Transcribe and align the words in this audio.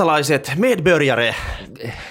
kansalaiset, 0.00 0.52
medbörjare. 0.56 1.34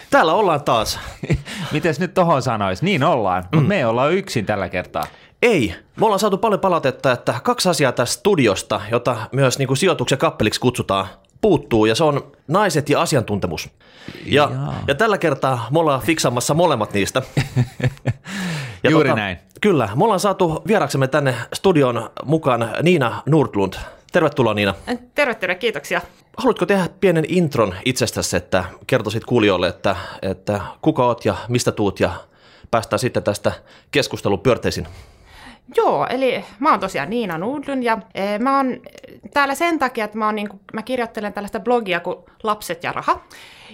Täällä 0.09 0.33
ollaan 0.33 0.63
taas. 0.63 0.99
Mites 1.73 1.99
nyt 1.99 2.13
tohon 2.13 2.41
sanois? 2.41 2.81
Niin 2.81 3.03
ollaan, 3.03 3.43
mutta 3.53 3.67
me 3.67 3.77
ei 3.77 3.85
olla 3.85 4.09
yksin 4.09 4.45
tällä 4.45 4.69
kertaa. 4.69 5.03
Ei, 5.41 5.75
me 5.99 6.05
ollaan 6.05 6.19
saatu 6.19 6.37
paljon 6.37 6.59
palautetta, 6.59 7.11
että 7.11 7.35
kaksi 7.43 7.69
asiaa 7.69 7.91
tästä 7.91 8.19
studiosta, 8.19 8.81
jota 8.91 9.17
myös 9.31 9.57
niin 9.57 9.67
kuin 9.67 9.77
sijoituksen 9.77 10.17
kappeliksi 10.17 10.59
kutsutaan, 10.59 11.07
puuttuu 11.41 11.85
ja 11.85 11.95
se 11.95 12.03
on 12.03 12.31
naiset 12.47 12.89
ja 12.89 13.01
asiantuntemus. 13.01 13.69
Ja, 14.25 14.49
Jaa. 14.53 14.75
ja 14.87 14.95
tällä 14.95 15.17
kertaa 15.17 15.67
me 15.71 15.79
ollaan 15.79 16.01
fiksaamassa 16.01 16.53
molemmat 16.53 16.93
niistä. 16.93 17.21
Ja 18.83 18.91
tota, 18.91 19.07
Juuri 19.07 19.13
näin. 19.13 19.37
Kyllä, 19.61 19.89
me 19.95 20.03
ollaan 20.03 20.19
saatu 20.19 20.61
vieraksemme 20.67 21.07
tänne 21.07 21.35
studion 21.53 22.09
mukaan 22.25 22.69
Niina 22.83 23.23
Nordlund. 23.25 23.73
Tervetuloa 24.11 24.53
Niina. 24.53 24.73
Terve, 25.15 25.35
terve, 25.35 25.55
kiitoksia. 25.55 26.01
Haluatko 26.37 26.65
tehdä 26.65 26.89
pienen 26.99 27.25
intron 27.27 27.75
itsestäsi, 27.85 28.37
että 28.37 28.65
kertoisit 28.87 29.25
kuulijoille, 29.25 29.67
että, 29.67 29.95
että 30.21 30.61
kuka 30.81 31.05
oot 31.05 31.25
ja 31.25 31.35
mistä 31.47 31.71
tuut 31.71 31.99
ja 31.99 32.11
päästään 32.71 32.99
sitten 32.99 33.23
tästä 33.23 33.51
keskustelun 33.91 34.39
pyörteisiin. 34.39 34.87
Joo, 35.75 36.07
eli 36.09 36.45
mä 36.59 36.71
oon 36.71 36.79
tosiaan 36.79 37.09
Niina 37.09 37.37
Nudlund 37.37 37.83
ja 37.83 37.97
e, 38.15 38.37
mä 38.37 38.57
oon 38.57 38.81
täällä 39.33 39.55
sen 39.55 39.79
takia, 39.79 40.05
että 40.05 40.17
mä, 40.17 40.25
oon, 40.25 40.35
niin 40.35 40.49
kuin, 40.49 40.59
mä 40.73 40.81
kirjoittelen 40.81 41.33
tällaista 41.33 41.59
blogia 41.59 41.99
kuin 41.99 42.17
Lapset 42.43 42.83
ja 42.83 42.91
raha. 42.91 43.21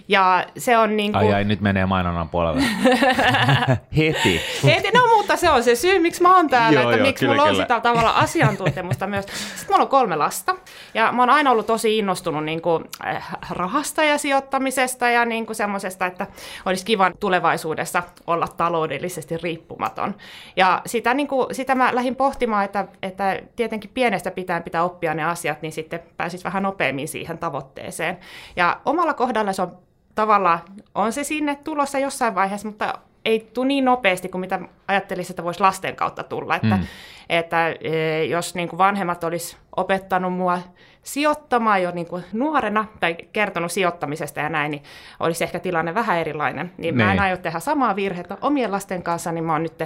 Ja 0.08 0.46
se 0.58 0.78
on 0.78 0.98
niin 0.98 1.12
kuin... 1.12 1.28
Ai 1.28 1.34
ai, 1.34 1.44
nyt 1.44 1.62
menee 1.62 1.86
mainonnan 1.86 2.30
puolelle. 2.30 2.62
Heti. 3.98 4.42
Ei, 4.68 4.92
no, 4.94 5.08
mutta 5.18 5.36
se 5.36 5.50
on 5.50 5.64
se 5.64 5.76
syy, 5.76 6.00
miksi 6.00 6.22
mä 6.22 6.36
oon 6.36 6.50
täällä, 6.50 6.82
Joo, 6.82 6.90
että 6.92 6.98
joo, 6.98 7.08
miksi 7.08 7.26
kyllä, 7.26 7.34
mulla 7.34 7.44
on 7.44 7.50
kyllä. 7.50 7.64
sitä 7.64 7.80
tavalla 7.80 8.10
asiantuntemusta 8.10 9.08
myös. 9.08 9.26
Sitten 9.26 9.66
mulla 9.70 9.84
on 9.84 9.90
kolme 9.90 10.16
lasta, 10.16 10.56
ja 10.94 11.12
mä 11.12 11.22
oon 11.22 11.30
aina 11.30 11.52
ollut 11.52 11.66
tosi 11.66 11.98
innostunut 11.98 12.44
niin 12.44 12.62
kuin, 12.62 12.84
äh, 13.06 13.38
rahasta 13.50 14.04
ja 14.04 14.18
sijoittamisesta 14.18 15.10
ja 15.10 15.26
niin 15.26 15.46
kuin 15.46 15.56
semmoisesta, 15.56 16.06
että 16.06 16.28
olisi 16.66 16.86
kiva 16.86 17.12
tulevaisuudessa 17.20 18.04
olla 18.28 18.48
taloudellisesti 18.48 19.38
riippumaton. 19.38 20.16
Ja 20.56 20.82
sitä, 20.86 21.14
niin 21.14 21.28
kuin, 21.28 21.56
sitä 21.56 21.76
mä 21.76 21.96
lähdin 21.96 22.16
pohtimaan, 22.16 22.66
että, 22.66 22.88
että 23.02 23.40
tietenkin 23.56 23.92
pienestä 23.94 24.32
pitää 24.32 24.62
pitää 24.62 24.84
oppia 24.84 25.14
ne 25.14 25.24
asiat, 25.24 25.62
niin 25.62 25.72
sitten 25.72 26.00
pääsis 26.18 26.44
vähän 26.44 26.64
nopeammin 26.64 27.08
siihen 27.08 27.38
tavoitteeseen. 27.38 28.18
Ja 28.56 28.82
omalla 28.86 29.14
kohdalla 29.14 29.54
se 29.54 29.62
on 29.62 29.85
tavallaan, 30.16 30.60
on 30.96 31.14
se 31.14 31.24
sinne 31.24 31.56
tulossa 31.56 32.00
jossain 32.00 32.36
vaiheessa, 32.36 32.68
mutta 32.68 32.94
ei 33.26 33.50
tule 33.54 33.68
niin 33.68 33.86
nopeasti 33.86 34.30
kuin 34.30 34.40
mitä 34.42 34.60
ajattelisin, 34.88 35.32
että 35.34 35.44
voisi 35.44 35.60
lasten 35.60 35.96
kautta 35.96 36.24
tulla. 36.24 36.56
Että, 36.56 36.76
Mm. 36.78 36.84
että 37.30 37.70
e, 37.82 38.24
jos 38.24 38.56
niin 38.56 38.68
kuin 38.70 38.78
vanhemmat 38.78 39.24
olisi 39.24 39.58
opettanut 39.76 40.34
mua 40.34 40.60
sijoittamaan 41.04 41.84
jo 41.84 41.92
niin 41.92 42.08
kuin 42.08 42.24
nuorena 42.34 42.86
tai 43.00 43.16
kertonut 43.34 43.72
sijoittamisesta 43.72 44.40
ja 44.40 44.50
näin, 44.50 44.72
niin 44.72 44.84
olisi 45.20 45.44
ehkä 45.44 45.60
tilanne 45.60 45.94
vähän 45.96 46.18
erilainen. 46.18 46.72
Niin 46.78 46.96
mä 46.96 47.04
en 47.04 47.10
Niin. 47.10 47.22
aio 47.22 47.38
tehdä 47.38 47.60
samaa 47.60 47.96
virhettä 47.96 48.38
omien 48.42 48.72
lasten 48.72 49.04
kanssa, 49.04 49.32
niin 49.32 49.44
mä 49.44 49.54
oon 49.54 49.64
nyt 49.64 49.84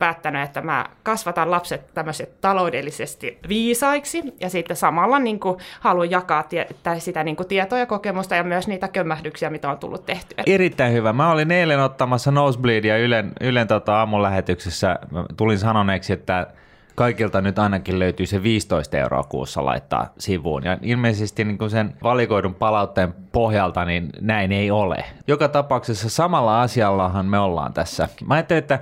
päättänyt, 0.00 0.42
että 0.42 0.60
mä 0.60 0.86
kasvatan 1.02 1.50
lapset 1.50 1.94
tämmöiset 1.94 2.40
taloudellisesti 2.40 3.38
viisaiksi 3.48 4.22
ja 4.40 4.50
sitten 4.50 4.76
samalla 4.76 5.18
niin 5.18 5.40
kuin, 5.40 5.58
haluan 5.80 6.10
jakaa 6.10 6.42
tie- 6.42 6.68
sitä 6.98 7.24
niin 7.24 7.36
kuin, 7.36 7.48
tietoa 7.48 7.78
ja 7.78 7.86
kokemusta 7.86 8.34
ja 8.34 8.44
myös 8.44 8.68
niitä 8.68 8.88
kömmähdyksiä, 8.88 9.50
mitä 9.50 9.70
on 9.70 9.78
tullut 9.78 10.06
tehtyä. 10.06 10.44
Erittäin 10.46 10.92
hyvä. 10.92 11.12
Mä 11.12 11.30
olin 11.30 11.50
eilen 11.52 11.80
ottamassa 11.80 12.30
Nosebleedia 12.30 12.98
Ylen, 12.98 13.32
Ylen 13.40 13.68
tota 13.68 13.98
aamun 13.98 14.22
lähetyksessä. 14.22 14.98
Mä 15.10 15.24
tulin 15.36 15.58
sanoneeksi, 15.58 16.12
että 16.12 16.46
kaikilta 16.94 17.40
nyt 17.40 17.58
ainakin 17.58 17.98
löytyy 17.98 18.26
se 18.26 18.42
15 18.42 18.98
euroa 18.98 19.22
kuussa 19.22 19.64
laittaa 19.64 20.12
sivuun. 20.18 20.64
Ja 20.64 20.78
ilmeisesti 20.82 21.44
niin 21.44 21.58
kuin 21.58 21.70
sen 21.70 21.94
valikoidun 22.02 22.54
palautteen 22.54 23.14
pohjalta 23.32 23.84
niin 23.84 24.10
näin 24.20 24.52
ei 24.52 24.70
ole. 24.70 25.04
Joka 25.26 25.48
tapauksessa 25.48 26.08
samalla 26.08 26.62
asiallahan 26.62 27.26
me 27.26 27.38
ollaan 27.38 27.72
tässä. 27.72 28.08
Mä 28.26 28.34
ajattelin, 28.34 28.58
että 28.58 28.78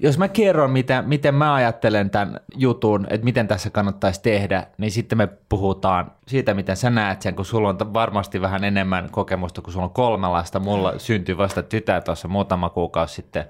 jos 0.00 0.18
mä 0.18 0.28
kerron, 0.28 0.70
mitä, 0.70 1.02
miten 1.02 1.34
mä 1.34 1.54
ajattelen 1.54 2.10
tämän 2.10 2.40
jutun, 2.56 3.06
että 3.10 3.24
miten 3.24 3.48
tässä 3.48 3.70
kannattaisi 3.70 4.22
tehdä, 4.22 4.66
niin 4.78 4.90
sitten 4.90 5.18
me 5.18 5.28
puhutaan 5.48 6.10
siitä, 6.26 6.54
miten 6.54 6.76
sä 6.76 6.90
näet 6.90 7.22
sen, 7.22 7.34
kun 7.34 7.44
sulla 7.44 7.68
on 7.68 7.94
varmasti 7.94 8.40
vähän 8.40 8.64
enemmän 8.64 9.08
kokemusta, 9.10 9.62
kun 9.62 9.72
sulla 9.72 9.86
on 9.86 9.92
kolme 9.92 10.28
lasta. 10.28 10.60
Mulla 10.60 10.94
syntyi 10.98 11.36
vasta 11.36 11.62
tytär 11.62 12.02
tuossa 12.02 12.28
muutama 12.28 12.70
kuukausi 12.70 13.14
sitten. 13.14 13.44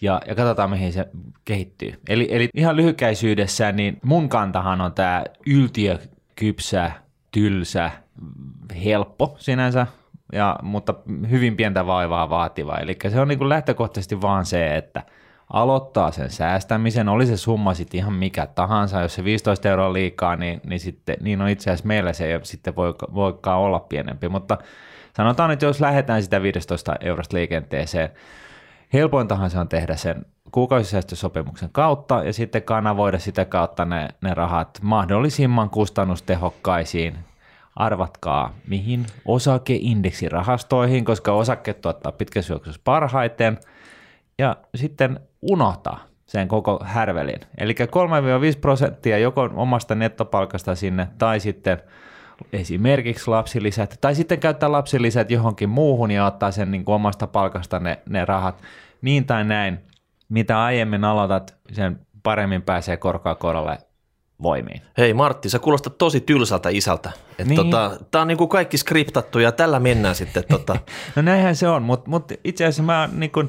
Ja, 0.00 0.20
ja 0.26 0.34
katsotaan, 0.34 0.70
mihin 0.70 0.92
se 0.92 1.08
kehittyy. 1.44 2.00
Eli, 2.08 2.28
eli 2.30 2.48
ihan 2.54 2.76
lyhykäisyydessään, 2.76 3.76
niin 3.76 3.98
mun 4.02 4.28
kantahan 4.28 4.80
on 4.80 4.92
tämä 4.92 5.24
yltiö, 5.46 5.98
kypsä, 6.36 6.92
tylsä, 7.30 7.90
helppo 8.84 9.36
sinänsä, 9.38 9.86
ja, 10.32 10.58
mutta 10.62 10.94
hyvin 11.30 11.56
pientä 11.56 11.86
vaivaa 11.86 12.30
vaativa. 12.30 12.78
Eli 12.78 12.96
se 13.08 13.20
on 13.20 13.28
niin 13.28 13.38
kuin 13.38 13.48
lähtökohtaisesti 13.48 14.20
vaan 14.20 14.46
se, 14.46 14.76
että 14.76 15.02
aloittaa 15.52 16.10
sen 16.10 16.30
säästämisen, 16.30 17.08
oli 17.08 17.26
se 17.26 17.36
summa 17.36 17.74
sitten 17.74 17.98
ihan 17.98 18.12
mikä 18.12 18.46
tahansa, 18.46 19.00
jos 19.00 19.14
se 19.14 19.24
15 19.24 19.68
euroa 19.68 19.92
liikaa, 19.92 20.36
niin, 20.36 20.60
niin, 20.64 20.80
sitten, 20.80 21.16
niin 21.20 21.42
on 21.42 21.48
itse 21.48 21.70
asiassa 21.70 21.88
meillä 21.88 22.12
se 22.12 22.32
ei 22.32 22.40
sitten 22.42 22.76
voi, 22.76 22.94
voikaan 23.14 23.60
olla 23.60 23.80
pienempi, 23.80 24.28
mutta 24.28 24.58
sanotaan, 25.16 25.50
että 25.50 25.64
jos 25.64 25.80
lähdetään 25.80 26.22
sitä 26.22 26.42
15 26.42 26.96
eurosta 27.00 27.36
liikenteeseen, 27.36 28.10
helpointahan 28.92 29.50
se 29.50 29.58
on 29.58 29.68
tehdä 29.68 29.96
sen 29.96 30.26
kuukausisäästösopimuksen 30.52 31.68
kautta 31.72 32.24
ja 32.24 32.32
sitten 32.32 32.62
kanavoida 32.62 33.18
sitä 33.18 33.44
kautta 33.44 33.84
ne, 33.84 34.08
ne 34.20 34.34
rahat 34.34 34.78
mahdollisimman 34.82 35.70
kustannustehokkaisiin. 35.70 37.18
Arvatkaa 37.76 38.54
mihin 38.68 39.06
osakeindeksirahastoihin, 39.24 41.04
koska 41.04 41.32
osakkeet 41.32 41.80
tuottaa 41.80 42.12
pitkässä 42.12 42.52
juoksussa 42.52 42.80
parhaiten 42.84 43.58
ja 44.38 44.56
sitten 44.74 45.20
unohtaa 45.42 45.98
sen 46.26 46.48
koko 46.48 46.80
härvelin. 46.84 47.40
Eli 47.58 47.74
3-5 48.56 48.58
prosenttia 48.60 49.18
joko 49.18 49.50
omasta 49.54 49.94
nettopalkasta 49.94 50.74
sinne 50.74 51.08
tai 51.18 51.40
sitten 51.40 51.78
esimerkiksi 52.52 53.30
lapsilisät, 53.30 53.98
tai 54.00 54.14
sitten 54.14 54.40
käyttää 54.40 54.72
lapsilisät 54.72 55.30
johonkin 55.30 55.68
muuhun 55.68 56.10
ja 56.10 56.26
ottaa 56.26 56.50
sen 56.50 56.70
niin 56.70 56.84
kuin 56.84 56.94
omasta 56.94 57.26
palkasta 57.26 57.80
ne, 57.80 57.98
ne 58.08 58.24
rahat. 58.24 58.62
Niin 59.02 59.26
tai 59.26 59.44
näin, 59.44 59.78
mitä 60.28 60.62
aiemmin 60.64 61.04
aloitat, 61.04 61.56
sen 61.72 62.00
paremmin 62.22 62.62
pääsee 62.62 62.96
korkoa 62.96 63.34
korolle 63.34 63.78
voimiin. 64.42 64.82
Hei 64.98 65.14
Martti, 65.14 65.48
sä 65.48 65.58
kuulostat 65.58 65.98
tosi 65.98 66.20
tylsältä 66.20 66.68
isältä. 66.68 67.10
Et 67.38 67.46
Niin. 67.46 67.56
tota, 67.56 67.90
tää 68.10 68.20
on 68.22 68.28
niinku 68.28 68.46
kaikki 68.46 68.78
skriptattu 68.78 69.38
ja 69.38 69.52
tällä 69.52 69.80
mennään 69.80 70.14
sitten. 70.14 70.44
Tota. 70.50 70.76
No 71.16 71.22
näinhän 71.22 71.56
se 71.56 71.68
on, 71.68 71.82
mutta 71.82 72.10
mut 72.10 72.32
itse 72.44 72.64
asiassa 72.64 72.82
mä 72.82 73.08
niin 73.12 73.30
kuin 73.30 73.48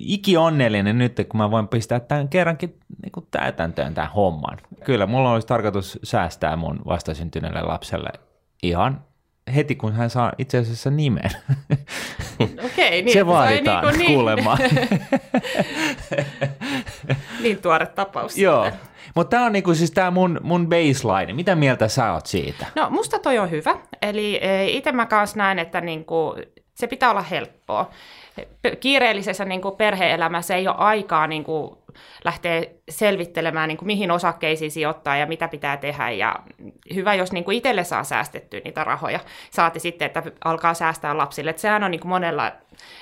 iki 0.00 0.36
onnellinen 0.36 0.98
nyt, 0.98 1.16
kun 1.28 1.38
mä 1.38 1.50
voin 1.50 1.68
pistää 1.68 2.00
tämän 2.00 2.28
kerrankin 2.28 2.78
niin 3.02 3.12
kuin 3.12 3.26
täytäntöön 3.30 3.94
tämän 3.94 4.12
homman. 4.12 4.58
Kyllä, 4.84 5.06
mulla 5.06 5.32
olisi 5.32 5.46
tarkoitus 5.46 5.98
säästää 6.02 6.56
mun 6.56 6.80
vastasyntyneelle 6.86 7.62
lapselle 7.62 8.10
ihan 8.62 9.04
heti, 9.54 9.76
kun 9.76 9.92
hän 9.92 10.10
saa 10.10 10.32
itse 10.38 10.58
asiassa 10.58 10.90
nimen. 10.90 11.30
Okei, 12.66 13.02
niin, 13.02 13.12
se 13.12 13.26
vaaditaan 13.26 13.94
ei 13.94 13.98
niin, 13.98 14.12
kuulemma. 14.12 14.58
niin 17.42 17.62
tuore 17.62 17.86
tapaus. 17.86 18.38
Joo, 18.38 18.64
sitten. 18.64 18.88
mutta 19.14 19.30
tämä 19.30 19.46
on 19.46 19.52
niinku 19.52 19.74
siis 19.74 19.90
tämä 19.90 20.10
mun, 20.10 20.40
mun 20.42 20.68
baseline. 20.68 21.32
Mitä 21.32 21.54
mieltä 21.54 21.88
sä 21.88 22.12
oot 22.12 22.26
siitä? 22.26 22.66
No 22.76 22.90
musta 22.90 23.18
toi 23.18 23.38
on 23.38 23.50
hyvä. 23.50 23.76
Eli 24.02 24.40
itse 24.66 24.92
mä 24.92 25.06
kanssa 25.06 25.36
näen, 25.36 25.58
että 25.58 25.80
niinku, 25.80 26.36
se 26.74 26.86
pitää 26.86 27.10
olla 27.10 27.22
helppoa. 27.22 27.90
Kiireellisessä 28.80 29.44
niinku 29.44 29.70
perhe-elämässä 29.70 30.56
ei 30.56 30.68
ole 30.68 30.76
aikaa 30.78 31.26
niinku 31.26 31.82
lähteä 32.24 32.62
selvittelemään, 32.88 33.68
niinku, 33.68 33.84
mihin 33.84 34.10
osakkeisiin 34.10 34.70
sijoittaa 34.70 35.16
ja 35.16 35.26
mitä 35.26 35.48
pitää 35.48 35.76
tehdä. 35.76 36.10
Ja 36.10 36.36
hyvä, 36.94 37.14
jos 37.14 37.32
niinku 37.32 37.50
itselle 37.50 37.84
saa 37.84 38.04
säästettyä 38.04 38.60
niitä 38.64 38.84
rahoja. 38.84 39.20
Saati 39.50 39.80
sitten, 39.80 40.06
että 40.06 40.22
alkaa 40.44 40.74
säästää 40.74 41.16
lapsille. 41.16 41.50
Et 41.50 41.58
sehän 41.58 41.84
on 41.84 41.90
niinku 41.90 42.08
monella, 42.08 42.52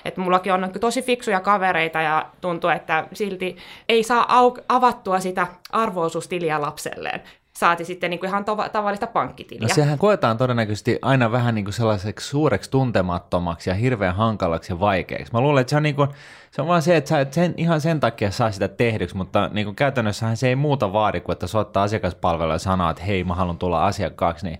että 0.05 0.21
mullakin 0.21 0.53
on 0.53 0.61
niinku 0.61 0.79
tosi 0.79 1.03
fiksuja 1.03 1.41
kavereita 1.41 2.01
ja 2.01 2.27
tuntuu, 2.41 2.71
että 2.71 3.07
silti 3.13 3.57
ei 3.89 4.03
saa 4.03 4.25
au- 4.25 4.65
avattua 4.69 5.21
sitä 5.21 5.47
arvoisuustiliä 5.73 6.61
lapselleen. 6.61 7.23
Saati 7.59 7.85
sitten 7.85 8.11
niinku 8.11 8.27
ihan 8.27 8.45
tova- 8.45 8.69
tavallista 8.69 9.07
pankkitiliä. 9.07 9.69
No 9.69 9.75
sehän 9.75 9.99
koetaan 9.99 10.39
todennäköisesti 10.39 10.99
aina 11.03 11.33
vähän 11.33 11.55
niin 11.55 11.65
kuin 11.65 11.75
sellaiseksi 11.75 12.29
suureksi 12.29 12.71
tuntemattomaksi 12.71 13.71
ja 13.71 13.75
hirveän 13.75 14.15
hankalaksi 14.15 14.73
ja 14.73 14.81
vaikeaksi. 14.81 15.33
Mä 15.33 15.41
luulen, 15.41 15.61
että 15.61 15.71
se 15.71 15.77
on, 15.77 15.83
niin 15.83 15.95
kuin, 15.95 16.09
se 16.51 16.63
on 16.63 16.69
vaan 16.69 16.83
se, 16.83 16.97
että 16.97 17.09
sä 17.09 17.21
et 17.21 17.33
sen, 17.33 17.55
ihan 17.57 17.81
sen 17.81 18.01
takia 18.01 18.31
saa 18.31 18.51
sitä 18.51 18.69
tehdyksi, 18.69 19.17
mutta 19.17 19.51
niin 19.53 19.65
kuin 19.65 19.77
käytännössähän 19.77 20.37
se 20.37 20.49
ei 20.49 20.57
muuta 20.57 20.93
vaadi 20.93 21.21
kuin, 21.21 21.33
että 21.33 21.47
soittaa 21.47 21.83
asiakaspalvelua 21.83 22.53
ja 22.53 22.59
sanoo, 22.59 22.91
että 22.91 23.03
hei, 23.03 23.25
mä 23.25 23.35
haluan 23.35 23.59
tulla 23.59 23.87
asiakkaaksi, 23.87 24.47
niin 24.47 24.59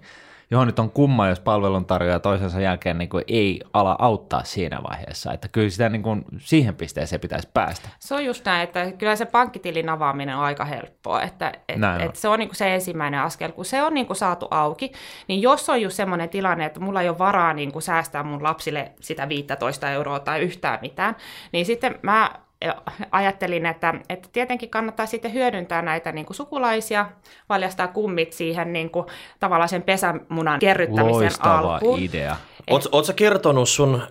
johon 0.51 0.67
nyt 0.67 0.79
on 0.79 0.91
kumma, 0.91 1.29
jos 1.29 1.41
palveluntarjoaja 1.41 2.21
toisensa 2.21 2.61
jälkeen 2.61 2.99
niin 2.99 3.09
kuin 3.09 3.25
ei 3.29 3.61
ala 3.73 3.97
auttaa 3.99 4.45
siinä 4.45 4.79
vaiheessa. 4.91 5.33
Että 5.33 5.49
kyllä 5.49 5.71
sitä 5.71 5.89
niin 5.89 6.03
kuin 6.03 6.25
siihen 6.39 6.75
pisteeseen 6.75 7.21
pitäisi 7.21 7.49
päästä. 7.55 7.89
Se 7.99 8.15
on 8.15 8.25
just 8.25 8.45
näin, 8.45 8.65
että 8.65 8.93
kyllä 8.93 9.17
se 9.17 9.27
pankkitilin 9.27 9.89
avaaminen 9.89 10.37
on 10.37 10.45
aika 10.45 10.65
helppoa, 10.65 11.23
että 11.23 11.53
et, 11.69 11.79
et 11.99 12.17
se 12.17 12.29
on 12.29 12.39
niin 12.39 12.49
kuin 12.49 12.57
se 12.57 12.75
ensimmäinen 12.75 13.21
askel. 13.21 13.53
Kun 13.53 13.65
se 13.65 13.83
on 13.83 13.95
niin 13.95 14.07
kuin 14.07 14.17
saatu 14.17 14.49
auki, 14.51 14.93
niin 15.29 15.43
jos 15.43 15.71
on 15.71 15.83
just 15.83 15.97
semmoinen 15.97 16.29
tilanne, 16.29 16.65
että 16.65 16.81
mulla 16.81 17.03
ei 17.03 17.09
ole 17.09 17.19
varaa 17.19 17.53
niin 17.53 17.73
kuin 17.73 17.83
säästää 17.83 18.23
mun 18.23 18.43
lapsille 18.43 18.93
sitä 19.01 19.29
15 19.29 19.91
euroa 19.91 20.21
tai 20.21 20.41
yhtään 20.41 20.79
mitään, 20.83 21.17
niin 21.53 21.67
sitten 21.67 21.99
mä 22.03 22.31
ajattelin, 23.13 23.67
että, 23.67 23.95
että 24.09 24.29
tietenkin 24.33 24.71
kannattaa 24.71 25.07
sitten 25.07 25.35
hyödyntää 25.35 25.83
näitä 25.83 26.13
niin 26.13 26.27
kuin 26.27 26.37
sukulaisia, 26.37 27.07
valjastaa 27.49 27.89
kummit 27.89 28.33
siihen 28.33 28.73
niin 28.73 28.91
kuin, 28.91 29.07
tavallaan 29.41 29.69
sen 29.69 29.83
pesämunan 29.83 30.61
kerryttämisen 30.61 31.13
Loistava 31.13 31.59
alkuun. 31.59 31.99
idea. 31.99 32.37
Oletko 32.71 33.13
kertonut 33.17 33.69
sun 33.69 34.03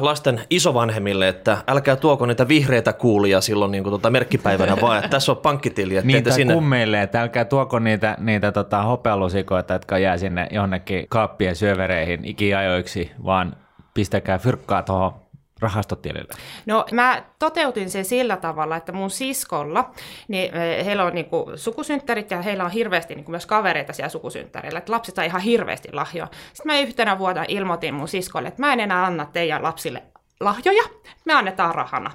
lasten 0.00 0.40
isovanhemmille, 0.50 1.28
että 1.28 1.58
älkää 1.68 1.96
tuoko 1.96 2.26
niitä 2.26 2.48
vihreitä 2.48 2.92
kuulia 2.92 3.40
silloin 3.40 3.70
niin 3.70 3.82
kuin 3.82 3.90
tuota 3.90 4.10
merkkipäivänä, 4.10 4.80
vaan 4.82 4.98
että 4.98 5.10
tässä 5.10 5.32
on 5.32 5.38
pankkitili. 5.38 5.96
Että 5.96 6.06
Niin, 6.06 6.24
tai 6.24 6.32
sinne... 6.32 6.54
kummeille, 6.54 7.02
että 7.02 7.22
älkää 7.22 7.44
tuoko 7.44 7.78
niitä, 7.78 8.16
niitä 8.18 8.52
tota, 8.52 8.82
hopealusikoita, 8.82 9.72
jotka 9.72 9.98
jää 9.98 10.18
sinne 10.18 10.46
jonnekin 10.50 11.06
kaappien 11.08 11.56
syövereihin 11.56 12.24
ikiajoiksi, 12.24 13.10
vaan 13.24 13.56
pistäkää 13.94 14.38
fyrkkaa 14.38 14.82
tuohon 14.82 15.12
rahastotilille. 15.60 16.34
No 16.66 16.84
mä 16.92 17.22
toteutin 17.38 17.90
sen 17.90 18.04
sillä 18.04 18.36
tavalla, 18.36 18.76
että 18.76 18.92
mun 18.92 19.10
siskolla, 19.10 19.90
niin 20.28 20.54
eh, 20.54 20.84
heillä 20.86 21.04
on 21.04 21.14
niinku 21.14 21.52
sukusynttärit 21.56 22.30
ja 22.30 22.42
heillä 22.42 22.64
on 22.64 22.70
hirveästi 22.70 23.14
niinku 23.14 23.30
myös 23.30 23.46
kavereita 23.46 23.92
siellä 23.92 24.08
sukusynttärillä, 24.08 24.78
että 24.78 24.92
lapset 24.92 25.14
saa 25.14 25.24
ihan 25.24 25.40
hirveästi 25.40 25.88
lahjoa. 25.92 26.28
Sitten 26.52 26.72
mä 26.72 26.80
yhtenä 26.80 27.18
vuonna 27.18 27.44
ilmoitin 27.48 27.94
mun 27.94 28.08
siskolle, 28.08 28.48
että 28.48 28.62
mä 28.62 28.72
en 28.72 28.80
enää 28.80 29.04
anna 29.04 29.26
teidän 29.26 29.62
lapsille 29.62 30.02
lahjoja, 30.40 30.82
me 31.24 31.32
annetaan 31.32 31.74
rahana. 31.74 32.10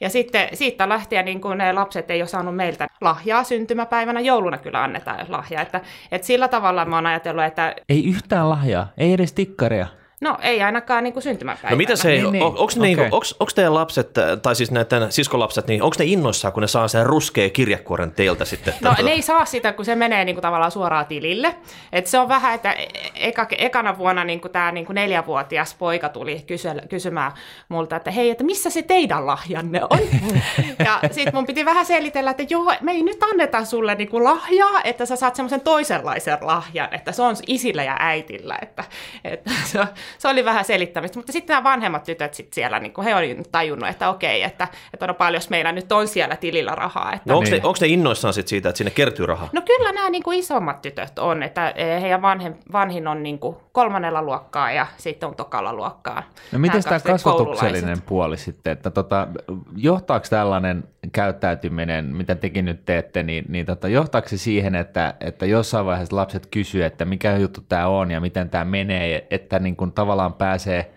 Ja 0.00 0.10
sitten 0.10 0.48
siitä 0.54 0.88
lähtien 0.88 1.24
niin 1.24 1.40
kun 1.40 1.58
ne 1.58 1.72
lapset 1.72 2.10
ei 2.10 2.22
ole 2.22 2.28
saanut 2.28 2.56
meiltä 2.56 2.86
lahjaa 3.00 3.44
syntymäpäivänä, 3.44 4.20
jouluna 4.20 4.58
kyllä 4.58 4.82
annetaan 4.82 5.26
lahjaa. 5.28 5.62
Että, 5.62 5.80
että 6.12 6.26
sillä 6.26 6.48
tavalla 6.48 6.84
mä 6.84 6.96
oon 6.96 7.06
ajatellut, 7.06 7.44
että 7.44 7.74
Ei 7.88 8.06
yhtään 8.06 8.50
lahjaa, 8.50 8.88
ei 8.98 9.12
edes 9.12 9.32
tikkaria. 9.32 9.86
No 10.20 10.38
ei 10.42 10.62
ainakaan 10.62 11.04
niin 11.04 11.12
kuin 11.12 11.22
syntymäpäivänä. 11.22 11.70
No 11.70 11.76
mitä 11.76 11.96
se, 11.96 12.08
Niin, 12.08 12.22
niin, 12.22 12.32
niin. 12.32 12.44
on, 12.44 12.56
onko, 12.58 12.72
niinku, 12.78 13.02
onks, 13.10 13.34
onks 13.40 13.54
teidän 13.54 13.74
lapset, 13.74 14.10
tai 14.42 14.56
siis 14.56 14.70
näiden 14.70 15.12
siskolapset, 15.12 15.66
niin 15.66 15.82
onko 15.82 15.96
ne 15.98 16.04
innoissaan, 16.04 16.52
kun 16.52 16.60
ne 16.60 16.66
saa 16.66 16.88
sen 16.88 17.06
ruskea 17.06 17.50
kirjekuoren 17.50 18.10
teiltä 18.10 18.44
sitten? 18.44 18.74
No 18.80 18.94
ne 19.02 19.10
ei 19.10 19.22
saa 19.22 19.44
sitä, 19.44 19.72
kun 19.72 19.84
se 19.84 19.94
menee 19.94 20.24
niin 20.24 20.36
kuin, 20.36 20.42
tavallaan 20.42 20.70
suoraan 20.70 21.06
tilille. 21.06 21.56
Et 21.92 22.06
se 22.06 22.18
on 22.18 22.28
vähän, 22.28 22.54
että 22.54 22.74
eka, 23.14 23.46
ekana 23.58 23.98
vuonna 23.98 24.24
niin 24.24 24.40
kuin, 24.40 24.52
tämä 24.52 24.72
niin 24.72 24.86
kuin 24.86 24.94
neljävuotias 24.94 25.74
poika 25.74 26.08
tuli 26.08 26.44
kysy, 26.46 26.68
kysymään 26.88 27.32
multa, 27.68 27.96
että 27.96 28.10
hei, 28.10 28.30
että 28.30 28.44
missä 28.44 28.70
se 28.70 28.82
teidän 28.82 29.26
lahjanne 29.26 29.80
on? 29.90 29.98
ja 30.86 31.00
sitten 31.10 31.34
mun 31.34 31.46
piti 31.46 31.64
vähän 31.64 31.86
selitellä, 31.86 32.30
että 32.30 32.44
joo, 32.50 32.72
me 32.80 32.92
ei 32.92 33.02
nyt 33.02 33.22
anneta 33.22 33.64
sulle 33.64 33.94
niin 33.94 34.08
kuin, 34.08 34.24
lahjaa, 34.24 34.80
että 34.84 35.06
sä 35.06 35.16
saat 35.16 35.36
semmoisen 35.36 35.60
toisenlaisen 35.60 36.38
lahjan, 36.40 36.94
että 36.94 37.12
se 37.12 37.22
on 37.22 37.36
isillä 37.46 37.84
ja 37.84 37.96
äitillä. 38.00 38.58
Että, 38.62 38.84
että 39.24 39.50
se, 39.64 39.78
se, 40.18 40.28
oli 40.28 40.44
vähän 40.44 40.64
selittämistä. 40.64 41.18
Mutta 41.18 41.32
sitten 41.32 41.54
nämä 41.54 41.64
vanhemmat 41.70 42.04
tytöt 42.04 42.34
sit 42.34 42.52
siellä, 42.52 42.78
niin 42.78 42.92
kuin, 42.92 43.04
he 43.04 43.14
olivat 43.14 43.52
tajunnut, 43.52 43.88
että 43.88 44.08
okei, 44.08 44.42
että, 44.42 44.68
että 44.94 45.06
no 45.06 45.14
paljon 45.14 45.42
meillä 45.50 45.72
nyt 45.72 45.92
on 45.92 46.08
siellä 46.08 46.36
tilillä 46.36 46.74
rahaa. 46.74 47.12
Että, 47.12 47.32
No 47.32 47.38
onko, 47.38 47.50
Niin. 47.50 47.62
ne, 47.62 47.68
onko 47.68 47.78
ne 47.80 47.86
innoissaan 47.86 48.34
sit 48.34 48.48
siitä, 48.48 48.68
että 48.68 48.78
sinne 48.78 48.90
kertyy 48.90 49.26
rahaa? 49.26 49.48
No 49.52 49.62
kyllä 49.66 49.92
nämä 49.92 50.10
niin 50.10 50.22
kuin 50.22 50.38
isommat 50.38 50.82
tytöt 50.82 51.18
on, 51.18 51.42
että 51.42 51.70
eh, 51.70 52.02
heidän 52.02 52.22
vanhin, 52.22 52.56
vanhin 52.72 53.08
on 53.08 53.22
niin 53.22 53.38
kuin 53.38 53.56
kolmannella 53.72 54.22
luokkaa 54.22 54.72
ja 54.72 54.86
sitten 54.96 55.28
on 55.28 55.34
tokalla 55.36 55.72
luokkaa. 55.74 56.22
No 56.52 56.58
miten 56.58 56.82
tämä 56.82 57.00
kaksi 57.00 57.08
kasvatuksellinen 57.12 58.02
puoli 58.02 58.36
sitten, 58.36 58.72
että 58.72 58.90
tota, 58.90 59.28
johtaako 59.76 60.26
tällainen 60.30 60.84
käyttäytyminen, 61.12 62.04
mitä 62.16 62.34
tekin 62.34 62.64
nyt 62.64 62.84
teette, 62.84 63.22
niin, 63.22 63.44
niin 63.48 63.66
tota, 63.66 63.88
johtaako 63.88 64.28
se 64.28 64.38
siihen, 64.38 64.74
että, 64.74 65.14
että 65.20 65.46
jossain 65.46 65.86
vaiheessa 65.86 66.16
lapset 66.16 66.46
kysyy, 66.46 66.84
että 66.84 67.04
mikä 67.04 67.36
juttu 67.36 67.60
tämä 67.68 67.86
on 67.86 68.10
ja 68.10 68.20
miten 68.20 68.50
tämä 68.50 68.64
menee, 68.64 69.26
että 69.30 69.58
niin 69.58 69.76
kun 69.76 69.92
tavallaan 69.96 70.34
pääsee 70.34 70.96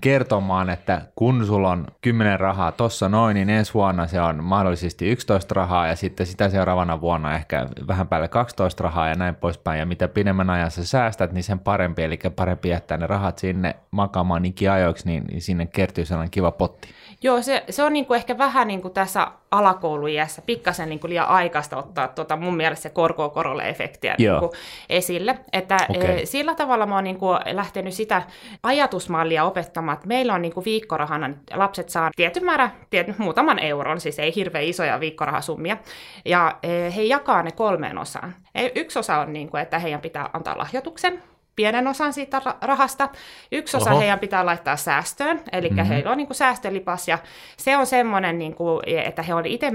kertomaan, 0.00 0.70
että 0.70 1.02
kun 1.16 1.46
sulla 1.46 1.70
on 1.70 1.86
10 2.00 2.40
rahaa 2.40 2.72
tossa 2.72 3.08
noin, 3.08 3.34
niin 3.34 3.50
ensi 3.50 3.74
vuonna 3.74 4.06
se 4.06 4.20
on 4.20 4.44
mahdollisesti 4.44 5.10
11 5.10 5.54
rahaa 5.54 5.86
ja 5.86 5.96
sitten 5.96 6.26
sitä 6.26 6.48
seuraavana 6.48 7.00
vuonna 7.00 7.34
ehkä 7.34 7.66
vähän 7.88 8.08
päälle 8.08 8.28
12 8.28 8.84
rahaa 8.84 9.08
ja 9.08 9.14
näin 9.14 9.34
poispäin. 9.34 9.78
Ja 9.78 9.86
mitä 9.86 10.08
pidemmän 10.08 10.50
ajan 10.50 10.70
sä 10.70 10.84
säästät, 10.84 11.32
niin 11.32 11.44
sen 11.44 11.58
parempi, 11.58 12.02
eli 12.02 12.18
parempi 12.36 12.68
jättää 12.68 12.98
ne 12.98 13.06
rahat 13.06 13.38
sinne 13.38 13.76
makaamaan 13.90 14.44
ikiajoiksi, 14.44 15.06
niin, 15.06 15.42
sinne 15.42 15.66
kertyy 15.66 16.04
sellainen 16.04 16.30
kiva 16.30 16.50
potti. 16.50 16.88
Joo, 17.22 17.42
se, 17.42 17.64
se 17.70 17.82
on 17.82 17.92
niin 17.92 18.06
kuin 18.06 18.16
ehkä 18.16 18.38
vähän 18.38 18.68
niin 18.68 18.82
kuin 18.82 18.94
tässä 18.94 19.26
alakouluiässä 19.50 20.42
pikkasen 20.42 20.88
niin 20.88 21.00
kuin 21.00 21.08
liian 21.08 21.28
aikaista 21.28 21.76
ottaa 21.76 22.08
tuota 22.08 22.36
mun 22.36 22.56
mielestä 22.56 22.82
se 22.82 22.90
korko 22.90 23.30
korolle 23.30 23.68
efektiä 23.68 24.14
niin 24.18 24.38
kuin 24.38 24.52
esille. 24.88 25.38
Että 25.52 25.76
okay. 25.88 26.26
sillä 26.26 26.54
tavalla 26.54 26.86
mä 26.86 26.94
oon 26.94 27.04
niin 27.04 27.18
kuin 27.18 27.38
lähtenyt 27.52 27.94
sitä 27.94 28.22
ajatusmallia 28.62 29.44
opettamaan, 29.44 29.94
että 29.94 30.08
meillä 30.08 30.34
on 30.34 30.42
niin 30.42 30.54
kuin 30.54 30.64
viikkorahana, 30.64 31.30
lapset 31.54 31.88
saa 31.88 32.10
tietyn 32.16 32.44
määrä, 32.44 32.70
tietyn, 32.90 33.14
muutaman 33.18 33.58
euron, 33.58 34.00
siis 34.00 34.18
ei 34.18 34.34
hirveän 34.34 34.64
isoja 34.64 35.00
viikkorahasummia, 35.00 35.76
ja 36.24 36.58
eh, 36.62 36.96
he 36.96 37.02
jakaa 37.02 37.42
ne 37.42 37.52
kolmeen 37.52 37.98
osaan. 37.98 38.34
Eh, 38.54 38.72
Yksi 38.74 38.98
osa 38.98 39.18
on, 39.18 39.32
niin 39.32 39.48
kuin, 39.48 39.62
että 39.62 39.78
heidän 39.78 40.00
pitää 40.00 40.30
antaa 40.32 40.58
lahjoituksen, 40.58 41.22
pienen 41.60 41.86
osan 41.88 42.12
siitä 42.12 42.38
ra- 42.38 42.56
rahasta. 42.66 43.08
Yksi 43.52 43.76
osa 43.76 43.90
Oho. 43.90 44.00
heidän 44.00 44.18
pitää 44.18 44.46
laittaa 44.46 44.76
säästöön, 44.76 45.40
eli 45.52 45.68
Mhm. 45.68 45.76
mm-hmm. 45.76 45.88
heillä 45.88 46.10
on 46.10 46.16
niin 46.16 46.26
kuin 46.26 46.36
säästölipas, 46.36 47.08
ja 47.08 47.18
se 47.56 47.76
on 47.76 47.86
semmoinen, 47.86 48.38
niin 48.38 48.54
kuin, 48.54 48.80
että 49.04 49.22
he 49.22 49.34
on 49.34 49.46
itse 49.46 49.70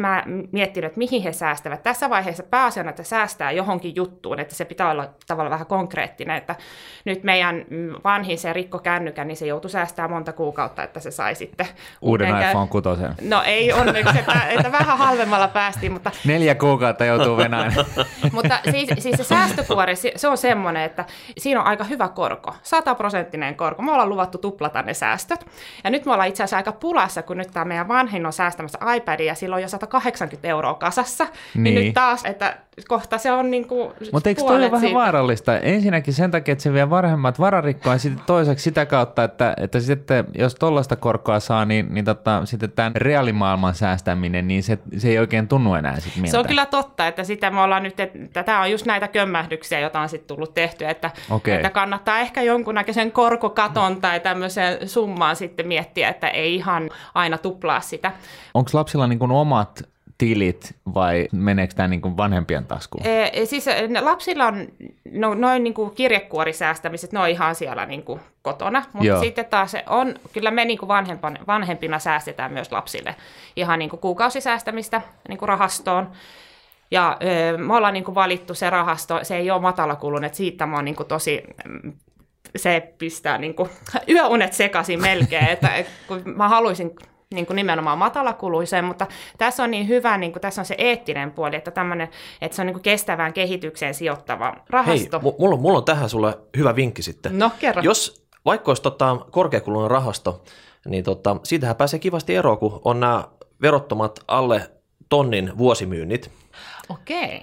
miettinyt, 0.51 0.87
että 0.87 0.97
mihin 0.97 1.23
he 1.23 1.33
säästävät. 1.33 1.83
Tässä 1.83 2.09
vaiheessa 2.09 2.43
pääasia 2.43 2.83
on, 2.83 2.89
että 2.89 3.03
säästää 3.03 3.51
johonkin 3.51 3.95
juttuun, 3.95 4.39
että 4.39 4.55
se 4.55 4.65
pitää 4.65 4.89
olla 4.91 5.07
tavallaan 5.27 5.51
vähän 5.51 5.65
konkreettinen, 5.67 6.37
että 6.37 6.55
nyt 7.05 7.23
meidän 7.23 7.65
vanhin 8.03 8.38
se 8.38 8.53
rikko 8.53 8.79
kännykän, 8.79 9.27
niin 9.27 9.38
se 9.38 9.45
joutui 9.45 9.69
säästämään 9.71 10.11
monta 10.11 10.33
kuukautta, 10.33 10.83
että 10.83 10.99
se 10.99 11.11
sai 11.11 11.35
sitten 11.35 11.67
Uuden 12.01 12.27
uuden 12.27 12.43
kä- 12.43 12.47
iPhone 12.49 12.67
6. 12.67 12.89
No 13.21 13.41
ei 13.45 13.73
onneksi, 13.73 14.19
että, 14.19 14.41
että 14.49 14.71
vähän 14.71 14.97
halvemmalla 14.97 15.47
päästiin, 15.47 15.91
mutta 15.91 16.11
Neljä 16.25 16.55
kuukautta 16.55 17.05
joutuu 17.05 17.38
venään. 17.38 17.73
mutta 18.31 18.59
siis, 18.71 18.89
siis 18.99 19.17
se 19.17 19.23
säästökuori, 19.23 19.95
se 19.95 20.11
se 20.15 20.27
on 20.27 20.38
semmoinen, 20.38 20.83
että 20.83 21.05
siinä 21.38 21.61
on 21.61 21.67
aika 21.75 21.83
hyvä 21.83 22.07
korko, 22.10 22.56
sataprosenttinen 22.63 23.55
korko. 23.55 23.82
Me 23.82 23.91
ollaan 23.91 24.10
luvattu 24.10 24.38
tuplata 24.38 24.82
ne 24.82 24.94
säästöt. 24.94 25.46
Ja 25.84 25.89
nyt 25.89 26.05
me 26.05 26.12
ollaan 26.12 26.29
itse 26.29 26.44
asiassa 26.44 26.58
aika 26.58 26.72
pulassa, 26.72 27.22
kun 27.22 27.38
nyt 27.38 27.51
tämä 27.51 27.65
meidän 27.65 27.88
vanhin 27.88 28.25
on 28.25 28.34
säästämässä 28.34 28.79
iPadia 28.96 29.25
ja 29.25 29.36
sillä 29.36 29.55
on 29.55 29.62
jo 29.62 29.67
180 29.67 30.48
euroa 30.48 30.74
kasassa. 30.74 31.27
Niin. 31.55 31.63
niin 31.63 31.75
nyt 31.75 31.94
taas, 31.94 32.25
että 32.25 32.58
kohta 32.88 33.17
se 33.17 33.32
on 33.32 33.51
niin 33.51 33.67
kuin 33.67 33.94
Mutta 34.12 34.29
eikö 34.29 34.41
toi 34.41 34.55
ole 34.55 34.72
vähän 34.72 34.94
vaarallista? 34.94 35.60
Ensinnäkin 35.60 36.13
sen 36.13 36.32
takia, 36.32 36.51
että 36.51 36.63
se 36.63 36.74
vie 36.74 36.89
varhemmat 36.89 37.39
vararikkoa 37.39 37.94
ja 37.94 38.00
sitten 38.00 38.25
toiseksi 38.25 38.63
sitä 38.63 38.86
kautta, 38.86 39.24
että, 39.24 39.53
että 39.58 39.79
sitten, 39.79 40.25
jos 40.38 40.55
tollaista 40.55 40.96
korkoa 40.96 41.39
saa, 41.39 41.65
niin, 41.65 41.88
niin 41.94 42.05
tota, 42.05 42.46
sitten 42.46 42.72
tämän 42.72 42.96
reaalimaailman 42.96 43.75
säästäminen, 43.75 44.48
niin 44.48 44.63
se, 44.63 44.79
se 44.98 45.10
ei 45.10 45.20
oikein 45.20 45.48
tunnu 45.48 45.75
enää 45.75 46.00
sitten 46.00 46.22
miltä. 46.22 46.32
Se 46.32 46.38
on 46.38 46.48
kyllä 46.48 46.65
totta, 46.65 47.08
että 47.08 47.24
sitä 47.24 47.51
me 47.51 47.62
ollaan 47.62 47.84
nyt, 47.84 48.00
että 48.00 48.44
tämä 48.44 48.62
on 48.62 48.72
just 48.72 48.86
näitä 48.86 49.08
kömmähdyksiä, 49.08 49.79
joita 49.79 50.00
on 50.00 50.10
sitten 50.10 50.36
tullut 50.36 50.53
tehtyä, 50.53 50.89
että, 50.89 51.12
Okei. 51.29 51.55
että 51.55 51.70
kannattaa 51.70 52.20
ehkä 52.20 52.41
jonkunnäköisen 52.41 53.12
korkokaton 53.12 54.01
tai 54.01 54.20
tämmöisen 54.20 54.89
summaan 54.89 55.36
sitten 55.36 55.67
miettiä, 55.67 56.10
että 56.10 56.27
ei 56.27 56.55
ihan 56.55 56.89
aina 57.13 57.38
tuplaa 57.38 57.82
sitä. 57.82 58.12
Onko 58.53 58.70
lapsilla 58.74 59.08
niin 59.08 59.20
kuin 59.20 59.32
omat 59.32 59.94
tilit 60.17 60.75
vai 60.93 61.27
meneekö 61.31 61.74
tämä 61.74 61.88
niin 61.88 62.01
kuin 62.01 62.17
vanhempien 62.17 62.65
taskuun? 62.65 63.07
E, 63.07 63.45
siis 63.45 63.67
e, 63.67 64.01
lapsilla 64.01 64.48
on 64.48 64.67
no, 65.12 65.34
noin 65.34 65.63
niin 65.63 65.74
kuin 65.74 65.91
kirjekuorisäästämiset, 65.95 67.12
ne 67.12 67.19
on 67.19 67.29
ihan 67.29 67.55
siellä 67.55 67.86
niin 67.86 68.03
kuin 68.03 68.19
kotona, 68.41 68.84
mutta 68.93 69.07
Joo. 69.07 69.19
sitten 69.19 69.45
taas 69.45 69.72
se 69.72 69.84
on, 69.88 70.15
kyllä 70.34 70.51
me 70.51 70.65
niin 70.65 70.77
kuin 70.77 70.88
vanhempana, 70.88 71.39
vanhempina 71.48 72.00
säästetään 72.00 72.53
myös 72.53 72.72
lapsille 72.72 73.15
ihan 73.55 73.79
niin 73.79 73.89
kuin 73.89 74.00
kuukausisäästämistä 74.00 75.01
niin 75.29 75.38
kuin 75.38 75.50
rahastoon. 75.50 76.12
Ja 76.91 77.17
ö, 77.53 77.57
me 77.57 77.75
ollaan 77.75 77.93
niin 77.93 78.03
kuin 78.03 78.15
valittu 78.15 78.53
se 78.53 78.69
rahasto, 78.69 79.19
se 79.24 79.38
ei 79.38 79.51
ole 79.51 79.62
matalakulun, 79.62 80.24
että 80.24 80.38
siitä 80.38 80.65
mä 80.65 80.75
oon 80.75 80.86
niin 80.86 80.95
kuin 80.95 81.07
tosi 81.07 81.43
mm, 81.65 81.93
se 82.55 82.93
pistää 82.98 83.38
niin 83.38 83.55
kuin, 83.55 83.69
yöunet 84.10 84.53
sekaisin 84.53 85.01
melkein, 85.01 85.50
että 85.50 85.75
et 85.75 85.88
kun 86.07 86.22
mä 86.25 86.50
haluaisin 86.50 86.91
niin 87.34 87.46
kuin 87.46 87.55
nimenomaan 87.55 87.98
matalakuluiseen, 87.98 88.86
mutta 88.86 89.08
tässä 89.38 89.63
on 89.63 89.72
niin 89.72 89.88
hyvä, 89.88 90.17
niin 90.17 90.32
kuin, 90.32 90.41
tässä 90.41 90.62
on 90.62 90.65
se 90.65 90.75
eettinen 90.77 91.32
puoli, 91.32 91.55
että, 91.55 91.72
tämmönen, 91.72 92.08
että 92.41 92.55
se 92.55 92.62
on 92.62 92.65
niin 92.65 92.74
kuin 92.74 92.84
kestävään 92.84 93.34
kehitykseen 93.34 93.94
sijoittava 93.94 94.46
Hei, 94.51 94.62
rahasto. 94.70 95.17
mu- 95.17 95.36
mulla, 95.39 95.55
on- 95.55 95.62
mulla 95.62 95.77
on 95.77 95.86
tähän 95.86 96.10
sulle 96.10 96.38
hyvä 96.58 96.75
vinkki 96.75 97.01
sitten. 97.01 97.39
No, 97.39 97.51
kerro. 97.60 97.82
Jos 97.82 98.25
vaikka 98.46 98.70
olisi 98.72 98.84
tota, 98.84 99.17
korkeakuluinen 99.32 99.91
rahasto, 99.91 100.44
niin 100.86 101.03
tota, 101.03 101.38
siitähän 101.44 101.75
pääsee 101.75 102.00
kivasti 102.00 102.36
eroon, 102.36 102.58
kun 102.58 102.82
on 102.86 103.00
nämä 103.00 103.24
verottomat 103.62 104.20
alle 104.27 104.72
tonnin 105.10 105.58
vuosimyynnit. 105.58 106.32
Okei. 106.89 107.41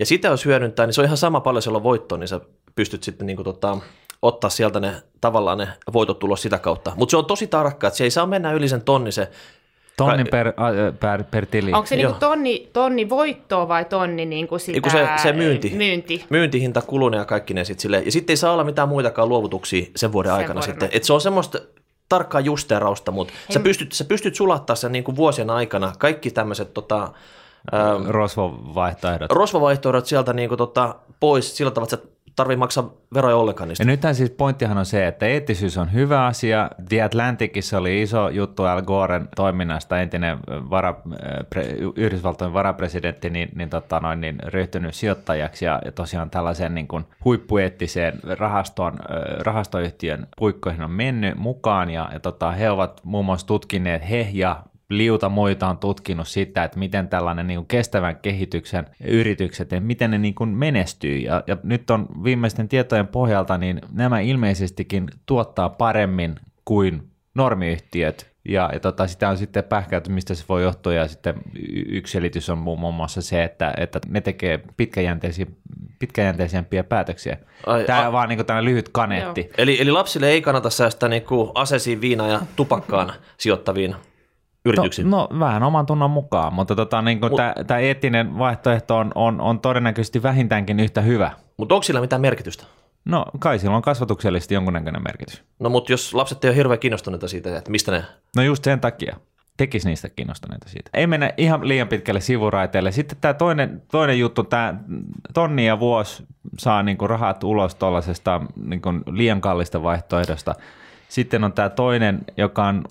Ja 0.00 0.06
sitä 0.06 0.28
jos 0.28 0.44
hyödyntää, 0.44 0.86
niin 0.86 0.94
se 0.94 1.00
on 1.00 1.04
ihan 1.04 1.16
sama 1.16 1.40
paljon 1.40 1.62
siellä 1.62 1.76
on 1.76 1.82
voittoa 1.82 2.18
niissä 2.18 2.40
pystyt 2.74 3.02
sitten 3.02 3.26
niin 3.26 3.36
kuin, 3.36 3.44
tota, 3.44 3.78
ottaa 4.22 4.50
sieltä 4.50 4.80
ne 4.80 4.92
tavallaan 5.20 5.58
ne 5.58 5.68
voitot 5.92 6.18
tulos 6.18 6.42
sitä 6.42 6.58
kautta. 6.58 6.92
Mutta 6.96 7.10
se 7.10 7.16
on 7.16 7.24
tosi 7.24 7.46
tarkka, 7.46 7.86
että 7.86 7.96
se 7.96 8.04
ei 8.04 8.10
saa 8.10 8.26
mennä 8.26 8.52
yli 8.52 8.68
sen 8.68 8.82
tonni 8.82 9.12
se 9.12 9.30
Tonni 9.96 10.24
per, 10.24 10.46
äh, 10.48 10.98
per, 11.00 11.24
per 11.30 11.46
tili. 11.46 11.72
Onko 11.72 11.86
se 11.86 11.94
Joo. 11.94 12.10
niinku 12.10 12.20
tonni, 12.20 12.70
tonni 12.72 13.08
voittoa 13.08 13.68
vai 13.68 13.84
tonni 13.84 14.26
niinku 14.26 14.58
sitä 14.58 14.76
Eiku 14.76 14.90
se, 14.90 15.08
se 15.22 15.32
myynti. 15.32 15.70
myynti? 15.76 16.24
Myyntihinta, 16.30 16.82
kulune 16.82 17.16
ja 17.16 17.24
kaikki 17.24 17.54
ne 17.54 17.64
sitten 17.64 17.82
silleen. 17.82 18.04
Ja 18.04 18.12
sitten 18.12 18.32
ei 18.32 18.36
saa 18.36 18.52
olla 18.52 18.64
mitään 18.64 18.88
muitakaan 18.88 19.28
luovutuksia 19.28 19.86
sen 19.96 20.12
vuoden 20.12 20.32
Sen 20.32 20.38
aikana 20.38 20.60
vuoden 20.60 20.70
sitten. 20.74 20.88
Et 20.92 21.04
se 21.04 21.12
on 21.12 21.20
semmoista 21.20 21.58
tarkkaa 22.08 22.40
justeerausta, 22.40 23.10
mutta 23.12 23.34
sä 23.50 23.60
pystyt, 23.60 23.92
sä 23.92 24.04
pystyt 24.04 24.34
sulattaa 24.34 24.76
sen 24.76 24.92
niin 24.92 25.04
kuin 25.04 25.16
vuosien 25.16 25.50
aikana 25.50 25.92
kaikki 25.98 26.30
tämmöiset 26.30 26.74
tota, 26.74 27.12
ähm, 27.74 28.08
Rosvon 28.08 28.74
vaihtoehdot. 28.74 29.32
rosvavaihtoehdot 29.32 30.06
sieltä 30.06 30.32
niin 30.32 30.48
kuin, 30.48 30.58
tota, 30.58 30.94
pois 31.20 31.56
sillä 31.56 31.70
tavalla, 31.70 31.94
että 31.94 32.06
sä 32.06 32.11
tarvii 32.36 32.56
maksaa 32.56 32.90
veroja 33.14 33.36
ollenkaan 33.36 33.68
niistä. 33.68 33.82
Ja 33.82 33.86
nythän 33.86 34.14
siis 34.14 34.30
pointtihan 34.30 34.78
on 34.78 34.86
se, 34.86 35.06
että 35.06 35.26
eettisyys 35.26 35.78
on 35.78 35.92
hyvä 35.92 36.26
asia. 36.26 36.70
The 36.88 37.02
Atlanticissa 37.02 37.78
oli 37.78 38.02
iso 38.02 38.28
juttu 38.28 38.62
Al 38.62 38.82
Goren 38.82 39.28
toiminnasta, 39.36 40.00
entinen 40.00 40.38
vara, 40.48 40.94
Yhdysvaltojen 41.96 42.52
varapresidentti, 42.52 43.30
niin, 43.30 43.48
niin, 43.54 43.70
tota 43.70 44.00
noin, 44.00 44.20
niin 44.20 44.38
ryhtynyt 44.44 44.94
sijoittajaksi 44.94 45.64
ja, 45.64 45.80
ja 45.84 45.92
tosiaan 45.92 46.30
tällaisen 46.30 46.74
niin 46.74 46.88
huippueettiseen 47.24 48.20
rahaston, 48.38 48.98
rahastoyhtiön 49.38 50.26
puikkoihin 50.36 50.82
on 50.82 50.90
mennyt 50.90 51.38
mukaan 51.38 51.90
ja, 51.90 52.10
ja 52.12 52.20
tota, 52.20 52.50
he 52.50 52.70
ovat 52.70 53.00
muun 53.04 53.24
muassa 53.24 53.46
tutkineet, 53.46 54.10
he 54.10 54.28
ja 54.32 54.62
liuta 54.98 55.28
muita 55.28 55.68
on 55.68 55.78
tutkinut 55.78 56.28
sitä, 56.28 56.64
että 56.64 56.78
miten 56.78 57.08
tällainen 57.08 57.46
niin 57.46 57.58
kuin 57.58 57.66
kestävän 57.66 58.16
kehityksen 58.16 58.86
yritykset, 59.04 59.72
että 59.72 59.86
miten 59.86 60.10
ne 60.10 60.18
niin 60.18 60.34
kuin 60.34 60.50
menestyy. 60.50 61.16
Ja, 61.16 61.42
ja 61.46 61.56
nyt 61.62 61.90
on 61.90 62.06
viimeisten 62.24 62.68
tietojen 62.68 63.06
pohjalta, 63.06 63.58
niin 63.58 63.80
nämä 63.92 64.20
ilmeisestikin 64.20 65.08
tuottaa 65.26 65.68
paremmin 65.68 66.34
kuin 66.64 67.02
normiyhtiöt. 67.34 68.32
Ja, 68.48 68.70
ja 68.72 68.80
tota, 68.80 69.06
sitä 69.06 69.28
on 69.28 69.38
sitten 69.38 69.64
pähkäyty, 69.64 70.10
mistä 70.10 70.34
se 70.34 70.44
voi 70.48 70.62
johtua, 70.62 70.92
ja 70.92 71.08
sitten 71.08 71.34
yksi 71.88 72.12
selitys 72.12 72.50
on 72.50 72.58
muun 72.58 72.94
muassa 72.94 73.22
se, 73.22 73.44
että, 73.44 73.74
että 73.76 74.00
ne 74.08 74.20
tekee 74.20 74.60
pitkäjänteisiä, 74.76 75.46
pitkäjänteisempiä 75.98 76.84
päätöksiä. 76.84 77.36
Ai, 77.66 77.84
Tämä 77.84 78.02
a- 78.02 78.06
on 78.06 78.12
vaan 78.12 78.28
niin 78.28 78.46
tämmöinen 78.46 78.70
lyhyt 78.70 78.88
kaneetti. 78.88 79.50
Eli, 79.58 79.80
eli 79.80 79.90
lapsille 79.90 80.28
ei 80.28 80.42
kannata 80.42 80.70
säästää 80.70 81.08
niin 81.08 81.22
kuin 81.22 81.50
aseisiin, 81.54 82.00
viinaan 82.00 82.30
ja 82.30 82.40
tupakkaan 82.56 83.12
sijoittaviin 83.38 83.94
yrityksiin. 84.64 85.10
No, 85.10 85.28
no 85.30 85.40
vähän 85.40 85.62
oman 85.62 85.86
tunnon 85.86 86.10
mukaan, 86.10 86.54
mutta 86.54 86.76
tota, 86.76 87.02
niin 87.02 87.18
Mut- 87.18 87.66
tämä 87.66 87.80
eettinen 87.80 88.38
vaihtoehto 88.38 88.96
on, 88.96 89.12
on, 89.14 89.40
on 89.40 89.60
todennäköisesti 89.60 90.22
vähintäänkin 90.22 90.80
yhtä 90.80 91.00
hyvä. 91.00 91.30
Mutta 91.56 91.74
onko 91.74 91.82
sillä 91.82 92.00
mitään 92.00 92.22
merkitystä? 92.22 92.64
No 93.04 93.24
kai 93.38 93.58
sillä 93.58 93.76
on 93.76 93.82
kasvatuksellisesti 93.82 94.54
jonkunnäköinen 94.54 95.02
merkitys. 95.02 95.42
No 95.58 95.70
mutta 95.70 95.92
jos 95.92 96.14
lapset 96.14 96.44
ei 96.44 96.48
ole 96.48 96.56
hirveän 96.56 96.78
kiinnostuneita 96.78 97.28
siitä, 97.28 97.58
että 97.58 97.70
mistä 97.70 97.92
ne... 97.92 98.04
No 98.36 98.42
just 98.42 98.64
sen 98.64 98.80
takia. 98.80 99.16
Tekisi 99.56 99.88
niistä 99.88 100.08
kiinnostuneita 100.08 100.68
siitä. 100.68 100.90
Ei 100.94 101.06
mennä 101.06 101.32
ihan 101.36 101.68
liian 101.68 101.88
pitkälle 101.88 102.20
sivuraiteelle. 102.20 102.92
Sitten 102.92 103.18
tämä 103.20 103.34
toinen, 103.34 103.82
toinen 103.90 104.18
juttu, 104.18 104.44
tämä 104.44 104.74
tonni 105.34 105.66
ja 105.66 105.80
vuosi 105.80 106.22
saa 106.58 106.82
niinku 106.82 107.06
rahat 107.06 107.44
ulos 107.44 107.74
tuollaisesta 107.74 108.40
niinku 108.56 108.88
liian 109.10 109.40
kallista 109.40 109.82
vaihtoehdosta. 109.82 110.54
Sitten 111.12 111.44
on 111.44 111.52
tämä 111.52 111.68
toinen, 111.68 112.24
joka 112.36 112.66
on, 112.66 112.84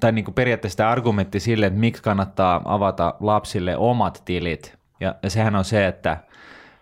tai 0.00 0.12
niinku 0.12 0.32
periaatteessa 0.32 0.76
tämä 0.76 0.90
argumentti 0.90 1.40
sille, 1.40 1.66
että 1.66 1.78
miksi 1.78 2.02
kannattaa 2.02 2.62
avata 2.64 3.14
lapsille 3.20 3.76
omat 3.76 4.22
tilit. 4.24 4.78
Ja, 5.00 5.14
ja 5.22 5.30
sehän 5.30 5.56
on 5.56 5.64
se, 5.64 5.86
että 5.86 6.16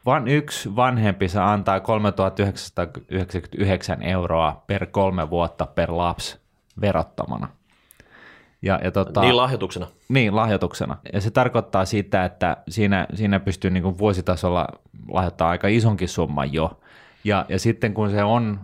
vain 0.07 0.29
yksi 0.29 0.77
vanhempi 0.77 1.29
saa 1.29 1.53
antaa 1.53 1.81
3999 1.81 4.03
euroa 4.03 4.63
per 4.67 4.87
kolme 4.87 5.31
vuotta 5.31 5.67
per 5.67 5.93
lapsi 5.93 6.39
verottomana. 6.81 7.49
Ja, 8.63 8.81
ja 8.85 8.91
tota, 8.91 9.21
Niin 9.21 9.37
lahjoituksena. 9.37 9.87
niin, 10.09 10.37
lahjoituksena. 10.37 10.97
Ja 11.13 11.21
se 11.21 11.31
tarkoittaa 11.31 11.85
sitä, 11.85 12.25
että 12.25 12.57
siinä, 12.69 13.07
siinä 13.15 13.41
pystyy 13.41 13.71
niin 13.71 13.83
kuin 13.83 13.99
vuositasolla 13.99 14.69
lahjoittamaan 15.09 15.51
aika 15.51 15.69
isonkin 15.69 16.09
summan 16.09 16.53
jo. 16.53 16.81
Ja, 17.25 17.47
ja 17.49 17.59
sitten 17.59 17.95
kun 17.95 18.11
se 18.11 18.25
on 18.25 18.61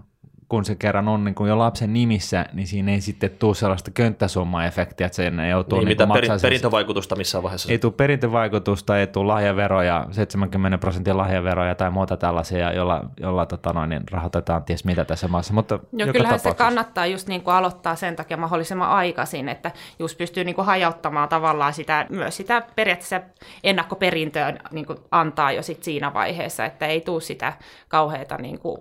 kun 0.48 0.64
se 0.64 0.74
kerran 0.74 1.08
on 1.08 1.24
niin 1.24 1.34
kuin 1.34 1.48
jo 1.48 1.58
lapsen 1.58 1.92
nimissä, 1.92 2.46
niin 2.52 2.66
siinä 2.66 2.92
ei 2.92 3.00
sitten 3.00 3.30
tule 3.30 3.54
sellaista 3.54 3.90
könttäsumma-efektiä, 3.90 5.06
että 5.06 5.16
sen 5.16 5.48
joutuu 5.50 5.78
Niin, 5.78 5.88
niin 5.88 5.92
mitä 5.92 6.06
kuin 6.06 6.14
peri, 6.14 6.28
maksaa 6.28 6.38
sen- 6.38 6.48
perintövaikutusta 6.48 7.16
missään 7.16 7.42
vaiheessa. 7.42 7.72
ei 7.72 7.78
tule 7.78 7.92
perintövaikutusta, 7.92 8.98
ei 8.98 9.06
tule 9.06 9.26
lahjaveroja, 9.26 10.06
70 10.10 10.78
prosenttia 10.78 11.16
lahjaveroja 11.16 11.74
tai 11.74 11.90
muuta 11.90 12.16
tällaisia, 12.16 12.72
jolla, 12.72 13.04
jolla 13.20 13.46
tota 13.46 13.72
noin, 13.72 13.90
niin 13.90 14.02
rahoitetaan 14.10 14.64
ties 14.64 14.84
mitä 14.84 15.04
tässä 15.04 15.28
maassa, 15.28 15.54
mutta 15.54 15.78
joka 15.92 16.12
kyllähän 16.12 16.40
se 16.40 16.54
kannattaa 16.54 17.06
just 17.06 17.28
niin 17.28 17.42
kuin 17.42 17.54
aloittaa 17.54 17.96
sen 17.96 18.16
takia 18.16 18.36
mahdollisimman 18.36 18.90
aikaisin, 18.90 19.48
että 19.48 19.70
just 19.98 20.18
pystyy 20.18 20.44
niin 20.44 20.54
kuin 20.54 20.66
hajauttamaan 20.66 21.28
tavallaan 21.28 21.72
sitä, 21.72 22.06
myös 22.08 22.36
sitä 22.36 22.62
periaatteessa 22.76 23.20
ennakkoperintöä 23.64 24.54
niin 24.70 24.86
kuin 24.86 24.98
antaa 25.10 25.52
jo 25.52 25.62
sit 25.62 25.82
siinä 25.82 26.14
vaiheessa, 26.14 26.64
että 26.64 26.86
ei 26.86 27.00
tule 27.00 27.20
sitä 27.20 27.52
kauheata 27.88 28.36
niin 28.36 28.58
kuin 28.58 28.78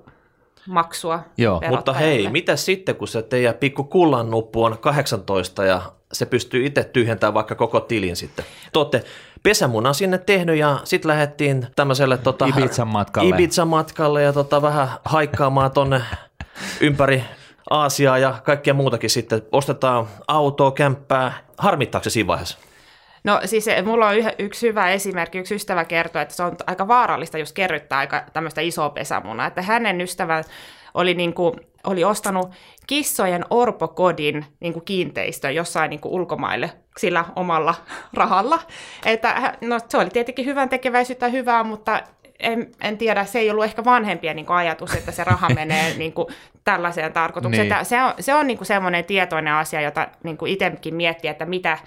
maksua 0.68 1.20
Joo, 1.38 1.62
Mutta 1.70 1.94
hei, 1.94 2.30
mitä 2.30 2.56
sitten, 2.56 2.96
kun 2.96 3.08
se 3.08 3.22
teidän 3.22 3.56
pikku 3.56 3.84
kullan 3.84 4.32
nuppu 4.32 4.64
on 4.64 4.78
18 4.78 5.66
ja 5.66 5.82
se 6.14 6.26
pystyy 6.26 6.66
itse 6.66 6.84
tyhjentämään 6.84 7.34
vaikka 7.34 7.56
koko 7.56 7.80
tilin 7.80 8.16
sitten. 8.16 8.46
Te 8.74 8.80
olette 8.80 9.04
pesämunan 9.44 9.96
sinne 9.96 10.18
tehnyt 10.18 10.58
ja 10.58 10.80
sitten 10.84 11.10
lähdettiin 11.10 11.68
tämmöiselle 11.76 12.18
tota, 12.18 12.46
Ibizan 12.46 12.88
matkalle. 12.88 13.36
Ibizan 13.36 13.68
matkalle 13.68 14.24
ja 14.24 14.34
tota, 14.34 14.62
vähän 14.62 14.90
haikkaamaan 15.06 15.72
tonne 15.72 16.02
ympäri 16.82 17.24
Aasiaa 17.70 18.18
ja 18.18 18.40
kaikkea 18.44 18.74
muutakin 18.74 19.10
sitten. 19.10 19.42
Ostetaan 19.52 20.08
autoa, 20.28 20.72
kämppää. 20.72 21.34
Harmittaako 21.58 22.04
se 22.04 22.10
siinä 22.10 22.28
vaiheessa? 22.28 22.58
No 23.28 23.42
siis 23.46 23.66
mulla 23.86 24.08
on 24.08 24.18
yh- 24.18 24.36
yksi 24.40 24.68
hyvä 24.68 24.90
esimerkki, 24.90 25.38
yksi 25.38 25.56
ystävä 25.56 25.86
kertoi, 25.86 26.22
että 26.22 26.36
se 26.36 26.44
on 26.44 26.56
aika 26.68 26.88
vaarallista 26.88 27.38
just 27.38 27.56
kerryttää 27.56 28.00
aika 28.00 28.24
tämmöistä 28.34 28.62
isoa 28.62 28.90
pesämunaa, 28.90 29.48
että 29.48 29.62
hänen 29.62 30.02
ystävän 30.02 30.44
oli, 30.94 31.14
niin 31.14 31.34
kuin, 31.34 31.54
oli 31.84 32.04
ostanut 32.04 32.52
kissojen 32.88 33.46
orpokodin 33.50 34.46
niin 34.60 34.74
kuin 34.74 34.86
kiinteistön 34.86 35.56
jossain 35.56 35.90
niin 35.90 36.00
kuin 36.00 36.14
ulkomaille 36.14 36.72
sillä 36.98 37.26
omalla 37.36 37.76
rahalla. 38.14 38.60
Että, 39.06 39.54
no, 39.62 39.80
se 39.90 39.98
oli 39.98 40.10
tietenkin 40.10 40.46
hyvän 40.46 40.70
tekeväisyyttä 40.70 41.28
hyvää, 41.28 41.64
mutta 41.64 42.02
en, 42.40 42.72
en 42.82 42.98
tiedä, 42.98 43.26
se 43.26 43.40
ei 43.40 43.50
ollut 43.50 43.66
ehkä 43.66 43.86
vanhempien 43.86 44.36
niin 44.36 44.50
ajatus, 44.50 44.94
että 44.94 45.12
se 45.12 45.24
raha 45.24 45.50
menee 45.56 45.98
niin 45.98 46.14
kuin 46.14 46.28
tällaiseen 46.64 47.14
tarkoitukseen. 47.14 47.64
Niin. 47.64 47.74
Että 47.74 47.84
Se 47.84 48.04
on, 48.04 48.14
se 48.20 48.34
on 48.34 48.48
niin 48.48 48.58
kuin 48.58 48.68
semmoinen 48.68 49.06
tietoinen 49.06 49.54
asia, 49.54 49.82
jota 49.82 50.08
niin 50.24 50.38
kuin 50.38 50.52
itsekin 50.52 50.96
miettii, 50.96 51.30
että 51.30 51.46
mitä, 51.46 51.78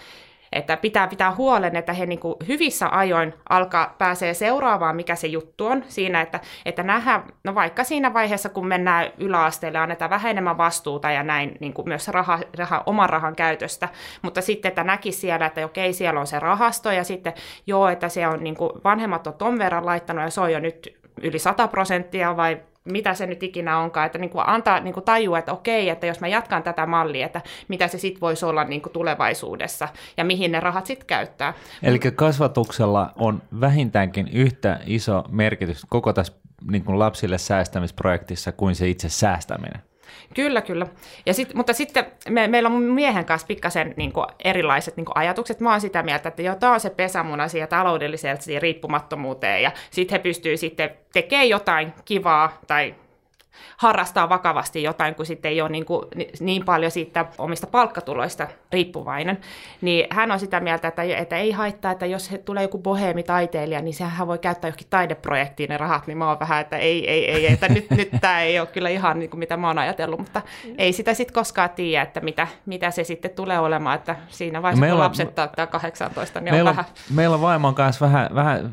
että 0.52 0.76
pitää 0.76 1.08
pitää 1.08 1.34
huolen, 1.34 1.76
että 1.76 1.92
he 1.92 2.06
niin 2.06 2.18
kuin 2.18 2.34
hyvissä 2.48 2.88
ajoin 2.92 3.34
alkaa 3.48 3.94
pääsee 3.98 4.34
seuraavaan, 4.34 4.96
mikä 4.96 5.14
se 5.14 5.26
juttu 5.26 5.66
on 5.66 5.84
siinä, 5.88 6.20
että, 6.20 6.40
että 6.64 6.82
nähdään, 6.82 7.22
no 7.44 7.54
vaikka 7.54 7.84
siinä 7.84 8.14
vaiheessa, 8.14 8.48
kun 8.48 8.66
mennään 8.66 9.12
yläasteelle, 9.18 9.78
annetaan 9.78 10.10
vähän 10.10 10.30
enemmän 10.30 10.58
vastuuta 10.58 11.10
ja 11.10 11.22
näin 11.22 11.56
niin 11.60 11.72
kuin 11.72 11.88
myös 11.88 12.08
raha, 12.08 12.38
raha, 12.58 12.82
oman 12.86 13.10
rahan 13.10 13.36
käytöstä, 13.36 13.88
mutta 14.22 14.40
sitten, 14.40 14.68
että 14.68 14.84
näki 14.84 15.12
siellä, 15.12 15.46
että 15.46 15.64
okei, 15.64 15.92
siellä 15.92 16.20
on 16.20 16.26
se 16.26 16.38
rahasto 16.38 16.92
ja 16.92 17.04
sitten 17.04 17.32
joo, 17.66 17.88
että 17.88 18.08
se 18.08 18.26
on 18.26 18.44
niin 18.44 18.56
kuin, 18.56 18.70
vanhemmat 18.84 19.26
on 19.26 19.34
ton 19.34 19.58
verran 19.58 19.86
laittanut 19.86 20.24
ja 20.24 20.30
se 20.30 20.40
on 20.40 20.52
jo 20.52 20.60
nyt 20.60 21.00
yli 21.22 21.38
100 21.38 21.68
prosenttia 21.68 22.36
vai 22.36 22.60
mitä 22.84 23.14
se 23.14 23.26
nyt 23.26 23.42
ikinä 23.42 23.78
onkaan, 23.78 24.06
että 24.06 24.18
niin 24.18 24.30
kuin 24.30 24.44
antaa 24.46 24.80
niin 24.80 24.94
kuin 24.94 25.04
tajua, 25.04 25.38
että 25.38 25.52
okei, 25.52 25.88
että 25.88 26.06
jos 26.06 26.20
mä 26.20 26.28
jatkan 26.28 26.62
tätä 26.62 26.86
mallia, 26.86 27.26
että 27.26 27.40
mitä 27.68 27.88
se 27.88 27.98
sitten 27.98 28.20
voisi 28.20 28.44
olla 28.44 28.64
niin 28.64 28.82
kuin 28.82 28.92
tulevaisuudessa 28.92 29.88
ja 30.16 30.24
mihin 30.24 30.52
ne 30.52 30.60
rahat 30.60 30.86
sitten 30.86 31.06
käyttää. 31.06 31.54
Eli 31.82 31.98
kasvatuksella 31.98 33.12
on 33.16 33.42
vähintäänkin 33.60 34.28
yhtä 34.32 34.80
iso 34.86 35.24
merkitys 35.28 35.86
koko 35.88 36.12
tässä 36.12 36.32
niin 36.70 36.84
kuin 36.84 36.98
lapsille 36.98 37.38
säästämisprojektissa 37.38 38.52
kuin 38.52 38.74
se 38.74 38.88
itse 38.88 39.08
säästäminen. 39.08 39.89
Kyllä, 40.34 40.62
kyllä. 40.62 40.86
Ja 41.26 41.34
sit, 41.34 41.54
mutta 41.54 41.72
sitten 41.72 42.06
me, 42.28 42.48
meillä 42.48 42.68
on 42.68 42.82
miehen 42.82 43.24
kanssa 43.24 43.46
pikkasen 43.46 43.94
niin 43.96 44.12
kuin 44.12 44.26
erilaiset 44.44 44.96
niin 44.96 45.04
kuin 45.04 45.16
ajatukset. 45.16 45.60
Mä 45.60 45.70
oon 45.70 45.80
sitä 45.80 46.02
mieltä, 46.02 46.28
että 46.28 46.42
joo, 46.42 46.54
tämä 46.54 46.72
on 46.72 46.80
se 46.80 46.90
pesämuna 46.90 47.48
siihen 47.48 47.68
taloudelliseen 47.68 48.38
riippumattomuuteen 48.58 49.62
ja 49.62 49.72
sitten 49.90 50.18
he 50.18 50.22
pystyy 50.22 50.56
sitten 50.56 50.90
tekemään 51.12 51.48
jotain 51.48 51.92
kivaa 52.04 52.58
tai 52.66 52.94
harrastaa 53.76 54.28
vakavasti 54.28 54.82
jotain, 54.82 55.14
kun 55.14 55.26
sitten 55.26 55.50
ei 55.50 55.60
ole 55.60 55.68
niin, 55.68 55.84
kuin, 55.84 56.06
niin 56.40 56.64
paljon 56.64 56.90
siitä 56.90 57.26
omista 57.38 57.66
palkkatuloista 57.66 58.48
riippuvainen, 58.72 59.38
niin 59.80 60.06
hän 60.10 60.30
on 60.30 60.40
sitä 60.40 60.60
mieltä, 60.60 60.88
että, 60.88 61.02
että 61.02 61.36
ei 61.36 61.52
haittaa, 61.52 61.92
että 61.92 62.06
jos 62.06 62.30
tulee 62.44 62.62
joku 62.62 62.78
boheemitaiteilija, 62.78 63.82
niin 63.82 63.94
sehän 63.94 64.26
voi 64.26 64.38
käyttää 64.38 64.68
johonkin 64.68 64.86
taideprojektiin 64.90 65.68
ne 65.68 65.76
rahat, 65.76 66.06
niin 66.06 66.18
mä 66.18 66.28
oon 66.28 66.40
vähän, 66.40 66.60
että 66.60 66.76
ei, 66.76 67.10
ei, 67.10 67.30
ei, 67.30 67.52
että 67.52 67.68
nyt, 67.68 67.90
nyt 68.00 68.08
tämä 68.20 68.40
ei 68.40 68.60
ole 68.60 68.66
kyllä 68.66 68.88
ihan 68.88 69.18
niin 69.18 69.30
kuin 69.30 69.38
mitä 69.38 69.56
mä 69.56 69.66
oon 69.66 69.78
ajatellut, 69.78 70.20
mutta 70.20 70.42
ei 70.78 70.92
sitä 70.92 71.14
sitten 71.14 71.34
koskaan 71.34 71.70
tiedä, 71.70 72.02
että 72.02 72.20
mitä, 72.20 72.46
mitä 72.66 72.90
se 72.90 73.04
sitten 73.04 73.30
tulee 73.30 73.58
olemaan, 73.58 73.96
että 73.96 74.16
siinä 74.28 74.62
vaiheessa, 74.62 74.86
no 74.86 74.92
kun 74.92 75.00
lapset 75.00 75.34
täyttää 75.34 75.66
18, 75.66 76.40
niin 76.40 76.54
meillä 76.54 76.70
on 76.70 76.76
vähän... 76.76 76.92
Meillä 77.14 77.34
on 77.34 77.40
vaimon 77.40 77.74
kanssa 77.74 78.06
vähän, 78.06 78.28
vähän 78.34 78.72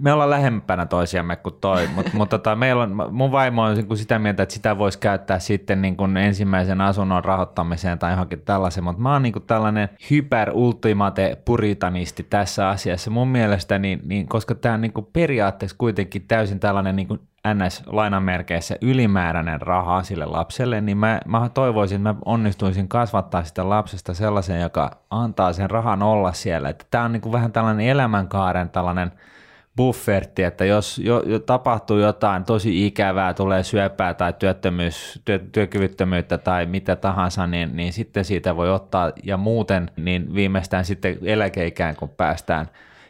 me 0.00 0.12
ollaan 0.12 0.30
lähempänä 0.30 0.86
toisiamme 0.86 1.36
kuin 1.36 1.54
toi, 1.60 1.88
mutta, 1.94 2.10
mutta 2.18 2.38
tota, 2.38 2.56
meillä 2.56 2.82
on, 2.82 3.14
mun 3.14 3.32
vaimo 3.32 3.62
on 3.62 3.85
niin 3.88 3.98
sitä 3.98 4.18
mieltä, 4.18 4.42
että 4.42 4.54
sitä 4.54 4.78
voisi 4.78 4.98
käyttää 4.98 5.38
sitten 5.38 5.82
niin 5.82 5.96
kuin 5.96 6.16
ensimmäisen 6.16 6.80
asunnon 6.80 7.24
rahoittamiseen 7.24 7.98
tai 7.98 8.12
johonkin 8.12 8.42
tällaisen, 8.44 8.84
mutta 8.84 9.02
mä 9.02 9.12
oon 9.12 9.22
niin 9.22 9.32
kuin 9.32 9.46
tällainen 9.46 9.88
hyper 10.10 10.50
ultimate 10.52 11.38
puritanisti 11.44 12.26
tässä 12.30 12.68
asiassa. 12.68 13.10
Mun 13.10 13.28
mielestä, 13.28 13.78
niin, 13.78 14.00
niin, 14.04 14.28
koska 14.28 14.54
tämä 14.54 14.74
on 14.74 14.80
niin 14.80 14.92
kuin 14.92 15.06
periaatteessa 15.12 15.76
kuitenkin 15.78 16.24
täysin 16.28 16.60
tällainen 16.60 16.96
niin 16.96 17.08
kuin 17.08 17.20
NS-lainamerkeissä 17.54 18.76
ylimääräinen 18.80 19.60
raha 19.60 20.02
sille 20.02 20.24
lapselle, 20.24 20.80
niin 20.80 20.98
mä, 20.98 21.20
mä 21.26 21.48
toivoisin, 21.54 21.96
että 21.96 22.12
mä 22.12 22.20
onnistuisin 22.24 22.88
kasvattaa 22.88 23.44
sitä 23.44 23.68
lapsesta 23.68 24.14
sellaisen, 24.14 24.60
joka 24.60 24.90
antaa 25.10 25.52
sen 25.52 25.70
rahan 25.70 26.02
olla 26.02 26.32
siellä. 26.32 26.74
Tämä 26.90 27.04
on 27.04 27.12
niin 27.12 27.20
kuin 27.20 27.32
vähän 27.32 27.52
tällainen 27.52 27.86
elämänkaaren 27.86 28.70
tällainen– 28.70 29.12
bufferti, 29.76 30.42
että 30.42 30.64
jos 30.64 30.98
jo, 30.98 31.22
jo 31.26 31.38
tapahtuu 31.38 31.98
jotain 31.98 32.44
tosi 32.44 32.86
ikävää, 32.86 33.34
tulee 33.34 33.62
syöpää 33.62 34.14
tai 34.14 34.32
työttömyys, 34.32 35.20
työ, 35.24 35.38
työkyvyttömyyttä 35.38 36.38
tai 36.38 36.66
mitä 36.66 36.96
tahansa, 36.96 37.46
niin, 37.46 37.76
niin 37.76 37.92
sitten 37.92 38.24
siitä 38.24 38.56
voi 38.56 38.70
ottaa 38.70 39.12
ja 39.24 39.36
muuten 39.36 39.90
niin 39.96 40.34
viimeistään 40.34 40.84
sitten 40.84 41.18
eläkeikään, 41.22 41.96
kun 41.96 42.08
päästään. 42.08 42.66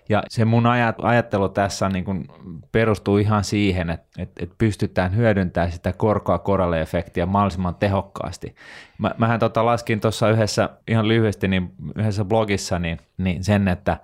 Ja 0.09 0.23
se 0.29 0.45
mun 0.45 0.67
ajattelu 1.03 1.49
tässä 1.49 1.89
niin 1.89 2.05
kun 2.05 2.25
perustuu 2.73 3.19
ihan 3.19 3.45
siihen, 3.45 3.91
että, 3.91 4.07
että, 4.19 4.45
että 4.45 4.55
pystytään 4.59 5.17
hyödyntämään 5.17 5.73
sitä 5.73 5.93
korkoa 5.93 6.39
koralle-efektiä 6.39 7.27
mahdollisimman 7.27 7.75
tehokkaasti. 7.75 8.55
Mä, 8.99 9.11
mähän 9.19 9.41
tota 9.41 9.67
laskin 9.67 10.01
tuossa 10.01 10.31
yhdessä, 10.31 10.71
ihan 10.89 11.09
lyhyesti, 11.09 11.49
niin 11.49 11.73
yhdessä 11.97 12.25
blogissa 12.25 12.79
niin, 12.79 12.99
niin 13.19 13.45
sen, 13.45 13.69
että 13.69 13.97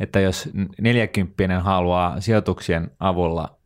että 0.00 0.20
jos 0.20 0.48
40 0.80 1.60
haluaa 1.60 2.20
sijoituksien 2.20 2.90
avulla 3.00 3.56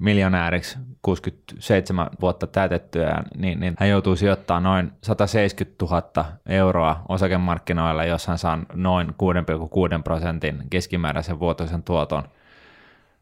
miljonääriksi 0.00 0.78
67 1.02 2.10
vuotta 2.20 2.46
täytettyään, 2.46 3.24
niin, 3.36 3.60
niin 3.60 3.74
hän 3.78 3.88
joutuu 3.88 4.16
sijoittamaan 4.16 4.62
noin 4.62 4.92
170 5.02 5.84
000 5.84 6.24
euroa 6.46 7.02
osakemarkkinoilla, 7.08 8.04
jos 8.04 8.26
hän 8.26 8.38
saa 8.38 8.58
noin 8.74 9.08
6,6 9.08 10.02
prosentin 10.04 10.62
keskimääräisen 10.70 11.40
vuotuisen 11.40 11.82
tuoton. 11.82 12.22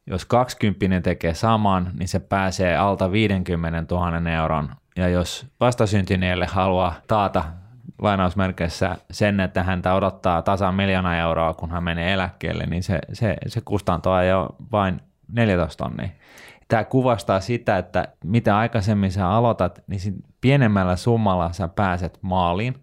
Jos 0.06 0.24
20 0.24 1.00
tekee 1.00 1.34
saman, 1.34 1.90
niin 1.98 2.08
se 2.08 2.18
pääsee 2.18 2.76
alta 2.76 3.12
50 3.12 3.94
000 3.94 4.30
euron. 4.30 4.70
Ja 4.96 5.08
jos 5.08 5.46
vastasyntyneelle 5.60 6.46
haluaa 6.46 6.94
taata 7.06 7.44
lainausmerkeissä 7.98 8.96
sen, 9.10 9.40
että 9.40 9.62
häntä 9.62 9.94
odottaa 9.94 10.42
tasan 10.42 10.74
miljoona 10.74 11.18
euroa, 11.18 11.54
kun 11.54 11.70
hän 11.70 11.84
menee 11.84 12.12
eläkkeelle, 12.12 12.66
niin 12.66 12.82
se, 12.82 12.98
se, 13.12 13.36
se 13.46 13.60
kustantaa 13.64 14.24
jo 14.24 14.48
vain 14.72 15.00
14 15.32 15.84
tonnia. 15.84 16.08
Tämä 16.68 16.84
kuvastaa 16.84 17.40
sitä, 17.40 17.78
että 17.78 18.08
mitä 18.24 18.58
aikaisemmin 18.58 19.12
sä 19.12 19.28
aloitat, 19.28 19.82
niin 19.86 20.24
pienemmällä 20.40 20.96
summalla 20.96 21.52
sä 21.52 21.68
pääset 21.68 22.18
maaliin. 22.22 22.74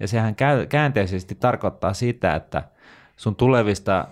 Ja 0.00 0.08
sehän 0.08 0.34
käänteisesti 0.68 1.34
tarkoittaa 1.34 1.94
sitä, 1.94 2.34
että 2.34 2.62
sun 3.16 3.36
tulevista 3.36 4.08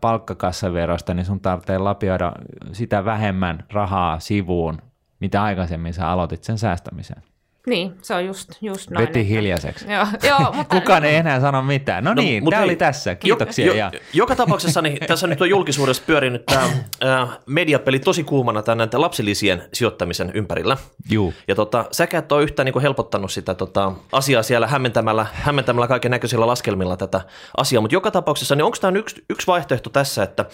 palkkakassaverosta, 0.00 1.14
niin 1.14 1.26
sun 1.26 1.40
tarvitsee 1.40 1.78
lapioida 1.78 2.32
sitä 2.72 3.04
vähemmän 3.04 3.64
rahaa 3.72 4.18
sivuun, 4.18 4.82
mitä 5.20 5.42
aikaisemmin 5.42 5.94
sä 5.94 6.08
aloitit 6.08 6.44
sen 6.44 6.58
säästämisen. 6.58 7.22
Niin, 7.66 7.94
se 8.02 8.14
on 8.14 8.26
just, 8.26 8.50
just 8.60 8.90
noin. 8.90 9.06
Veti 9.06 9.28
hiljaiseksi. 9.28 9.92
Joo, 9.92 10.06
joo, 10.22 10.52
mutta... 10.56 10.80
Kukaan 10.80 11.04
ei 11.04 11.16
enää 11.16 11.40
sano 11.40 11.62
mitään. 11.62 12.04
No, 12.04 12.14
no 12.14 12.22
niin, 12.22 12.44
tämä 12.50 12.62
oli 12.62 12.76
tässä. 12.76 13.14
Kiitoksia. 13.14 13.66
Jo, 13.66 13.74
jo, 13.74 13.90
joka 14.12 14.36
tapauksessa 14.36 14.82
niin, 14.82 14.98
tässä 15.06 15.26
nyt 15.26 15.40
on 15.40 15.50
julkisuudessa 15.50 16.02
pyörinyt 16.06 16.46
tämä 16.46 16.62
äh, 17.04 17.38
mediapeli 17.46 17.98
tosi 17.98 18.24
kuumana 18.24 18.62
tämän 18.62 18.88
lapsilisien 18.92 19.62
sijoittamisen 19.72 20.30
ympärillä. 20.34 20.76
Juu. 21.10 21.34
Ja 21.48 21.54
tota, 21.54 21.84
säkä 21.92 22.18
et 22.18 22.32
ole 22.32 22.42
yhtään 22.42 22.64
niin 22.66 22.82
helpottanut 22.82 23.32
sitä 23.32 23.54
tota, 23.54 23.92
asiaa 24.12 24.42
siellä 24.42 24.66
hämmentämällä, 24.66 25.26
hämmentämällä 25.32 25.88
kaiken 25.88 26.10
näköisillä 26.10 26.46
laskelmilla 26.46 26.96
tätä 26.96 27.20
asiaa, 27.56 27.80
mutta 27.80 27.94
joka 27.94 28.10
tapauksessa, 28.10 28.54
niin 28.54 28.64
onko 28.64 28.76
tämä 28.80 28.98
yksi, 28.98 29.24
yksi 29.30 29.46
vaihtoehto 29.46 29.90
tässä, 29.90 30.22
että 30.22 30.44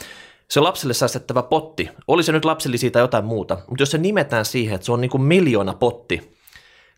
se 0.50 0.61
lapselle 0.61 0.94
säästettävä 0.94 1.42
potti, 1.42 1.90
oli 2.09 2.22
se 2.22 2.33
nyt 2.33 2.44
lapsellisia 2.44 2.90
tai 2.90 3.02
jotain 3.02 3.24
muuta, 3.24 3.59
mutta 3.68 3.83
jos 3.83 3.90
se 3.90 3.98
nimetään 3.98 4.44
siihen, 4.44 4.74
että 4.74 4.85
se 4.85 4.92
on 4.92 5.00
niin 5.00 5.11
kuin 5.11 5.22
miljoona 5.22 5.74
potti, 5.74 6.35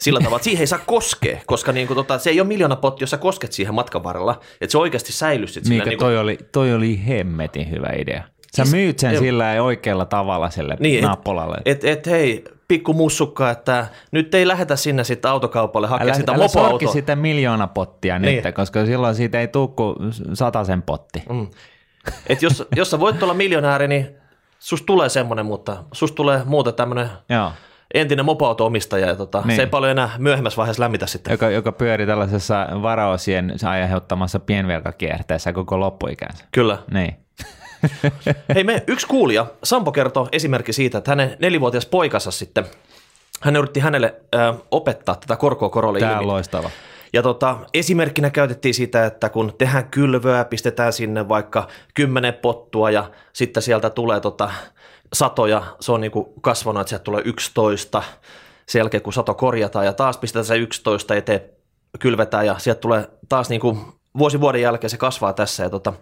sillä 0.01 0.21
tavalla, 0.21 0.37
että 0.37 0.45
siihen 0.45 0.61
ei 0.61 0.67
saa 0.67 0.79
koskea, 0.87 1.41
koska 1.47 1.73
niin 1.73 1.87
kuin, 1.87 1.95
tota, 1.95 2.19
se 2.19 2.31
ei 2.31 2.41
ole 2.41 2.49
miljoona 2.49 2.77
potti, 2.77 3.03
jos 3.03 3.11
sä 3.11 3.19
kosket 3.19 3.53
siihen 3.53 3.75
matkan 3.75 4.05
varrella, 4.05 4.41
että 4.61 4.73
se 4.73 4.79
oikeasti 4.79 5.13
säilyy 5.13 5.47
sitten. 5.47 5.73
Mikä 5.73 5.85
niin 5.85 5.99
kuin... 5.99 6.07
toi, 6.07 6.19
oli, 6.19 6.39
toi 6.53 6.75
oli 6.75 7.07
hemmetin 7.07 7.71
hyvä 7.71 7.89
idea. 7.99 8.23
Sä 8.57 8.65
siis, 8.65 8.75
myyt 8.75 8.99
sen 8.99 9.19
sillä 9.19 9.63
oikealla 9.63 10.05
tavalla 10.05 10.51
sille 10.51 10.77
niin, 10.81 11.05
nappolalle. 11.05 11.57
Et, 11.65 11.85
et, 11.85 11.99
et 11.99 12.07
hei, 12.07 12.45
pikku 12.69 12.93
mussukka, 12.93 13.51
että 13.51 13.87
nyt 14.11 14.35
ei 14.35 14.49
lähetä 14.49 14.77
sinne 14.77 15.05
sitten 15.05 15.31
autokaupalle 15.31 15.89
hakemaan 15.89 16.17
sitä 16.17 16.33
älä 16.33 16.45
mopoautoa. 16.45 16.93
sitä 16.93 17.17
miljoona 17.17 17.67
pottia 17.67 18.19
niin. 18.19 18.45
nyt, 18.45 18.55
koska 18.55 18.87
silloin 18.87 19.15
siitä 19.15 19.41
ei 19.41 19.49
tule 19.49 19.69
kuin 19.69 19.97
sen 20.67 20.83
potti. 20.83 21.23
Mm. 21.29 21.47
Et 22.27 22.43
jos, 22.43 22.65
jos 22.77 22.91
sä 22.91 23.01
voit 23.01 23.23
olla 23.23 23.35
miljonääri, 23.35 23.89
niin 23.89 24.09
susta 24.59 24.87
tulee 24.87 25.09
semmoinen, 25.09 25.47
mutta 25.47 25.77
susta 25.93 26.17
tulee 26.17 26.43
muuta 26.45 26.73
tämmöinen 26.73 27.09
entinen 27.95 28.25
mopoauto-omistaja, 28.25 29.07
ja 29.07 29.17
tota, 29.17 29.43
niin. 29.45 29.57
se 29.57 29.63
ei 29.63 29.67
paljon 29.67 29.91
enää 29.91 30.11
myöhemmässä 30.19 30.57
vaiheessa 30.57 30.83
lämmitä 30.83 31.07
sitten. 31.07 31.33
Joka, 31.33 31.51
joka 31.51 31.73
pyöri 31.73 32.07
tällaisessa 32.07 32.69
varaosien 32.83 33.55
aiheuttamassa 33.69 34.41
pienvelkakierteessä 34.41 35.53
koko 35.53 35.81
loppuikänsä. 35.81 36.45
Kyllä. 36.53 36.79
Niin. 36.93 37.17
Hei 38.55 38.65
me, 38.65 38.83
yksi 38.87 39.07
kuulija, 39.07 39.47
Sampo 39.65 39.93
kertoo 39.93 40.29
esimerkki 40.33 40.73
siitä, 40.73 40.99
että 40.99 41.11
hänen 41.11 41.37
nelivuotias 41.41 41.87
poikansa 41.87 42.31
sitten, 42.31 42.65
hän 43.41 43.57
yritti 43.57 43.81
hänelle 43.81 44.15
ö, 44.35 44.55
opettaa 44.71 45.15
tätä 45.15 45.37
korkoa 45.37 45.69
korolle 45.69 45.99
Tämä 45.99 46.19
on 46.19 46.27
loistava. 46.27 46.71
Ja 47.13 47.23
tota, 47.23 47.57
esimerkkinä 47.75 48.31
käytettiin 48.31 48.75
sitä, 48.75 49.07
että 49.07 49.29
kun 49.29 49.53
tehdään 49.59 49.91
kylvöä, 49.91 50.45
pistetään 50.45 50.93
sinne 50.93 51.29
vaikka 51.29 51.69
kymmenen 51.95 52.35
pottua 52.35 52.91
ja 52.91 53.11
sitten 53.33 53.63
sieltä 53.63 53.91
tulee 53.91 54.21
tota, 54.21 54.51
satoja, 55.13 55.63
se 55.81 55.93
on 55.93 56.01
niin 56.01 56.11
kuin 56.11 56.27
kasvanut, 56.41 56.81
että 56.81 56.89
sieltä 56.89 57.05
tulee 57.05 57.23
11, 57.25 58.03
sen 58.69 58.81
jälkeen 58.81 59.03
kun 59.03 59.13
sato 59.13 59.35
korjataan 59.35 59.87
ja 59.87 59.93
taas 59.93 60.17
pistetään 60.17 60.45
se 60.45 60.57
11 60.57 61.15
eteen, 61.15 61.41
kylvetään 61.99 62.47
ja 62.47 62.59
sieltä 62.59 62.81
tulee 62.81 63.09
taas 63.29 63.49
niin 63.49 63.61
kuin 63.61 63.79
vuosi 64.19 64.41
vuoden 64.41 64.63
jälkeen 64.63 64.91
se 64.91 64.97
kasvaa 64.97 65.33
tässä 65.33 65.63
ja 65.63 65.71
tota, 65.71 65.93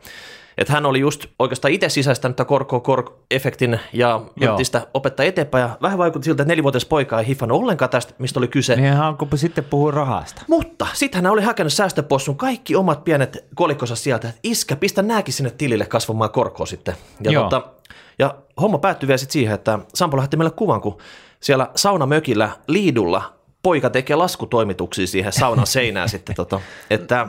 että 0.59 0.73
hän 0.73 0.87
oli 0.87 1.01
just 1.01 1.27
oikeastaan 1.39 1.73
itse 1.75 1.89
sisäistänyt 1.89 2.37
tämän 2.37 2.47
korko 2.47 2.81
kork 2.81 3.13
efektin 3.31 3.81
ja 3.93 4.21
yritti 4.41 4.65
sitä 4.65 4.87
opettaa 4.95 5.27
eteenpäin. 5.27 5.63
Ja 5.63 5.79
vähän 5.83 5.99
vaikutti 5.99 6.25
siltä, 6.25 6.43
että 6.43 6.53
nelivuotias 6.53 6.85
poika 6.85 7.21
ei 7.21 7.27
hiffannut 7.27 7.61
ollenkaan 7.61 7.91
tästä, 7.91 8.15
mistä 8.19 8.41
oli 8.41 8.49
kyse. 8.49 8.77
Niin 8.77 8.93
hän 8.93 9.03
alkoi 9.03 9.39
sitten 9.39 9.65
puhua 9.65 9.91
rahasta. 9.91 10.43
Mutta 10.49 10.87
sitten 10.93 11.23
hän 11.23 11.33
oli 11.33 11.43
hakenut 11.43 11.73
säästöpossun 11.73 12.37
kaikki 12.37 12.77
omat 12.77 13.05
pienet 13.05 13.45
kolikkonsa 13.55 13.97
sieltä, 13.97 14.29
että 14.29 14.41
iskä, 14.43 14.77
pistä 14.77 15.03
nääkin 15.03 15.35
sinne 15.35 15.51
tilille 15.51 15.87
kasvamaan 15.87 16.31
korkoa 16.31 16.67
sitten. 16.67 16.95
Ja, 17.21 17.33
Joo. 17.33 17.43
tota, 17.43 17.69
ja 18.19 18.35
homma 18.61 18.79
päättyi 18.79 19.07
vielä 19.07 19.19
sitten 19.19 19.33
siihen, 19.33 19.55
että 19.55 19.79
Sampo 19.95 20.17
lähti 20.17 20.37
meille 20.37 20.51
kuvan, 20.51 20.81
kun 20.81 20.99
siellä 21.41 21.71
saunamökillä 21.75 22.51
Liidulla 22.69 23.35
poika 23.63 23.91
tekee 23.91 24.17
laskutoimituksia 24.17 25.07
siihen 25.07 25.33
saunan 25.33 25.67
seinään 25.67 26.09
sitten. 26.09 26.35
Tota, 26.45 26.61
että 26.91 27.27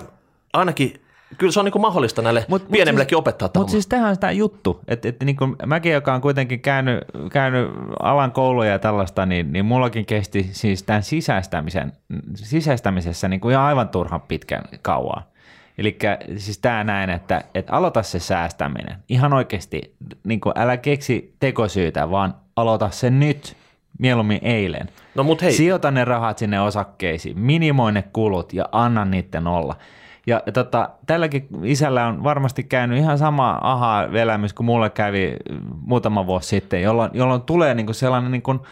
ainakin 0.54 1.02
kyllä 1.38 1.52
se 1.52 1.60
on 1.60 1.66
niin 1.66 1.82
mahdollista 1.82 2.22
näille 2.22 2.46
mut, 2.48 2.68
pienemmillekin 2.72 3.16
siis, 3.16 3.20
opettaa 3.20 3.50
Mutta 3.56 3.72
siis 3.72 3.88
tähän 3.88 4.10
on 4.10 4.16
sitä 4.16 4.32
juttu, 4.32 4.80
että, 4.88 5.10
että 5.10 5.26
niin 5.26 5.38
mäkin, 5.66 5.92
joka 5.92 6.14
on 6.14 6.22
kuitenkin 6.22 6.60
käynyt, 6.60 7.04
käynyt 7.32 7.72
alan 8.00 8.32
kouluja 8.32 8.72
ja 8.72 8.80
tällaista, 8.80 9.26
niin, 9.26 9.54
niin 9.54 9.66
mullakin 9.66 10.06
kesti 10.06 10.50
siis 10.52 10.84
tämän 10.84 11.04
sisäistämisen, 11.04 11.94
sisäistämisessä 12.36 13.28
niin 13.28 13.40
kuin 13.40 13.54
ihan 13.54 13.66
aivan 13.66 13.90
turhan 13.90 14.22
pitkän 14.22 14.64
kauan. 14.82 15.24
Eli 15.78 15.98
siis 16.38 16.58
tämä 16.58 16.84
näin, 16.84 17.10
että, 17.10 17.42
että 17.56 17.74
aloita 17.74 18.04
se 18.04 18.20
säästäminen. 18.20 18.96
Ihan 19.10 19.34
oikeasti, 19.34 19.96
niin 20.24 20.40
kuin 20.40 20.54
älä 20.56 20.78
keksi 20.78 21.36
tekosyytä, 21.40 22.12
vaan 22.12 22.36
aloita 22.56 22.90
se 22.90 23.10
nyt, 23.10 23.58
mieluummin 24.00 24.40
eilen. 24.42 24.90
No 25.16 25.24
mut 25.24 25.42
hei. 25.42 25.52
Sijoita 25.52 25.92
ne 25.92 26.06
rahat 26.06 26.38
sinne 26.38 26.62
osakkeisiin, 26.62 27.40
minimoi 27.40 27.92
ne 27.92 28.04
kulut 28.14 28.54
ja 28.54 28.70
anna 28.72 29.06
niiden 29.06 29.48
olla. 29.48 29.76
Ja 30.28 30.42
tota, 30.54 30.90
tälläkin 31.08 31.48
isällä 31.64 32.08
on 32.08 32.24
varmasti 32.24 32.64
käynyt 32.64 32.98
ihan 32.98 33.18
sama 33.18 33.60
aha-elämys 33.62 34.54
kuin 34.54 34.66
mulle 34.66 34.90
kävi 34.90 35.36
muutama 35.82 36.28
vuosi 36.28 36.48
sitten, 36.48 36.82
jolloin, 36.82 37.12
jolloin 37.14 37.42
tulee 37.42 37.74
niinku 37.74 37.94
sellainen 37.94 38.32
niinku 38.32 38.66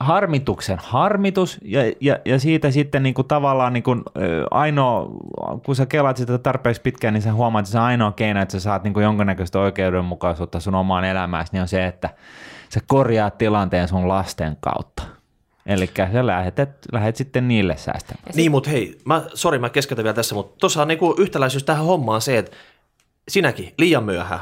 harmituksen 0.00 0.78
harmitus 0.82 1.58
ja, 1.64 1.80
ja, 2.00 2.18
ja 2.24 2.38
siitä 2.38 2.70
sitten 2.70 3.02
niin 3.02 3.14
kuin 3.14 3.28
tavallaan 3.28 3.72
niin 3.72 3.82
kuin, 3.82 4.02
ainoa, 4.50 5.08
kun 5.64 5.76
sä 5.76 5.86
kelaat 5.86 6.16
sitä 6.16 6.38
tarpeeksi 6.38 6.82
pitkään, 6.82 7.14
niin 7.14 7.22
sä 7.22 7.32
huomaat, 7.32 7.62
että 7.62 7.72
se 7.72 7.78
ainoa 7.78 8.12
keino, 8.12 8.42
että 8.42 8.52
sä 8.52 8.60
saat 8.60 8.84
niin 8.84 8.94
kuin 8.94 9.04
jonkinnäköistä 9.04 9.58
oikeudenmukaisuutta 9.58 10.60
sun 10.60 10.74
omaan 10.74 11.04
elämääsi, 11.04 11.52
niin 11.52 11.62
on 11.62 11.68
se, 11.68 11.86
että 11.86 12.10
sä 12.68 12.80
korjaat 12.86 13.38
tilanteen 13.38 13.88
sun 13.88 14.08
lasten 14.08 14.56
kautta. 14.60 15.02
Eli 15.66 15.90
sä 16.12 16.26
lähet, 16.26 16.56
lähet 16.92 17.16
sitten 17.16 17.48
niille 17.48 17.76
säästämään. 17.76 18.32
Niin, 18.34 18.50
mutta 18.50 18.70
hei, 18.70 18.98
mä, 19.04 19.22
sori 19.34 19.58
mä 19.58 19.70
keskeytän 19.70 20.04
vielä 20.04 20.14
tässä, 20.14 20.34
mutta 20.34 20.58
tuossa 20.58 20.82
on 20.82 20.88
niinku 20.88 21.14
yhtäläisyys 21.18 21.64
tähän 21.64 21.84
hommaan 21.84 22.20
se, 22.20 22.38
että 22.38 22.56
sinäkin 23.28 23.74
liian 23.78 24.04
myöhään, 24.04 24.40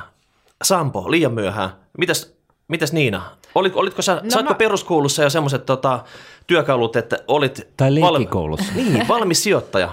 Sampo 0.63 1.11
liian 1.11 1.33
myöhään, 1.33 1.71
mitäs, 1.99 2.35
mitäs 2.69 2.93
Niina, 2.93 3.23
Olit, 3.55 3.77
olitko 3.77 4.03
sä, 4.03 4.15
no 4.15 4.31
saatko 4.31 4.53
mä... 4.53 4.59
peruskoulussa 4.59 5.23
jo 5.23 5.31
semmoiset 5.31 5.67
tota, 5.67 6.01
työkalut, 6.47 6.97
että 6.97 7.19
olit... 7.29 7.69
Tai. 7.77 8.01
Val... 8.01 8.19
niin, 8.75 9.09
valmis 9.09 9.43
sijoittaja. 9.43 9.91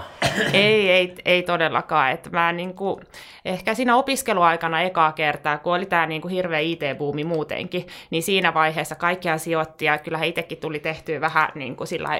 ei, 0.52 0.90
ei, 0.90 1.14
ei 1.24 1.42
todellakaan. 1.42 2.10
Että 2.10 2.30
mä 2.30 2.52
niinku, 2.52 3.00
ehkä 3.44 3.74
siinä 3.74 3.96
opiskeluaikana 3.96 4.82
ekaa 4.82 5.12
kertaa, 5.12 5.58
kun 5.58 5.74
oli 5.74 5.86
tämä 5.86 6.06
niinku 6.06 6.28
hirveä 6.28 6.60
IT-buumi 6.60 7.24
muutenkin, 7.24 7.86
niin 8.10 8.22
siinä 8.22 8.54
vaiheessa 8.54 8.94
kaikkiaan 8.94 9.38
sijoitti 9.38 9.84
ja 9.84 9.98
kyllähän 9.98 10.28
itsekin 10.28 10.58
tuli 10.58 10.78
tehtyä 10.78 11.20
vähän 11.20 11.48
niinku 11.54 11.86
sillä, 11.86 12.10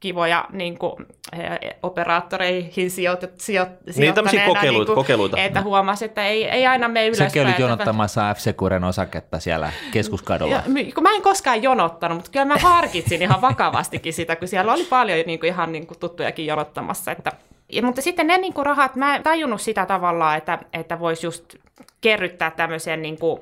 kivoja 0.00 0.44
niin 0.52 0.78
kuin, 0.78 1.06
operaattoreihin 1.82 2.90
sijoit, 2.90 3.20
sijoit, 3.38 3.68
niin, 3.96 4.14
tämmöisiä 4.14 4.46
kokeiluita, 4.46 4.78
niin 4.78 4.86
kuin, 4.86 4.96
kokeiluita. 4.96 5.38
Että 5.38 5.62
huomasi, 5.62 6.04
että 6.04 6.26
ei, 6.26 6.44
ei 6.44 6.66
aina 6.66 6.88
mene 6.88 7.06
ylöspäin. 7.06 7.30
Säkin 7.30 7.42
olit 7.42 7.58
jonottamassa 7.58 8.34
f 8.34 8.38
Securen 8.38 8.84
osaketta 8.84 9.40
siellä 9.40 9.72
keskuskadulla. 9.92 10.54
Ja, 10.54 10.62
kun 10.94 11.02
mä 11.02 11.14
en 11.14 11.22
koskaan 11.22 11.62
jonottanut, 11.62 12.18
mutta 12.18 12.30
kyllä 12.30 12.44
mä 12.44 12.56
harkitsin 12.58 13.22
ihan 13.22 13.40
vakavastikin 13.50 14.12
sitä, 14.12 14.36
kun 14.36 14.48
siellä 14.48 14.72
oli 14.72 14.84
paljon 14.84 15.18
niin 15.26 15.40
kuin, 15.40 15.48
ihan 15.48 15.72
niin 15.72 15.86
kuin, 15.86 15.98
tuttujakin 15.98 16.46
jonottamassa. 16.46 17.12
Että, 17.12 17.32
ja, 17.72 17.82
mutta 17.82 18.02
sitten 18.02 18.26
ne 18.26 18.38
niin 18.38 18.52
kuin, 18.52 18.66
rahat, 18.66 18.96
mä 18.96 19.16
en 19.16 19.22
tajunnut 19.22 19.60
sitä 19.60 19.86
tavallaan, 19.86 20.38
että, 20.38 20.58
että 20.72 20.98
voisi 20.98 21.26
just 21.26 21.54
kerryttää 22.00 22.50
tämmöisen 22.50 23.02
niin 23.02 23.18
kuin 23.18 23.40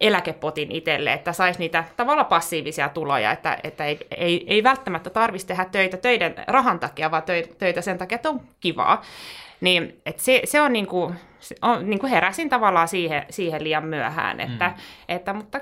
eläkepotin 0.00 0.72
itselle, 0.72 1.12
että 1.12 1.32
saisi 1.32 1.58
niitä 1.58 1.84
tavallaan 1.96 2.26
passiivisia 2.26 2.88
tuloja, 2.88 3.32
että, 3.32 3.58
että 3.64 3.84
ei, 3.84 3.98
ei, 4.16 4.44
ei 4.46 4.62
välttämättä 4.62 5.10
tarvitsisi 5.10 5.46
tehdä 5.46 5.64
töitä 5.64 5.96
töiden 5.96 6.34
rahan 6.46 6.80
takia, 6.80 7.10
vaan 7.10 7.22
töitä 7.58 7.80
sen 7.80 7.98
takia, 7.98 8.16
että 8.16 8.30
on 8.30 8.40
kivaa. 8.60 9.02
Niin, 9.60 10.00
että 10.06 10.22
se, 10.22 10.40
se 10.44 10.60
on, 10.60 10.72
niin 10.72 10.86
kuin, 10.86 11.14
on 11.62 11.90
niin 11.90 11.98
kuin 11.98 12.10
heräsin 12.10 12.48
tavallaan 12.48 12.88
siihen, 12.88 13.26
siihen 13.30 13.64
liian 13.64 13.86
myöhään, 13.86 14.40
että, 14.40 14.68
mm. 14.68 14.74
että 15.08 15.32
mutta 15.32 15.60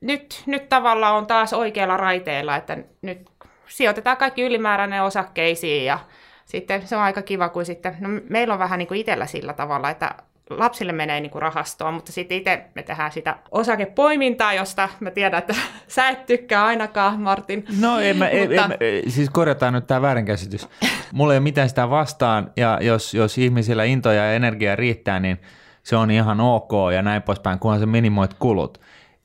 nyt, 0.00 0.42
nyt 0.46 0.68
tavallaan 0.68 1.14
on 1.14 1.26
taas 1.26 1.52
oikealla 1.52 1.96
raiteella, 1.96 2.56
että 2.56 2.78
nyt 3.02 3.30
sijoitetaan 3.68 4.16
kaikki 4.16 4.42
ylimääräinen 4.42 5.02
osakkeisiin 5.02 5.84
ja 5.84 5.98
sitten 6.52 6.86
se 6.86 6.96
on 6.96 7.02
aika 7.02 7.22
kiva, 7.22 7.48
kun 7.48 7.64
sitten, 7.64 7.96
no 8.00 8.08
meillä 8.28 8.54
on 8.54 8.60
vähän 8.60 8.78
niin 8.78 8.88
kuin 8.88 9.00
itsellä 9.00 9.26
sillä 9.26 9.52
tavalla, 9.52 9.90
että 9.90 10.14
lapsille 10.50 10.92
menee 10.92 11.20
niin 11.20 11.30
kuin 11.30 11.42
rahastoon, 11.42 11.94
mutta 11.94 12.12
sitten 12.12 12.38
itse 12.38 12.64
me 12.74 12.82
tehdään 12.82 13.12
sitä 13.12 13.36
osakepoimintaa, 13.50 14.52
josta 14.52 14.88
mä 15.00 15.10
tiedän, 15.10 15.38
että 15.38 15.54
sä 15.88 16.08
et 16.08 16.26
tykkää 16.26 16.64
ainakaan, 16.64 17.20
Martin. 17.20 17.64
No 17.80 18.00
en 18.00 18.16
mä, 18.16 18.24
mutta... 18.24 18.74
en, 18.80 18.96
en, 19.04 19.10
siis 19.10 19.30
korjataan 19.30 19.72
nyt 19.72 19.86
tämä 19.86 20.02
väärinkäsitys. 20.02 20.68
Mulla 21.12 21.32
ei 21.32 21.38
ole 21.38 21.42
mitään 21.42 21.68
sitä 21.68 21.90
vastaan, 21.90 22.50
ja 22.56 22.78
jos, 22.82 23.14
jos 23.14 23.38
ihmisillä 23.38 23.84
into 23.84 24.12
ja 24.12 24.32
energia 24.32 24.76
riittää, 24.76 25.20
niin 25.20 25.40
se 25.82 25.96
on 25.96 26.10
ihan 26.10 26.40
ok 26.40 26.72
ja 26.94 27.02
näin 27.02 27.22
poispäin, 27.22 27.58
kunhan 27.58 27.80
se 27.80 27.86
minimoit 27.86 28.34
kulut. 28.34 28.80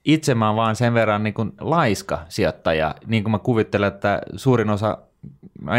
Itse 0.05 0.35
mä 0.35 0.47
oon 0.47 0.55
vaan 0.55 0.75
sen 0.75 0.93
verran 0.93 1.23
niin 1.23 1.33
kuin 1.33 1.51
laiska 1.59 2.19
sijoittaja, 2.29 2.95
niin 3.07 3.23
kuin 3.23 3.31
mä 3.31 3.39
kuvittelen, 3.39 3.87
että 3.87 4.21
suurin 4.35 4.69
osa 4.69 4.97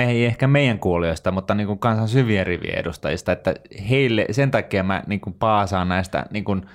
ei 0.06 0.24
ehkä 0.24 0.46
meidän 0.46 0.78
kuulijoista, 0.78 1.30
mutta 1.30 1.54
niin 1.54 1.66
kuin 1.66 1.78
kansan 1.78 2.08
syvien 2.08 2.46
rivien 2.46 2.78
edustajista, 2.78 3.32
että 3.32 3.54
heille, 3.90 4.26
sen 4.30 4.50
takia 4.50 4.82
mä 4.82 5.02
niin 5.06 5.20
kuin 5.20 5.34
paasaan 5.34 5.88
näistä 5.88 6.26
niin 6.30 6.44
kuin 6.44 6.66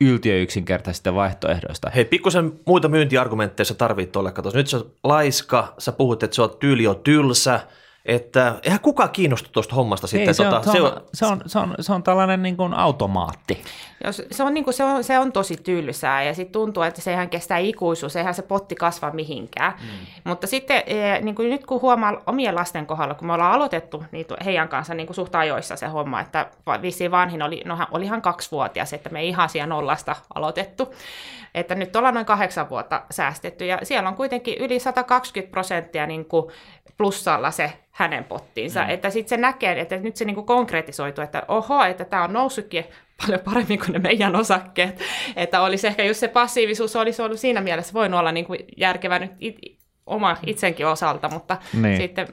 yltiöyksinkertaisista 0.00 1.14
vaihtoehdoista. 1.14 1.90
Hei, 1.90 2.04
pikkusen 2.04 2.52
muita 2.66 2.88
myyntiargumentteja 2.88 3.64
sä 3.64 3.74
tarvit 3.74 4.12
tuolle. 4.12 4.32
Katos, 4.32 4.54
nyt 4.54 4.66
sä 4.66 4.80
laiska, 5.04 5.74
sä 5.78 5.92
puhut, 5.92 6.22
että 6.22 6.36
sä 6.36 6.42
oot 6.42 6.58
tyyli 6.58 6.86
on 6.86 7.00
tylsä, 7.04 7.60
että 8.04 8.54
eihän 8.62 8.80
kukaan 8.80 9.10
kiinnostu 9.10 9.50
tuosta 9.52 9.74
hommasta 9.74 10.06
sitten. 10.06 10.28
Ei, 10.28 10.34
se, 10.34 10.44
tota, 10.44 10.56
on, 10.56 10.64
se, 10.64 10.80
on, 10.80 11.02
se, 11.14 11.26
on, 11.26 11.40
se, 11.46 11.58
on, 11.58 11.74
se 11.80 11.92
on 11.92 12.02
tällainen 12.02 12.42
niin 12.42 12.56
kuin 12.56 12.74
automaatti. 12.74 13.62
Jos, 14.04 14.22
se, 14.30 14.42
on, 14.42 14.54
niin 14.54 14.64
kuin, 14.64 14.74
se, 14.74 14.84
on, 14.84 15.04
se 15.04 15.18
on 15.18 15.32
tosi 15.32 15.56
tylsää 15.56 16.22
ja 16.22 16.34
sitten 16.34 16.52
tuntuu, 16.52 16.82
että 16.82 17.00
se 17.00 17.12
ihan 17.12 17.30
kestää 17.30 17.58
ikuisuus, 17.58 18.16
eihän 18.16 18.34
se 18.34 18.42
potti 18.42 18.74
kasva 18.74 19.10
mihinkään. 19.10 19.72
Mm. 19.80 19.88
Mutta 20.24 20.46
sitten 20.46 20.82
e, 20.86 21.20
niin 21.20 21.34
kuin 21.34 21.50
nyt 21.50 21.66
kun 21.66 21.82
huomaa 21.82 22.22
omien 22.26 22.54
lasten 22.54 22.86
kohdalla, 22.86 23.14
kun 23.14 23.26
me 23.26 23.32
ollaan 23.32 23.52
aloitettu 23.52 24.04
niin 24.12 24.26
heidän 24.44 24.68
kanssa 24.68 24.94
niin 24.94 25.06
kuin 25.06 25.14
suht 25.14 25.34
ajoissa 25.34 25.76
se 25.76 25.86
homma, 25.86 26.20
että 26.20 26.46
vissiin 26.82 27.10
vanhin 27.10 27.42
oli, 27.42 27.62
no, 27.64 27.78
oli 27.90 28.04
ihan 28.04 28.22
kaksivuotias, 28.22 28.92
että 28.92 29.10
me 29.10 29.20
ei 29.20 29.28
ihan 29.28 29.48
siellä 29.48 29.74
nollasta 29.74 30.16
aloitettu, 30.34 30.94
että 31.54 31.74
nyt 31.74 31.96
ollaan 31.96 32.14
noin 32.14 32.26
kahdeksan 32.26 32.70
vuotta 32.70 33.02
säästetty 33.10 33.66
ja 33.66 33.78
siellä 33.82 34.08
on 34.08 34.16
kuitenkin 34.16 34.58
yli 34.58 34.80
120 34.80 35.50
prosenttia 35.50 36.06
niin 36.06 36.24
kuin 36.24 36.52
plussalla 36.96 37.50
se 37.50 37.72
hänen 37.90 38.24
pottiinsa. 38.24 38.84
Mm. 38.84 38.90
Että 38.90 39.10
sitten 39.10 39.28
se 39.28 39.36
näkee, 39.36 39.80
että 39.80 39.96
nyt 39.96 40.16
se 40.16 40.24
niinku 40.24 40.42
konkretisoituu, 40.42 41.24
että 41.24 41.42
oho, 41.48 41.84
että 41.84 42.04
tämä 42.04 42.24
on 42.24 42.32
noussutkin 42.32 42.84
paljon 43.22 43.40
paremmin 43.44 43.78
kuin 43.78 43.92
ne 43.92 43.98
meidän 43.98 44.36
osakkeet. 44.36 45.00
Että 45.36 45.60
olisi 45.60 45.86
ehkä 45.86 46.04
just 46.04 46.20
se 46.20 46.28
passiivisuus 46.28 46.96
olisi 46.96 47.22
ollut 47.22 47.40
siinä 47.40 47.60
mielessä 47.60 47.92
voinut 47.92 48.20
olla 48.20 48.32
niinku 48.32 48.56
järkevä 48.76 49.18
nyt 49.18 49.32
it, 49.40 49.56
oma 50.06 50.36
itsenkin 50.46 50.86
osalta, 50.86 51.28
mutta 51.28 51.56
niin. 51.72 51.96
sitten... 51.96 52.28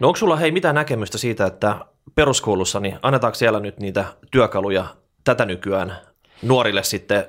No 0.00 0.08
onko 0.08 0.16
sulla 0.16 0.36
hei 0.36 0.50
mitään 0.50 0.74
näkemystä 0.74 1.18
siitä, 1.18 1.46
että 1.46 1.76
peruskoulussa, 2.14 2.80
niin 2.80 2.98
annetaanko 3.02 3.34
siellä 3.34 3.60
nyt 3.60 3.80
niitä 3.80 4.04
työkaluja 4.30 4.84
tätä 5.24 5.44
nykyään 5.44 5.96
nuorille 6.42 6.82
sitten 6.82 7.24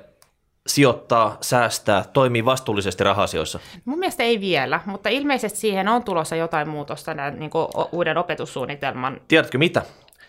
sijoittaa, 0.66 1.38
säästää, 1.40 2.04
toimii 2.12 2.44
vastuullisesti 2.44 3.04
rahasioissa? 3.04 3.60
Mun 3.84 3.98
mielestä 3.98 4.22
ei 4.22 4.40
vielä, 4.40 4.80
mutta 4.86 5.08
ilmeisesti 5.08 5.58
siihen 5.58 5.88
on 5.88 6.04
tulossa 6.04 6.36
jotain 6.36 6.68
muutosta 6.68 7.14
tämän 7.14 7.38
niin 7.38 7.50
kuin 7.50 7.68
uuden 7.92 8.18
opetussuunnitelman. 8.18 9.20
Tiedätkö 9.28 9.58
mitä? 9.58 9.82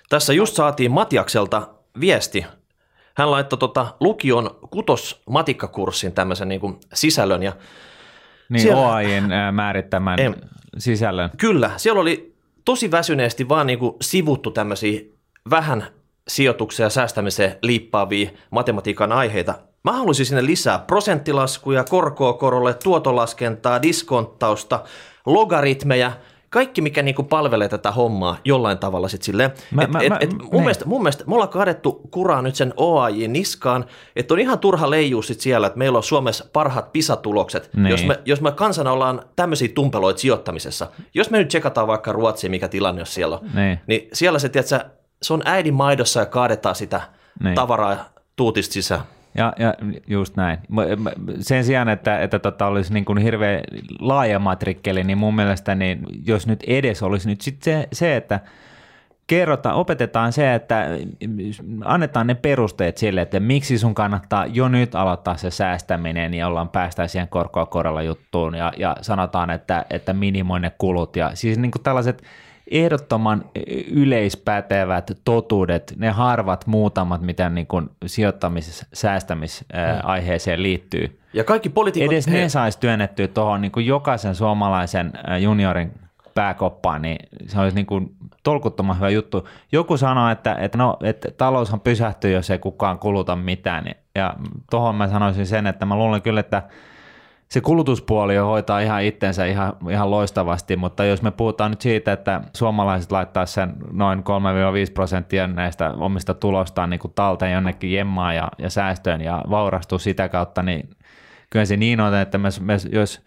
Tässä 0.10 0.34
just 0.34 0.56
saatiin 0.56 0.92
Matiakselta 0.92 1.68
viesti. 2.00 2.46
Hän 3.18 3.32
laittoi 3.32 3.60
tota 3.60 3.88
lukion 4.00 4.60
kutos-matikkakurssin 4.70 6.12
tämmöisen 6.12 6.48
niin 6.48 6.62
kuin 6.62 6.80
sisällön. 6.94 7.44
Ja 7.44 7.54
niin, 8.50 8.62
siellä... 8.62 8.82
OAIin 8.82 9.24
määrittämän 9.52 10.20
en, 10.20 10.36
sisällön. 10.78 11.30
Kyllä, 11.38 11.72
siellä 11.78 12.02
oli 12.02 12.36
tosi 12.66 12.92
väsyneesti 12.92 13.50
vaan 13.50 13.68
niin 13.68 13.80
kuin 13.80 13.96
sivuttu 14.02 14.52
tämmöisiä 14.52 15.02
vähän 15.50 15.88
sijoituksia 16.28 16.86
ja 16.86 16.90
säästämiseen 16.90 17.56
liippaavia 17.62 18.30
matematiikan 18.50 19.12
aiheita. 19.12 19.56
Mä 19.84 19.92
haluaisin 19.92 20.26
sinne 20.26 20.46
lisää 20.46 20.80
prosenttilaskuja, 20.80 21.84
korkoa 21.84 22.34
korolle, 22.34 22.74
tuotolaskentaa, 22.74 23.82
diskonttausta, 23.82 24.84
logaritmeja, 25.26 26.12
kaikki, 26.54 26.82
mikä 26.82 27.04
niinku 27.04 27.24
palvelee 27.24 27.70
tätä 27.70 27.92
hommaa 27.92 28.38
jollain 28.46 28.78
tavalla 28.78 29.08
sitten 29.08 29.26
silleen. 29.26 29.52
Mä, 29.72 29.82
et, 29.82 29.90
mä, 29.92 30.00
et, 30.00 30.10
mä, 30.10 30.18
et 30.20 30.34
mun, 30.34 30.50
niin. 30.52 30.62
mielestä, 30.62 30.86
mun 30.86 31.02
mielestä 31.02 31.24
me 31.28 31.34
ollaan 31.34 31.50
kaadettu 31.50 32.02
kuraa 32.12 32.42
nyt 32.42 32.56
sen 32.56 32.74
OAJ 32.78 33.28
niskaan, 33.28 33.86
että 34.16 34.34
on 34.34 34.40
ihan 34.40 34.60
turha 34.60 34.90
leijuu 34.90 35.22
sit 35.22 35.42
siellä, 35.42 35.68
että 35.68 35.80
meillä 35.80 35.98
on 35.98 36.04
Suomessa 36.04 36.46
parhaat 36.54 36.92
pisatulokset, 36.92 37.70
niin. 37.76 37.88
jos, 37.88 38.06
me, 38.06 38.20
jos 38.26 38.42
me 38.42 38.52
kansana 38.52 38.92
ollaan 38.92 39.22
tämmöisiä 39.36 39.70
tumpeloita 39.76 40.20
sijoittamisessa. 40.20 40.88
Jos 41.14 41.30
me 41.30 41.38
nyt 41.38 41.48
tsekataan 41.48 41.88
vaikka 41.88 42.12
Ruotsiin, 42.12 42.52
mikä 42.52 42.68
tilanne 42.68 43.02
jos 43.02 43.14
siellä 43.14 43.36
on, 43.38 43.50
niin, 43.54 43.80
niin 43.88 44.08
siellä 44.14 44.40
se, 44.40 44.50
tiedätkö, 44.50 44.80
se 45.22 45.34
on 45.34 45.42
äidin 45.46 45.74
maidossa 45.74 46.20
ja 46.20 46.26
kaadetaan 46.26 46.76
sitä 46.76 47.02
niin. 47.44 47.56
tavaraa 47.56 48.10
tuutista 48.36 48.74
sisään. 48.74 49.02
Ja, 49.36 49.54
ja 49.60 49.74
just 50.08 50.36
näin. 50.36 50.58
Sen 51.40 51.64
sijaan, 51.64 51.90
että, 51.90 52.20
että 52.20 52.40
tota 52.40 52.66
olisi 52.66 52.94
niin 52.94 53.06
kuin 53.06 53.18
hirveän 53.18 53.64
laaja 54.00 54.40
matrikkeli, 54.40 55.04
niin 55.04 55.18
mun 55.18 55.36
mielestä 55.36 55.76
niin 55.76 56.06
jos 56.26 56.48
nyt 56.48 56.64
edes 56.68 57.04
olisi 57.04 57.30
nyt 57.30 57.42
sit 57.42 57.64
se, 57.64 57.88
se, 57.92 58.16
että 58.16 58.40
kerrotaan, 59.28 59.76
opetetaan 59.76 60.34
se, 60.34 60.54
että 60.54 60.88
annetaan 61.86 62.28
ne 62.28 62.36
perusteet 62.36 62.98
sille, 62.98 63.22
että 63.22 63.40
miksi 63.40 63.78
sun 63.78 63.96
kannattaa 63.96 64.46
jo 64.46 64.68
nyt 64.68 64.96
aloittaa 64.96 65.38
se 65.38 65.52
säästäminen 65.52 66.34
ja 66.34 66.48
ollaan 66.48 66.70
päästään 66.70 67.10
siihen 67.10 67.28
korkoa 67.28 67.66
korolla 67.66 68.02
juttuun 68.02 68.56
ja, 68.56 68.74
ja 68.78 68.96
sanotaan, 69.02 69.50
että, 69.50 69.86
että 69.90 70.14
minimoi 70.14 70.60
ne 70.60 70.72
kulut 70.78 71.16
ja 71.16 71.32
siis 71.34 71.58
niin 71.58 71.72
kuin 71.72 71.84
tällaiset– 71.84 72.24
ehdottoman 72.74 73.46
yleispätevät 73.92 75.12
totuudet, 75.26 75.94
ne 75.98 76.10
harvat 76.10 76.68
muutamat, 76.68 77.22
mitä 77.22 77.50
niin 77.50 77.68
kuin 77.68 77.90
sijoittamis- 78.06 78.86
säästämisaiheeseen 78.94 80.64
liittyy. 80.64 81.20
Ja 81.34 81.44
kaikki 81.44 81.70
poliitikot... 81.70 82.14
Edes 82.14 82.28
ne 82.28 82.50
saisi 82.50 82.80
työnnettyä 82.80 83.28
tuohon 83.28 83.62
niin 83.62 83.72
kuin 83.72 83.86
jokaisen 83.86 84.36
suomalaisen 84.36 85.14
juniorin 85.40 85.92
pääkoppaan, 86.36 87.02
niin 87.02 87.18
se 87.48 87.60
olisi 87.60 87.76
niin 87.76 87.86
kuin 87.86 88.16
tolkuttoman 88.44 88.96
hyvä 88.96 89.10
juttu. 89.10 89.48
Joku 89.72 89.98
sanoo, 89.98 90.30
että, 90.30 90.56
että, 90.56 90.78
no, 90.78 90.98
että 91.04 91.32
taloushan 91.32 91.80
pysähtyy, 91.80 92.32
jos 92.32 92.50
ei 92.50 92.60
kukaan 92.60 93.00
kuluta 93.00 93.36
mitään. 93.36 93.86
Ja 94.16 94.36
tuohon 94.70 94.96
mä 94.96 95.08
sanoisin 95.08 95.46
sen, 95.46 95.68
että 95.68 95.86
mä 95.86 95.96
luulen 95.96 96.22
kyllä, 96.22 96.40
että 96.40 96.64
se 97.54 97.62
kulutuspuoli 97.62 98.36
hoitaa 98.36 98.80
ihan 98.80 99.04
itsensä 99.04 99.46
ihan, 99.46 99.74
ihan 99.90 100.12
loistavasti, 100.12 100.76
mutta 100.76 101.06
jos 101.06 101.22
me 101.22 101.32
puhutaan 101.32 101.72
nyt 101.72 101.82
siitä, 101.82 102.14
että 102.14 102.42
suomalaiset 102.54 103.12
laittaa 103.12 103.46
sen 103.46 103.74
noin 103.92 104.20
3-5 104.20 104.24
prosenttia 104.94 105.48
näistä 105.48 105.92
omista 105.92 106.34
tulostaan 106.34 106.90
niin 106.90 107.00
kuin 107.00 107.14
talteen 107.14 107.54
jonnekin 107.54 107.92
jemmaan 107.92 108.36
ja, 108.36 108.52
ja 108.58 108.70
säästöön 108.70 109.22
ja 109.22 109.44
vaurastuu 109.50 110.00
sitä 110.00 110.30
kautta, 110.30 110.64
niin 110.64 110.90
kyllä 111.50 111.66
se 111.66 111.78
niin 111.78 112.00
on, 112.00 112.16
että 112.16 112.38
me, 112.38 112.50
me, 112.62 112.78
jos 112.92 113.22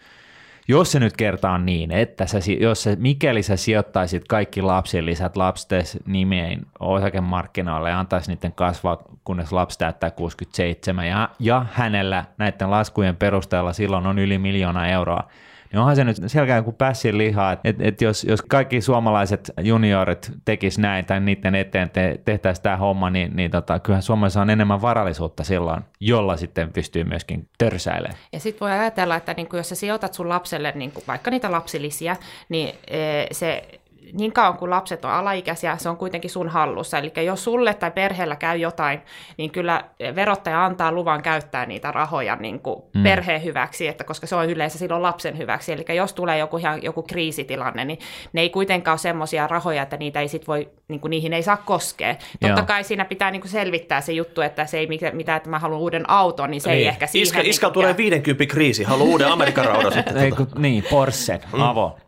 jos 0.69 0.93
se 0.93 1.01
nyt 1.01 1.17
kertaa 1.17 1.59
niin, 1.59 1.91
että 1.91 2.27
sä, 2.27 2.39
jos 2.61 2.83
sä, 2.83 2.97
mikäli 2.99 3.43
sä 3.43 3.57
sijoittaisit 3.57 4.29
kaikki 4.29 4.63
lapsilisät 4.63 5.37
lapstes 5.37 5.99
nimeen 6.07 6.67
osakemarkkinoille 6.81 7.91
ja 7.91 7.99
antaisi 7.99 8.35
niiden 8.35 8.53
kasvaa, 8.53 9.03
kunnes 9.25 9.53
lapsi 9.53 9.79
täyttää 9.79 10.11
67 10.11 11.07
ja, 11.09 11.29
ja 11.39 11.67
hänellä 11.73 12.25
näiden 12.39 12.71
laskujen 12.71 13.17
perusteella 13.17 13.73
silloin 13.73 14.07
on 14.07 14.19
yli 14.19 14.39
miljoona 14.39 14.87
euroa, 14.87 15.29
niin 15.73 15.81
onhan 15.81 15.97
se 15.97 16.05
nyt 16.05 16.17
selkeä 16.27 16.63
kuin 16.63 16.77
pässin 16.77 17.19
lihaa, 17.19 17.53
että 17.53 17.69
et, 17.69 17.77
et 17.81 18.01
jos, 18.01 18.25
jos 18.25 18.43
kaikki 18.43 18.81
suomalaiset 18.81 19.51
juniorit 19.63 20.33
tekis 20.45 20.79
näin 20.79 21.05
tai 21.05 21.21
niiden 21.21 21.55
eteen 21.55 21.91
te, 21.91 22.21
tehtäisiin 22.25 22.63
tämä 22.63 22.77
homma, 22.77 23.11
niin, 23.11 23.37
niin 23.37 23.51
tota, 23.51 23.79
kyllähän 23.79 24.03
Suomessa 24.03 24.41
on 24.41 24.51
enemmän 24.51 24.83
varallisuutta 24.83 25.45
silloin, 25.45 25.83
jolla 26.01 26.37
sitten 26.37 26.73
pystyy 26.73 27.05
myöskin 27.05 27.49
törsäilemään. 27.59 28.19
Ja 28.33 28.41
sitten 28.41 28.61
voi 28.61 28.79
ajatella, 28.79 29.17
että 29.17 29.35
niin 29.35 29.49
jos 29.53 29.69
sä 29.69 29.75
sijoitat 29.75 30.15
sun 30.15 30.29
lapselle 30.29 30.73
niin 30.75 30.93
vaikka 31.09 31.31
niitä 31.31 31.51
lapsilisiä, 31.51 32.17
niin 32.49 32.75
e, 32.89 33.27
se 33.33 33.69
niin 34.13 34.33
kauan 34.33 34.59
kuin 34.59 34.71
lapset 34.71 35.05
on 35.05 35.11
alaikäisiä, 35.11 35.77
se 35.77 35.89
on 35.89 35.97
kuitenkin 35.97 36.31
sun 36.31 36.49
hallussa. 36.49 36.99
Eli 36.99 37.13
jos 37.25 37.45
sulle 37.45 37.75
tai 37.75 37.91
perheellä 37.91 38.37
käy 38.37 38.57
jotain, 38.57 39.01
niin 39.37 39.51
kyllä 39.51 39.85
verottaja 40.15 40.65
antaa 40.65 40.93
luvan 40.93 41.23
käyttää 41.23 41.67
niitä 41.67 41.93
rahoja 41.93 42.37
niin 42.37 42.61
kuin 42.61 42.83
mm. 42.95 43.03
perheen 43.03 43.45
hyväksi, 43.45 43.89
että 43.89 44.05
koska 44.05 44.27
se 44.27 44.37
on 44.37 44.51
yleensä 44.51 44.79
silloin 44.79 45.03
lapsen 45.03 45.39
hyväksi. 45.39 45.73
Eli 45.73 45.97
jos 45.97 46.13
tulee 46.13 46.39
joku, 46.39 46.57
ihan, 46.57 46.83
joku 46.83 47.03
kriisitilanne, 47.03 47.85
niin 47.85 47.99
ne 48.33 48.41
ei 48.41 48.51
kuitenkaan 48.51 48.93
ole 48.93 48.99
semmoisia 48.99 49.47
rahoja, 49.47 49.83
että 49.83 49.97
niitä 49.97 50.21
ei 50.21 50.29
sit 50.29 50.49
voi, 50.49 50.69
niin 50.89 51.01
kuin 51.01 51.11
niihin 51.11 51.33
ei 51.33 51.43
saa 51.43 51.57
koskea. 51.57 52.15
Totta 52.41 52.61
Joo. 52.61 52.67
kai 52.67 52.85
siinä 52.85 53.05
pitää 53.05 53.31
niin 53.31 53.41
kuin 53.41 53.51
selvittää 53.51 54.01
se 54.01 54.13
juttu, 54.13 54.41
että 54.41 54.67
se 54.67 54.79
ei 54.79 54.89
mitä, 55.13 55.37
että 55.37 55.51
mä 55.51 55.59
haluan 55.59 55.81
uuden 55.81 56.11
auton, 56.11 56.51
niin 56.51 56.61
se 56.61 56.71
niin. 56.71 56.79
ei 56.79 56.87
ehkä 56.87 57.07
siihen... 57.07 57.23
Iskä, 57.23 57.69
niin 57.69 57.73
tulee 57.73 57.97
50 57.97 58.47
kriisi, 58.47 58.85
haluaa 58.85 59.11
uuden 59.11 59.29
Amerikan 59.29 59.65
raudan 59.65 59.93
sitten. 59.93 60.17
Ei, 60.17 60.31
kun, 60.31 60.49
niin, 60.59 60.85
Porsche, 60.91 61.41
mm. 61.53 62.06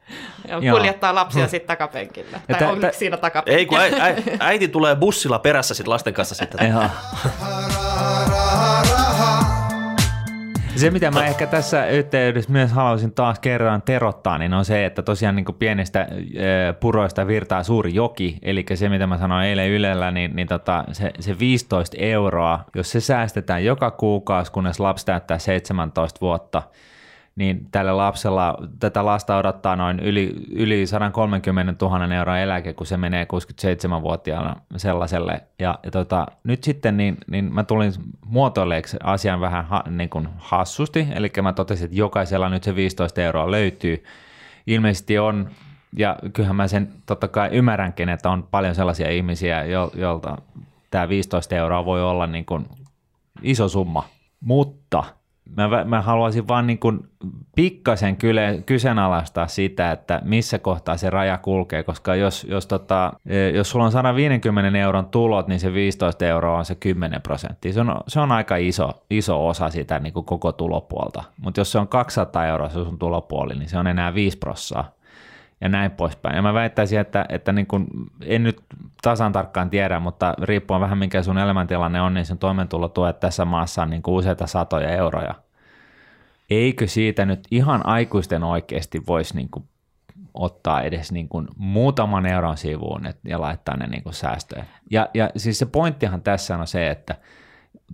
Joo, 0.48 0.76
kuljettaa 0.76 1.14
lapsia 1.14 1.42
hmm. 1.42 1.50
sitten 1.50 1.68
takapenkillä. 1.68 2.40
Tai 2.50 2.58
tä, 2.58 2.68
on 2.70 2.80
tä, 2.80 2.92
siinä 2.92 3.16
takapenkillä. 3.16 3.58
Ei, 3.58 3.66
kun 3.66 4.00
äiti, 4.00 4.30
äiti 4.40 4.68
tulee 4.68 4.96
bussilla 4.96 5.38
perässä 5.38 5.74
sitten 5.74 5.90
lasten 5.90 6.14
kanssa 6.14 6.34
sitten. 6.34 6.74
Se, 10.76 10.90
mitä 10.90 11.10
mä 11.10 11.26
ehkä 11.26 11.46
tässä 11.46 11.86
yhteydessä 11.86 12.52
myös 12.52 12.72
haluaisin 12.72 13.12
taas 13.12 13.38
kerran 13.38 13.82
terottaa, 13.82 14.38
niin 14.38 14.54
on 14.54 14.64
se, 14.64 14.84
että 14.84 15.02
tosiaan 15.02 15.36
niin 15.36 15.46
pienestä 15.58 16.08
puroista 16.80 17.26
virtaa 17.26 17.62
suuri 17.62 17.94
joki, 17.94 18.38
eli 18.42 18.64
se, 18.74 18.88
mitä 18.88 19.06
mä 19.06 19.18
sanoin 19.18 19.46
eilen 19.46 19.70
Ylellä, 19.70 20.10
niin, 20.10 20.36
niin 20.36 20.48
tota, 20.48 20.84
se, 20.92 21.10
se 21.20 21.38
15 21.38 21.96
euroa, 22.00 22.64
jos 22.74 22.90
se 22.90 23.00
säästetään 23.00 23.64
joka 23.64 23.90
kuukausi, 23.90 24.52
kunnes 24.52 24.80
lapsi 24.80 25.06
täyttää 25.06 25.38
17 25.38 26.20
vuotta– 26.20 26.62
niin 27.38 27.68
tällä 27.70 27.96
lapsella, 27.96 28.58
tätä 28.78 29.04
lasta 29.04 29.36
odottaa 29.36 29.76
noin 29.76 30.00
yli, 30.00 30.34
yli 30.50 30.86
130 30.86 31.86
000 31.86 32.14
euroa 32.14 32.38
eläke, 32.38 32.72
kun 32.72 32.86
se 32.86 32.96
menee 32.96 33.24
67-vuotiaana 33.24 34.56
sellaiselle. 34.76 35.42
Ja, 35.58 35.78
ja 35.82 35.90
tota, 35.90 36.26
nyt 36.44 36.64
sitten 36.64 36.96
niin, 36.96 37.16
niin 37.30 37.54
mä 37.54 37.64
tulin 37.64 37.92
muotoilleeksi 38.26 38.96
asian 39.02 39.40
vähän 39.40 39.64
ha, 39.64 39.82
niin 39.90 40.10
kuin 40.10 40.28
hassusti, 40.36 41.06
eli 41.14 41.32
mä 41.42 41.52
totesin, 41.52 41.84
että 41.84 41.96
jokaisella 41.96 42.48
nyt 42.48 42.62
se 42.62 42.74
15 42.74 43.22
euroa 43.22 43.50
löytyy. 43.50 44.04
Ilmeisesti 44.66 45.18
on, 45.18 45.50
ja 45.96 46.16
kyllähän 46.32 46.56
mä 46.56 46.68
sen 46.68 46.88
totta 47.06 47.28
kai 47.28 47.48
ymmärränkin, 47.52 48.08
että 48.08 48.30
on 48.30 48.48
paljon 48.50 48.74
sellaisia 48.74 49.10
ihmisiä, 49.10 49.64
jo, 49.64 49.90
joilta 49.94 50.38
tämä 50.90 51.08
15 51.08 51.56
euroa 51.56 51.84
voi 51.84 52.02
olla 52.02 52.26
niin 52.26 52.44
kuin 52.44 52.66
iso 53.42 53.68
summa, 53.68 54.04
mutta– 54.40 55.04
mä, 55.56 55.84
mä 55.84 56.02
haluaisin 56.02 56.48
vaan 56.48 56.66
niin 56.66 56.78
kuin 56.78 57.00
pikkasen 57.56 58.16
kyle, 58.16 58.62
kyseenalaistaa 58.66 59.46
sitä, 59.46 59.92
että 59.92 60.20
missä 60.24 60.58
kohtaa 60.58 60.96
se 60.96 61.10
raja 61.10 61.38
kulkee, 61.38 61.82
koska 61.82 62.14
jos, 62.14 62.46
jos, 62.50 62.66
tota, 62.66 63.12
e, 63.26 63.50
jos 63.50 63.70
sulla 63.70 63.84
on 63.84 63.92
150 63.92 64.78
euron 64.78 65.06
tulot, 65.06 65.48
niin 65.48 65.60
se 65.60 65.72
15 65.72 66.26
euroa 66.26 66.58
on 66.58 66.64
se 66.64 66.74
10 66.74 67.22
prosenttia. 67.22 67.72
Se 67.72 67.80
on, 67.80 68.00
se 68.08 68.20
on 68.20 68.32
aika 68.32 68.56
iso, 68.56 68.90
iso 69.10 69.48
osa 69.48 69.70
sitä 69.70 69.98
niin 69.98 70.12
kuin 70.12 70.26
koko 70.26 70.52
tulopuolta, 70.52 71.24
mutta 71.36 71.60
jos 71.60 71.72
se 71.72 71.78
on 71.78 71.88
200 71.88 72.46
euroa 72.46 72.68
se 72.68 72.74
sun 72.74 72.98
tulopuoli, 72.98 73.54
niin 73.54 73.68
se 73.68 73.78
on 73.78 73.86
enää 73.86 74.14
5 74.14 74.38
prosenttia 74.38 74.97
ja 75.60 75.68
näin 75.68 75.90
poispäin. 75.90 76.36
Ja 76.36 76.42
mä 76.42 76.54
väittäisin, 76.54 77.00
että, 77.00 77.26
että 77.28 77.52
niin 77.52 77.66
kun, 77.66 77.86
en 78.24 78.42
nyt 78.42 78.62
tasan 79.02 79.32
tarkkaan 79.32 79.70
tiedä, 79.70 80.00
mutta 80.00 80.34
riippuen 80.42 80.80
vähän 80.80 80.98
mikä 80.98 81.22
sun 81.22 81.38
elämäntilanne 81.38 82.00
on, 82.00 82.14
niin 82.14 82.26
sun 82.26 82.38
toimeentulotuet 82.38 83.20
tässä 83.20 83.44
maassa 83.44 83.82
on 83.82 83.90
niin 83.90 84.02
useita 84.06 84.46
satoja 84.46 84.90
euroja. 84.90 85.34
Eikö 86.50 86.86
siitä 86.86 87.24
nyt 87.24 87.40
ihan 87.50 87.86
aikuisten 87.86 88.44
oikeasti 88.44 89.02
voisi 89.06 89.36
niin 89.36 89.48
ottaa 90.34 90.82
edes 90.82 91.12
niin 91.12 91.28
kuin 91.28 91.48
muutaman 91.56 92.26
euron 92.26 92.56
sivuun 92.56 93.06
et, 93.06 93.18
ja 93.24 93.40
laittaa 93.40 93.76
ne 93.76 93.86
niin 93.86 94.02
kuin 94.02 94.14
säästöön. 94.14 94.64
Ja, 94.90 95.08
ja 95.14 95.30
siis 95.36 95.58
se 95.58 95.66
pointtihan 95.66 96.22
tässä 96.22 96.56
on 96.58 96.66
se, 96.66 96.90
että 96.90 97.14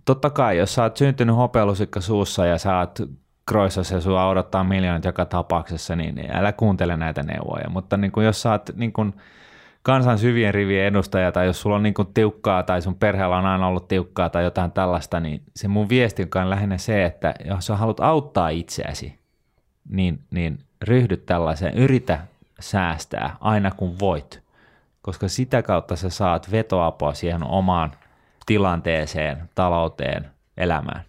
totta 0.04 0.30
kai 0.30 0.58
jos 0.58 0.74
sä 0.74 0.82
oot 0.82 0.96
syntynyt 0.96 1.36
hopealusikka 1.36 2.00
suussa 2.00 2.46
ja 2.46 2.58
sä 2.58 2.78
oot 2.78 2.98
Kroisassa 3.46 3.94
ja 3.94 4.00
sua 4.00 4.28
odottaa 4.28 4.64
miljoonat 4.64 5.04
joka 5.04 5.24
tapauksessa, 5.24 5.96
niin 5.96 6.36
älä 6.36 6.52
kuuntele 6.52 6.96
näitä 6.96 7.22
neuvoja. 7.22 7.70
Mutta 7.70 7.96
niin 7.96 8.12
kuin 8.12 8.26
jos 8.26 8.42
sä 8.42 8.50
oot 8.50 8.70
niin 8.76 8.92
kuin 8.92 9.14
kansan 9.82 10.18
syvien 10.18 10.54
rivien 10.54 10.86
edustaja 10.86 11.32
tai 11.32 11.46
jos 11.46 11.60
sulla 11.60 11.76
on 11.76 11.82
niin 11.82 11.94
kuin 11.94 12.08
tiukkaa 12.14 12.62
tai 12.62 12.82
sun 12.82 12.94
perheellä 12.94 13.36
on 13.36 13.46
aina 13.46 13.66
ollut 13.66 13.88
tiukkaa 13.88 14.30
tai 14.30 14.44
jotain 14.44 14.72
tällaista, 14.72 15.20
niin 15.20 15.42
se 15.56 15.68
mun 15.68 15.88
viesti 15.88 16.28
on 16.34 16.50
lähinnä 16.50 16.78
se, 16.78 17.04
että 17.04 17.34
jos 17.44 17.66
sä 17.66 17.76
haluat 17.76 18.00
auttaa 18.00 18.48
itseäsi, 18.48 19.18
niin, 19.88 20.20
niin 20.30 20.58
ryhdy 20.82 21.16
tällaiseen, 21.16 21.74
yritä 21.74 22.20
säästää 22.60 23.36
aina 23.40 23.70
kun 23.70 23.98
voit, 23.98 24.42
koska 25.02 25.28
sitä 25.28 25.62
kautta 25.62 25.96
sä 25.96 26.10
saat 26.10 26.50
vetoapua 26.50 27.14
siihen 27.14 27.42
omaan 27.42 27.92
tilanteeseen, 28.46 29.48
talouteen, 29.54 30.26
elämään. 30.56 31.02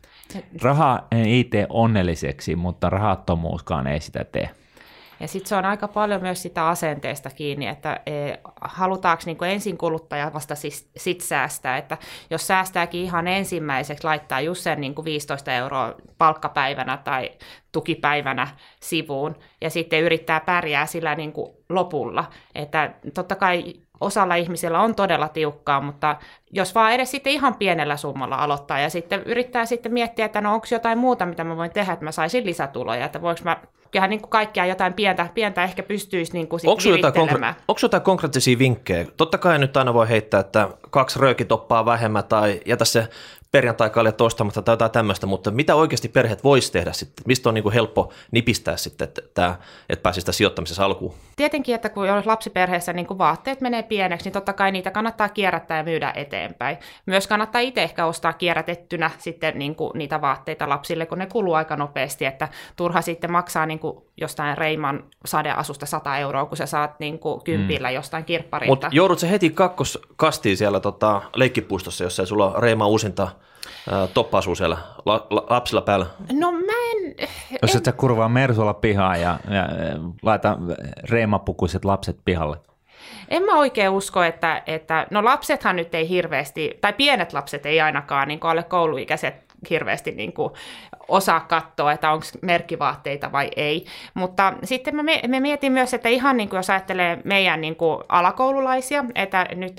Raha 0.61 1.03
ei 1.11 1.43
tee 1.43 1.67
onnelliseksi, 1.69 2.55
mutta 2.55 2.89
rahattomuuskaan 2.89 3.87
ei 3.87 3.99
sitä 3.99 4.23
tee. 4.23 4.49
Ja 5.19 5.27
sitten 5.27 5.49
se 5.49 5.55
on 5.55 5.65
aika 5.65 5.87
paljon 5.87 6.21
myös 6.21 6.41
sitä 6.41 6.67
asenteesta 6.67 7.29
kiinni, 7.29 7.67
että 7.67 7.99
e, 8.05 8.11
halutaanko 8.61 9.23
niin 9.25 9.37
ensin 9.43 9.77
kuluttaja 9.77 10.33
vasta 10.33 10.55
siis, 10.55 10.89
sit 10.97 11.21
säästää, 11.21 11.77
että 11.77 11.97
jos 12.29 12.47
säästääkin 12.47 13.01
ihan 13.01 13.27
ensimmäiseksi, 13.27 14.03
laittaa 14.03 14.41
just 14.41 14.61
sen 14.61 14.81
niin 14.81 14.95
kuin 14.95 15.05
15 15.05 15.53
euroa 15.53 15.95
palkkapäivänä 16.17 16.97
tai 16.97 17.31
tukipäivänä 17.71 18.47
sivuun 18.79 19.35
ja 19.61 19.69
sitten 19.69 20.01
yrittää 20.01 20.39
pärjää 20.39 20.85
sillä 20.85 21.15
niin 21.15 21.33
lopulla. 21.69 22.25
Että 22.55 22.93
totta 23.13 23.35
kai 23.35 23.73
osalla 24.01 24.35
ihmisillä 24.35 24.79
on 24.79 24.95
todella 24.95 25.27
tiukkaa, 25.27 25.81
mutta 25.81 26.17
jos 26.55 26.75
vaan 26.75 26.93
edes 26.93 27.11
sitten 27.11 27.33
ihan 27.33 27.55
pienellä 27.55 27.97
summalla 27.97 28.35
aloittaa 28.35 28.79
ja 28.79 28.89
sitten 28.89 29.23
yrittää 29.23 29.65
sitten 29.65 29.93
miettiä, 29.93 30.25
että 30.25 30.41
no 30.41 30.53
onko 30.53 30.67
jotain 30.71 30.97
muuta, 30.97 31.25
mitä 31.25 31.43
mä 31.43 31.57
voin 31.57 31.71
tehdä, 31.71 31.93
että 31.93 32.05
mä 32.05 32.11
saisin 32.11 32.45
lisätuloja, 32.45 33.05
että 33.05 33.21
voiko 33.21 33.41
mä 33.43 33.57
kyllähän 33.91 34.09
niin 34.09 34.21
kaikkea 34.29 34.65
jotain 34.65 34.93
pientä, 34.93 35.29
pientä 35.33 35.63
ehkä 35.63 35.83
pystyisi 35.83 36.33
niin 36.33 36.47
kuin 36.47 36.59
onko, 36.65 36.81
jotain 36.89 37.13
konkre- 37.13 37.53
onko 37.67 37.79
jotain 37.81 38.03
konkreettisia 38.03 38.59
vinkkejä? 38.59 39.05
Totta 39.17 39.37
kai 39.37 39.59
nyt 39.59 39.77
aina 39.77 39.93
voi 39.93 40.09
heittää, 40.09 40.39
että 40.39 40.69
kaksi 40.89 41.19
röökitoppaa 41.19 41.85
vähemmän 41.85 42.23
tai 42.23 42.59
jätä 42.65 42.85
se 42.85 43.07
perjantai 43.51 43.91
ostamatta 44.21 44.61
tai 44.61 44.73
jotain 44.73 44.91
tämmöistä, 44.91 45.27
mutta 45.27 45.51
mitä 45.51 45.75
oikeasti 45.75 46.09
perheet 46.09 46.43
voisi 46.43 46.71
tehdä 46.71 46.93
sitten? 46.93 47.23
Mistä 47.27 47.49
on 47.49 47.55
niin 47.55 47.63
kuin 47.63 47.73
helppo 47.73 48.11
nipistää 48.31 48.77
sitten, 48.77 49.07
että, 49.07 49.21
tämä, 49.33 49.55
että 49.89 50.03
pääsisi 50.03 50.21
sitä 50.21 50.31
sijoittamisessa 50.31 50.85
alkuun? 50.85 51.13
Tietenkin, 51.35 51.75
että 51.75 51.89
kun 51.89 52.07
lapsiperheessä 52.25 52.93
niin 52.93 53.07
kuin 53.07 53.17
vaatteet 53.17 53.61
menee 53.61 53.83
pieneksi, 53.83 54.25
niin 54.25 54.33
totta 54.33 54.53
kai 54.53 54.71
niitä 54.71 54.91
kannattaa 54.91 55.29
kierrättää 55.29 55.77
ja 55.77 55.83
myydä 55.83 56.13
eteenpäin. 56.15 56.44
Myös 57.05 57.27
kannattaa 57.27 57.61
itse 57.61 57.83
ehkä 57.83 58.05
ostaa 58.05 58.33
kierrätettynä 58.33 59.11
sitten 59.17 59.59
niin 59.59 59.75
kuin 59.75 59.91
niitä 59.95 60.21
vaatteita 60.21 60.69
lapsille, 60.69 61.05
kun 61.05 61.17
ne 61.17 61.25
kuluu 61.25 61.53
aika 61.53 61.75
nopeasti, 61.75 62.25
että 62.25 62.47
turha 62.75 63.01
sitten 63.01 63.31
maksaa 63.31 63.65
niin 63.65 63.79
kuin 63.79 64.05
jostain 64.17 64.57
Reiman 64.57 65.03
sadeasusta 65.25 65.85
100 65.85 66.17
euroa, 66.17 66.45
kun 66.45 66.57
sä 66.57 66.65
saat 66.65 66.99
niin 66.99 67.19
kuin 67.19 67.43
kympillä 67.43 67.89
mm. 67.89 67.95
jostain 67.95 68.25
kirpparilta. 68.25 68.71
Mutta 68.71 68.89
joudut 68.91 69.19
se 69.19 69.29
heti 69.29 69.49
kakkoskastiin 69.49 70.57
siellä 70.57 70.79
tota, 70.79 71.21
leikkipuistossa, 71.35 72.03
jos 72.03 72.19
ei 72.19 72.27
sulla 72.27 72.53
Reiman 72.57 72.87
uusinta 72.87 73.27
toppa 74.13 74.37
asuu 74.37 74.55
siellä 74.55 74.77
la, 75.05 75.27
la, 75.29 75.45
lapsilla 75.49 75.81
päällä? 75.81 76.05
No 76.33 76.51
mä 76.51 76.57
en... 76.91 77.15
Jos 77.61 77.75
et 77.75 77.85
sä 77.85 77.91
kurvaa 77.91 78.29
Mersulla 78.29 78.73
pihaa 78.73 79.17
ja, 79.17 79.39
ja 79.49 79.67
laita 80.21 80.57
reemapukuiset 81.09 81.85
lapset 81.85 82.17
pihalle. 82.25 82.57
En 83.29 83.43
mä 83.43 83.55
oikein 83.55 83.89
usko, 83.89 84.23
että, 84.23 84.63
että 84.67 85.07
no 85.11 85.25
lapsethan 85.25 85.75
nyt 85.75 85.95
ei 85.95 86.09
hirveästi, 86.09 86.77
tai 86.81 86.93
pienet 86.93 87.33
lapset 87.33 87.65
ei 87.65 87.81
ainakaan, 87.81 88.27
niin 88.27 88.39
alle 88.43 88.63
kouluikäiset 88.63 89.35
hirveästi 89.69 90.11
niin 90.11 90.33
kuin 90.33 90.53
osaa 91.07 91.39
katsoa, 91.39 91.91
että 91.91 92.11
onko 92.11 92.25
merkkivaatteita 92.41 93.31
vai 93.31 93.49
ei. 93.55 93.85
Mutta 94.13 94.53
sitten 94.63 95.05
me, 95.05 95.21
me 95.27 95.39
mietin 95.39 95.71
myös, 95.71 95.93
että 95.93 96.09
ihan 96.09 96.37
niin 96.37 96.49
kuin 96.49 96.57
jos 96.57 96.69
ajattelee 96.69 97.17
meidän 97.23 97.61
niin 97.61 97.75
kuin 97.75 98.03
alakoululaisia, 98.09 99.05
että 99.15 99.47
nyt 99.55 99.73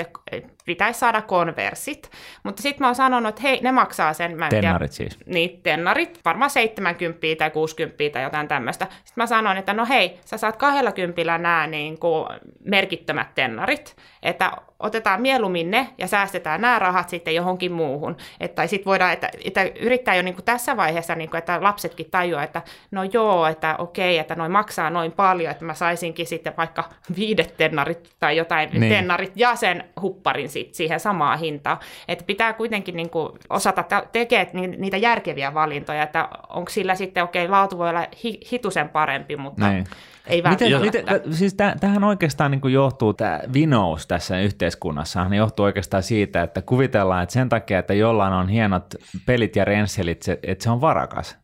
pitäisi 0.66 1.00
saada 1.00 1.22
konversit. 1.22 2.10
Mutta 2.42 2.62
sitten 2.62 2.82
mä 2.82 2.86
oon 2.86 2.94
sanonut, 2.94 3.28
että 3.28 3.42
hei, 3.42 3.60
ne 3.62 3.72
maksaa 3.72 4.12
sen. 4.12 4.38
Mä 4.38 4.48
tennarit 4.48 4.90
tiedä, 4.90 5.10
siis. 5.10 5.26
Niin, 5.26 5.62
tennarit, 5.62 6.20
varmaan 6.24 6.50
70 6.50 7.26
tai 7.38 7.50
60 7.50 8.04
tai 8.12 8.22
jotain 8.22 8.48
tämmöistä. 8.48 8.84
Sitten 8.84 9.22
mä 9.22 9.26
sanoin, 9.26 9.56
että 9.56 9.74
no 9.74 9.86
hei, 9.86 10.20
sä 10.24 10.36
saat 10.36 10.56
20 10.56 11.38
nämä 11.38 11.66
niin 11.66 11.98
kuin 11.98 12.26
merkittömät 12.64 13.34
tennarit, 13.34 13.96
että 14.22 14.52
otetaan 14.78 15.22
mieluummin 15.22 15.70
ne 15.70 15.88
ja 15.98 16.06
säästetään 16.06 16.60
nämä 16.60 16.78
rahat 16.78 17.08
sitten 17.08 17.34
johonkin 17.34 17.72
muuhun. 17.72 18.16
Että, 18.40 18.54
tai 18.54 18.68
sitten 18.68 18.84
voidaan, 18.84 19.12
että, 19.12 19.30
että 19.44 19.62
yrittää 19.80 20.14
jo 20.14 20.22
niin 20.22 20.34
kuin 20.34 20.44
tässä 20.44 20.76
vaiheessa, 20.76 21.14
niin 21.14 21.30
kuin, 21.30 21.38
että 21.38 21.62
lapsetkin 21.62 22.10
tajuaa, 22.10 22.42
että 22.42 22.62
no 22.90 23.04
joo, 23.04 23.46
että 23.46 23.76
okei, 23.78 24.18
että 24.18 24.34
noin 24.34 24.52
maksaa 24.52 24.90
noin 24.90 25.12
paljon, 25.12 25.50
että 25.50 25.64
mä 25.64 25.74
saisinkin 25.74 26.26
sitten 26.26 26.56
vaikka 26.56 26.84
viidet 27.16 27.56
tennarit 27.56 28.10
tai 28.20 28.36
jotain 28.36 28.70
niin. 28.72 28.92
tennarit 28.92 29.32
ja 29.36 29.56
sen 29.56 29.84
hupparin 30.00 30.48
sit 30.56 30.74
siihen 30.74 31.00
samaan 31.00 31.38
hintaan. 31.38 31.78
Että 32.08 32.24
pitää 32.24 32.52
kuitenkin 32.52 32.96
niin 32.96 33.10
kuin 33.10 33.32
osata 33.50 33.84
tekemään 34.12 34.70
niitä 34.78 34.96
järkeviä 34.96 35.54
valintoja, 35.54 36.02
että 36.02 36.28
onko 36.48 36.70
sillä 36.70 36.94
sitten, 36.94 37.24
okei, 37.24 37.48
laatu 37.48 37.78
voi 37.78 37.88
olla 37.88 38.06
hitusen 38.52 38.88
parempi, 38.88 39.36
mutta... 39.36 39.70
Niin 39.70 39.84
ei 40.26 40.42
miten, 40.50 40.80
miten, 40.80 41.04
siis 41.30 41.54
tähän 41.80 42.04
oikeastaan 42.04 42.50
niin 42.50 42.72
johtuu 42.72 43.14
tämä 43.14 43.40
vinous 43.52 44.06
tässä 44.06 44.40
yhteiskunnassa, 44.40 45.24
niin 45.24 45.38
johtuu 45.38 45.64
oikeastaan 45.64 46.02
siitä, 46.02 46.42
että 46.42 46.62
kuvitellaan, 46.62 47.22
että 47.22 47.32
sen 47.32 47.48
takia, 47.48 47.78
että 47.78 47.94
jollain 47.94 48.32
on 48.32 48.48
hienot 48.48 48.94
pelit 49.26 49.56
ja 49.56 49.64
renselit, 49.64 50.24
että 50.42 50.64
se 50.64 50.70
on 50.70 50.80
varakas. 50.80 51.38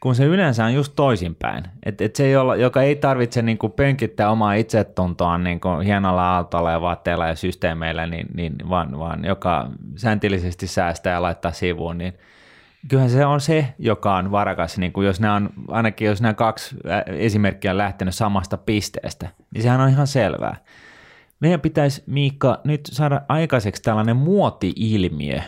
Kun 0.00 0.14
se 0.14 0.24
yleensä 0.24 0.64
on 0.64 0.74
just 0.74 0.92
toisinpäin. 0.96 1.64
Että 1.86 2.04
et 2.04 2.16
se, 2.16 2.30
jolla, 2.30 2.56
joka 2.56 2.82
ei 2.82 2.96
tarvitse 2.96 3.42
niin 3.42 3.58
kuin 3.58 3.72
pönkittää 3.72 4.30
omaa 4.30 4.54
itsetuntoaan 4.54 5.44
niin 5.44 5.60
kuin 5.60 5.80
hienolla 5.80 6.34
aaltolla 6.34 6.70
ja 6.70 6.80
vaatteilla 6.80 7.26
ja 7.26 7.34
systeemeillä, 7.34 8.06
niin, 8.06 8.26
niin, 8.34 8.54
vaan, 8.68 8.98
vaan 8.98 9.24
joka 9.24 9.70
sääntillisesti 9.96 10.66
säästää 10.66 11.12
ja 11.12 11.22
laittaa 11.22 11.52
sivuun, 11.52 11.98
niin– 11.98 12.14
kyllähän 12.88 13.10
se 13.10 13.26
on 13.26 13.40
se, 13.40 13.74
joka 13.78 14.16
on 14.16 14.30
varakas, 14.30 14.78
niin 14.78 14.92
kuin 14.92 15.06
jos 15.06 15.20
on, 15.36 15.50
ainakin 15.68 16.06
jos 16.06 16.22
nämä 16.22 16.34
kaksi 16.34 16.76
esimerkkiä 17.06 17.70
on 17.70 17.78
lähtenyt 17.78 18.14
samasta 18.14 18.56
pisteestä, 18.56 19.28
niin 19.54 19.62
sehän 19.62 19.80
on 19.80 19.88
ihan 19.88 20.06
selvää. 20.06 20.56
Meidän 21.40 21.60
pitäisi, 21.60 22.02
Miikka, 22.06 22.60
nyt 22.64 22.80
saada 22.92 23.22
aikaiseksi 23.28 23.82
tällainen 23.82 24.16
muoti-ilmiö, 24.16 25.40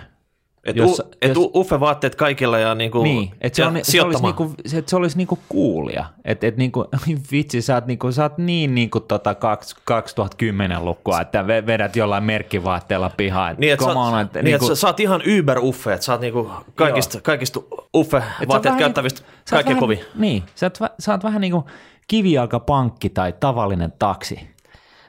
että 0.69 0.83
jossa, 0.83 1.05
et 1.23 1.35
jos, 1.35 1.51
Uffe-vaatteet 1.55 2.15
kaikilla 2.15 2.59
ja, 2.59 2.75
niinku, 2.75 3.03
niin, 3.03 3.31
että 3.41 3.57
se, 3.57 3.65
on, 3.65 3.79
se, 3.83 4.03
olisi 4.03 4.23
niinku, 4.23 4.55
se, 4.67 4.83
se 4.87 4.97
olisi 4.97 5.17
niinku 5.17 5.39
kuulia. 5.49 6.05
Että 6.25 6.47
et 6.47 6.57
niinku, 6.57 6.85
vitsi, 7.33 7.63
sä 7.63 7.75
oot, 7.75 7.87
niinku, 7.87 8.13
sä 8.13 8.23
oot 8.23 8.39
niin 8.39 8.75
niinku 8.75 9.01
tota 9.01 9.33
2010-lukua, 9.33 11.21
että 11.21 11.47
vedät 11.47 11.97
jollain 11.97 12.25
merkkivaatteella 12.25 13.11
pihaan. 13.17 13.57
Niin, 13.59 13.73
että 13.73 13.85
sä, 13.85 14.21
että, 14.21 14.39
niin, 14.39 14.45
niinku, 14.45 14.65
että 14.65 14.75
sä, 14.77 14.81
sä 14.81 14.87
oot 14.87 15.01
ihan 15.01 15.21
Uber-Uffe, 15.21 15.93
että 15.93 16.05
sä 16.05 16.13
oot 16.13 16.21
niinku 16.21 16.51
kaikista, 16.75 17.21
kaikista 17.21 17.61
Uffe-vaatteet 17.97 18.75
käyttävistä 18.75 19.21
niinku, 19.21 19.51
kaikkein 19.51 19.79
kovin. 19.79 20.01
Niin, 20.15 20.43
sä 20.55 20.67
oot, 20.67 20.93
sä 20.99 21.13
oot 21.13 21.25
vähän 21.25 21.41
niin 21.41 21.53
kuin 21.53 21.65
kivijalkapankki 22.09 23.09
tai 23.09 23.35
tavallinen 23.41 23.93
taksi. 23.99 24.41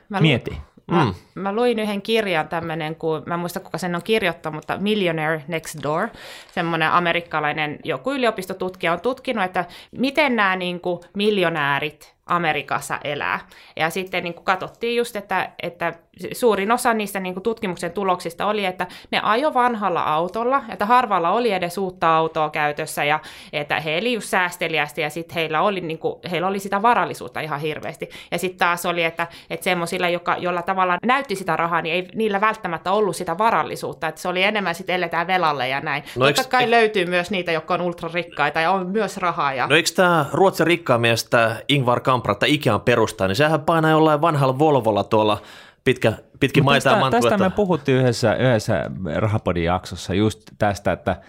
Mä 0.09 0.21
Mieti. 0.21 0.57
Mä, 0.89 1.05
mm. 1.05 1.13
mä 1.35 1.55
luin 1.55 1.79
yhden 1.79 2.01
kirjan 2.01 2.47
tämmöinen, 2.47 2.95
kun, 2.95 3.23
mä 3.25 3.33
en 3.33 3.39
muista 3.39 3.59
kuka 3.59 3.77
sen 3.77 3.95
on 3.95 4.03
kirjoittanut, 4.03 4.55
mutta 4.55 4.77
Millionaire 4.77 5.43
Next 5.47 5.83
Door, 5.83 6.07
semmoinen 6.51 6.91
amerikkalainen 6.91 7.79
joku 7.83 8.11
yliopistotutkija 8.11 8.93
on 8.93 9.01
tutkinut, 9.01 9.43
että 9.43 9.65
miten 9.91 10.35
nämä 10.35 10.55
niin 10.55 10.79
kuin, 10.79 10.99
miljonäärit 11.15 12.15
Amerikassa 12.29 12.99
elää. 13.03 13.39
Ja 13.75 13.89
sitten 13.89 14.23
niin 14.23 14.33
kuin 14.33 14.45
katsottiin 14.45 14.95
just, 14.95 15.15
että, 15.15 15.51
että 15.63 15.93
suurin 16.31 16.71
osa 16.71 16.93
niistä 16.93 17.19
niin 17.19 17.33
kuin 17.33 17.43
tutkimuksen 17.43 17.91
tuloksista 17.91 18.45
oli, 18.45 18.65
että 18.65 18.87
ne 19.11 19.19
ajo 19.23 19.53
vanhalla 19.53 20.03
autolla, 20.03 20.63
että 20.69 20.85
harvalla 20.85 21.31
oli 21.31 21.51
edes 21.51 21.77
uutta 21.77 22.17
autoa 22.17 22.49
käytössä 22.49 23.03
ja 23.03 23.19
että 23.53 23.79
he 23.79 23.97
eli 23.97 24.13
just 24.13 24.27
säästeliästi 24.27 25.01
ja 25.01 25.09
sitten 25.09 25.35
heillä 25.35 25.61
oli, 25.61 25.81
niin 25.81 25.99
kuin, 25.99 26.15
heillä 26.31 26.47
oli 26.47 26.59
sitä 26.59 26.81
varallisuutta 26.81 27.39
ihan 27.39 27.59
hirveästi. 27.59 28.09
Ja 28.31 28.37
sitten 28.37 28.59
taas 28.59 28.85
oli, 28.85 29.03
että, 29.03 29.27
että 29.49 29.63
semmoisilla, 29.63 30.09
joka, 30.09 30.35
jolla 30.37 30.61
tavallaan 30.61 30.99
näytti 31.05 31.35
sitä 31.35 31.55
rahaa, 31.55 31.81
niin 31.81 31.95
ei 31.95 32.07
niillä 32.15 32.41
välttämättä 32.41 32.91
ollut 32.91 33.15
sitä 33.15 33.37
varallisuutta, 33.37 34.07
että 34.07 34.21
se 34.21 34.27
oli 34.27 34.43
enemmän 34.43 34.75
sitten 34.75 34.95
eletään 34.95 35.27
velalle 35.27 35.67
ja 35.67 35.81
näin. 35.81 36.03
No 36.15 36.25
Totta 36.25 36.41
eikö, 36.41 36.49
kai 36.51 36.63
eikö... 36.63 36.71
löytyy 36.71 37.05
myös 37.05 37.31
niitä, 37.31 37.51
jotka 37.51 37.73
on 37.73 37.81
ultrarikkaita 37.81 38.61
ja 38.61 38.71
on 38.71 38.87
myös 38.87 39.17
rahaa. 39.17 39.53
Ja... 39.53 39.67
No 39.67 39.75
eikö 39.75 39.89
tämä 39.95 40.25
Ruotsin 40.33 40.67
rikkaan 40.67 41.01
miestä 41.01 41.55
Ingvar 41.67 41.99
Kamprad, 42.21 42.49
Ikean 42.49 42.81
perustaa, 42.81 43.27
niin 43.27 43.35
sehän 43.35 43.61
painaa 43.61 43.91
jollain 43.91 44.21
vanhalla 44.21 44.59
Volvolla 44.59 45.03
tuolla 45.03 45.41
pitkä, 45.83 46.13
pitkin 46.39 46.65
maita 46.65 46.89
tästä, 46.89 47.09
tästä 47.09 47.37
me 47.37 47.49
puhuttiin 47.49 47.97
yhdessä, 47.97 48.35
yhdessä 48.35 48.91
Rahapodin 49.15 49.63
jaksossa 49.63 50.13
just 50.13 50.41
tästä, 50.57 50.91
että 50.91 51.21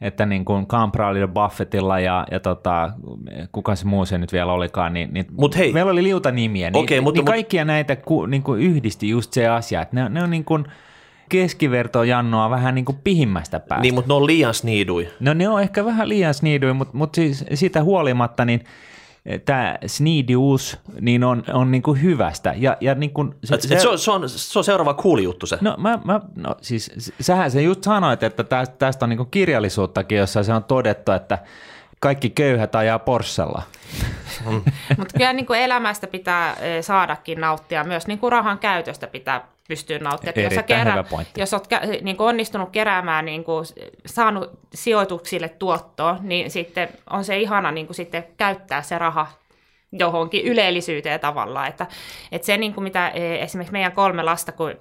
että 0.00 0.26
niin 0.26 0.44
kuin 0.44 0.66
Kampraalilla, 0.66 1.28
Buffettilla 1.28 2.00
ja, 2.00 2.26
ja 2.30 2.40
tota, 2.40 2.92
kuka 3.52 3.74
se 3.74 3.86
muu 3.86 4.04
se 4.04 4.18
nyt 4.18 4.32
vielä 4.32 4.52
olikaan, 4.52 4.92
niin, 4.92 5.12
niin 5.12 5.26
mut 5.30 5.56
hei, 5.56 5.72
meillä 5.72 5.92
oli 5.92 6.02
liuta 6.02 6.30
nimiä, 6.30 6.70
niin, 6.70 6.84
okay, 6.84 7.00
mutta, 7.00 7.18
niin 7.18 7.24
kaikkia 7.24 7.62
mut, 7.62 7.66
näitä 7.66 7.96
ku, 7.96 8.26
niin 8.26 8.42
kuin 8.42 8.60
yhdisti 8.60 9.08
just 9.08 9.32
se 9.32 9.48
asia, 9.48 9.82
että 9.82 9.96
ne, 9.96 10.08
ne 10.08 10.22
on 10.22 10.30
niin 10.30 10.44
kuin 10.44 10.64
keskiverto 11.28 12.02
Jannoa 12.02 12.50
vähän 12.50 12.74
niin 12.74 12.84
kuin 12.84 12.98
pihimmästä 13.04 13.60
päästä. 13.60 13.82
Niin, 13.82 13.94
mutta 13.94 14.08
ne 14.08 14.14
on 14.14 14.26
liian 14.26 14.54
sniidui. 14.54 15.08
No 15.20 15.34
ne 15.34 15.48
on 15.48 15.62
ehkä 15.62 15.84
vähän 15.84 16.08
liian 16.08 16.34
sniidui, 16.34 16.72
mutta, 16.72 16.96
mutta 16.96 17.16
siis 17.16 17.44
siitä 17.54 17.82
huolimatta, 17.82 18.44
niin– 18.44 18.64
tämä 19.44 19.78
sniidius 19.86 20.78
niin 21.00 21.24
on, 21.24 21.44
on 21.52 21.70
niin 21.70 21.82
kuin 21.82 22.02
hyvästä. 22.02 22.54
Ja, 22.56 22.76
ja 22.80 22.94
niin 22.94 23.10
kuin 23.10 23.34
se, 23.44 23.60
se, 23.60 23.78
se, 23.78 23.88
on, 23.88 23.98
se, 23.98 24.10
on, 24.10 24.28
se 24.28 24.58
on 24.58 24.64
seuraava 24.64 24.94
cool 24.94 25.18
juttu 25.18 25.46
se. 25.46 25.58
No, 25.60 25.74
mä, 25.78 25.98
mä, 26.04 26.20
no 26.36 26.54
siis 26.60 27.12
sähän 27.20 27.50
se 27.50 27.62
just 27.62 27.82
sanoit, 27.84 28.22
että 28.22 28.44
tästä 28.78 29.04
on 29.04 29.08
niin 29.08 29.16
kuin 29.16 29.30
kirjallisuuttakin, 29.30 30.18
jossa 30.18 30.42
se 30.42 30.52
on 30.52 30.64
todettu, 30.64 31.12
että 31.12 31.38
kaikki 32.00 32.30
köyhät 32.30 32.74
ajaa 32.74 32.98
Porssella. 32.98 33.62
Mm. 34.46 34.62
Mutta 34.98 35.18
kyllä 35.18 35.32
niin 35.32 35.46
kuin 35.46 35.60
elämästä 35.60 36.06
pitää 36.06 36.56
eh, 36.60 36.84
saadakin 36.84 37.40
nauttia, 37.40 37.84
myös 37.84 38.06
niin 38.06 38.18
kuin 38.18 38.32
rahan 38.32 38.58
käytöstä 38.58 39.06
pitää 39.06 39.48
pystyy 39.68 39.98
nauttimaan. 39.98 40.52
Jos, 40.54 40.64
kerä, 40.66 41.04
jos 41.36 41.54
olet 41.54 41.66
niin 42.02 42.16
kuin 42.16 42.28
onnistunut 42.28 42.70
keräämään, 42.70 43.24
niin 43.24 43.44
kuin, 43.44 43.64
saanut 44.06 44.50
sijoituksille 44.74 45.48
tuottoa, 45.48 46.16
niin 46.20 46.50
sitten 46.50 46.88
on 47.10 47.24
se 47.24 47.38
ihana 47.38 47.70
niin 47.70 47.86
kuin, 47.86 47.94
sitten 47.94 48.24
käyttää 48.36 48.82
se 48.82 48.98
raha 48.98 49.26
johonkin 49.92 50.44
ylellisyyteen 50.44 51.20
tavallaan. 51.20 51.68
Että, 51.68 51.86
että 52.32 52.46
se, 52.46 52.56
niin 52.56 52.74
kuin 52.74 52.84
mitä 52.84 53.08
e, 53.08 53.42
esimerkiksi 53.42 53.72
meidän 53.72 53.92
kolme 53.92 54.22
lasta, 54.22 54.52
kun 54.52 54.70
e, 54.70 54.76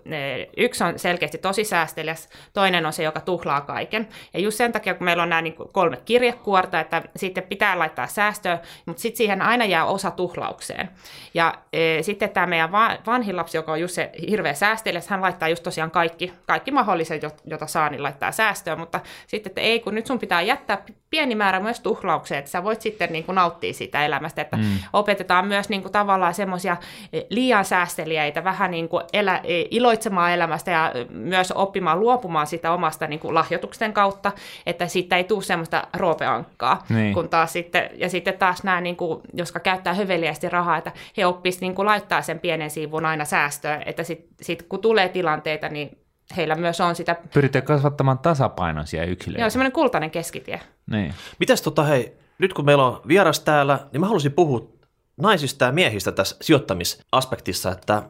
yksi 0.58 0.84
on 0.84 1.00
selkeästi 1.00 1.38
tosi 1.38 1.64
säästeliäs, 1.64 2.30
toinen 2.54 2.86
on 2.86 2.94
se, 2.94 3.04
joka 3.04 3.20
tuhlaa 3.20 3.62
kaiken. 3.62 4.08
Ja 4.34 4.40
just 4.40 4.58
sen 4.58 4.72
takia, 4.72 4.94
kun 4.94 5.06
meillä 5.06 5.24
on 5.24 5.30
nämä 5.30 5.42
niin 5.42 5.54
kuin 5.54 5.70
kolme 5.74 5.98
kirjekuorta, 6.06 6.80
että 6.80 7.02
sitten 7.16 7.44
pitää 7.44 7.80
laittaa 7.80 8.08
säästöä, 8.08 8.60
mutta 8.86 9.02
sitten 9.02 9.18
siihen 9.18 9.42
aina 9.42 9.66
jää 9.66 9.86
osa 9.86 10.12
tuhlaukseen. 10.12 10.90
Ja 11.34 11.54
e, 11.74 12.02
sitten 12.02 12.30
tämä 12.30 12.46
meidän 12.46 12.72
vanhin 13.06 13.36
lapsi, 13.36 13.58
joka 13.58 13.72
on 13.72 13.82
just 13.82 13.96
se 13.96 14.12
hirveä 14.30 14.54
säästeliäs, 14.54 15.08
hän 15.08 15.22
laittaa 15.22 15.50
just 15.50 15.64
tosiaan 15.64 15.92
kaikki, 15.92 16.34
kaikki 16.46 16.72
mahdolliset, 16.72 17.22
jota 17.46 17.68
saa, 17.68 17.90
niin 17.90 18.04
laittaa 18.04 18.32
säästöä, 18.32 18.76
mutta 18.76 19.00
sitten, 19.28 19.50
että 19.50 19.62
ei, 19.62 19.80
kun 19.80 19.96
nyt 19.96 20.06
sun 20.06 20.20
pitää 20.20 20.42
jättää 20.42 20.84
pieni 21.10 21.36
määrä 21.36 21.60
myös 21.60 21.80
tuhlaukseen, 21.80 22.40
että 22.40 22.52
sä 22.52 22.64
voit 22.64 22.82
sitten 22.82 23.12
niin 23.12 23.24
kuin 23.24 23.36
nauttia 23.36 23.74
siitä 23.74 24.06
elämästä, 24.06 24.42
että 24.42 24.58
mm 24.58 24.64
opetetaan 24.94 25.48
myös 25.48 25.70
niin 25.70 25.82
kuin 25.82 25.92
tavallaan 25.92 26.34
semmoisia 26.34 26.78
eh, 27.14 27.26
liian 27.30 27.66
säästeliäitä 27.66 28.44
vähän 28.44 28.72
niin 28.72 28.90
kuin 28.90 29.04
elä, 29.14 29.42
eh, 29.44 29.66
iloitsemaan 29.72 30.32
elämästä 30.32 30.72
ja 30.72 30.94
myös 31.10 31.52
oppimaan 31.52 32.00
luopumaan 32.00 32.48
sitä 32.48 32.72
omasta 32.72 33.08
niin 33.08 33.20
kuin 33.20 33.34
lahjoituksen 33.34 33.94
kautta, 33.94 34.32
että 34.66 34.88
siitä 34.88 35.18
ei 35.18 35.24
tule 35.24 35.44
semmoista 35.44 35.88
roopeankkaa, 35.94 36.86
niin. 36.90 37.14
kun 37.14 37.30
taas 37.30 37.54
sitten, 37.54 37.90
ja 37.94 38.10
sitten 38.10 38.38
taas 38.38 38.64
nämä, 38.64 38.82
niin 38.82 38.96
kuin, 38.96 39.22
jotka 39.34 39.60
käyttää 39.60 39.94
höveliästi 39.94 40.50
rahaa, 40.50 40.78
että 40.78 40.92
he 41.18 41.26
oppisivat 41.26 41.62
niin 41.62 41.76
kuin 41.76 41.86
laittaa 41.86 42.22
sen 42.22 42.40
pienen 42.40 42.70
siivun 42.70 43.06
aina 43.06 43.26
säästöön, 43.26 43.84
että 43.86 44.04
sitten 44.04 44.28
sit, 44.42 44.64
kun 44.70 44.82
tulee 44.82 45.10
tilanteita, 45.10 45.70
niin 45.70 45.98
heillä 46.36 46.56
myös 46.56 46.82
on 46.82 46.96
sitä... 46.96 47.16
Pyritään 47.34 47.66
kasvattamaan 47.66 48.20
tasapainoisia 48.20 49.06
yksilöitä. 49.06 49.42
Joo, 49.42 49.50
semmoinen 49.50 49.72
kultainen 49.72 50.12
keskitie. 50.12 50.62
Niin. 50.92 51.14
Mitäs 51.40 51.62
tota 51.62 51.84
hei, 51.84 52.18
nyt 52.38 52.54
kun 52.54 52.66
meillä 52.66 52.86
on 52.86 53.02
vieras 53.08 53.40
täällä, 53.40 53.80
niin 53.94 54.02
mä 54.02 54.08
haluaisin 54.08 54.32
puhua 54.32 54.70
naisista 55.18 55.66
ja 55.66 55.72
miehistä 55.72 56.12
tässä 56.12 56.38
sijoittamisaspektissa, 56.42 57.72
että 57.72 58.04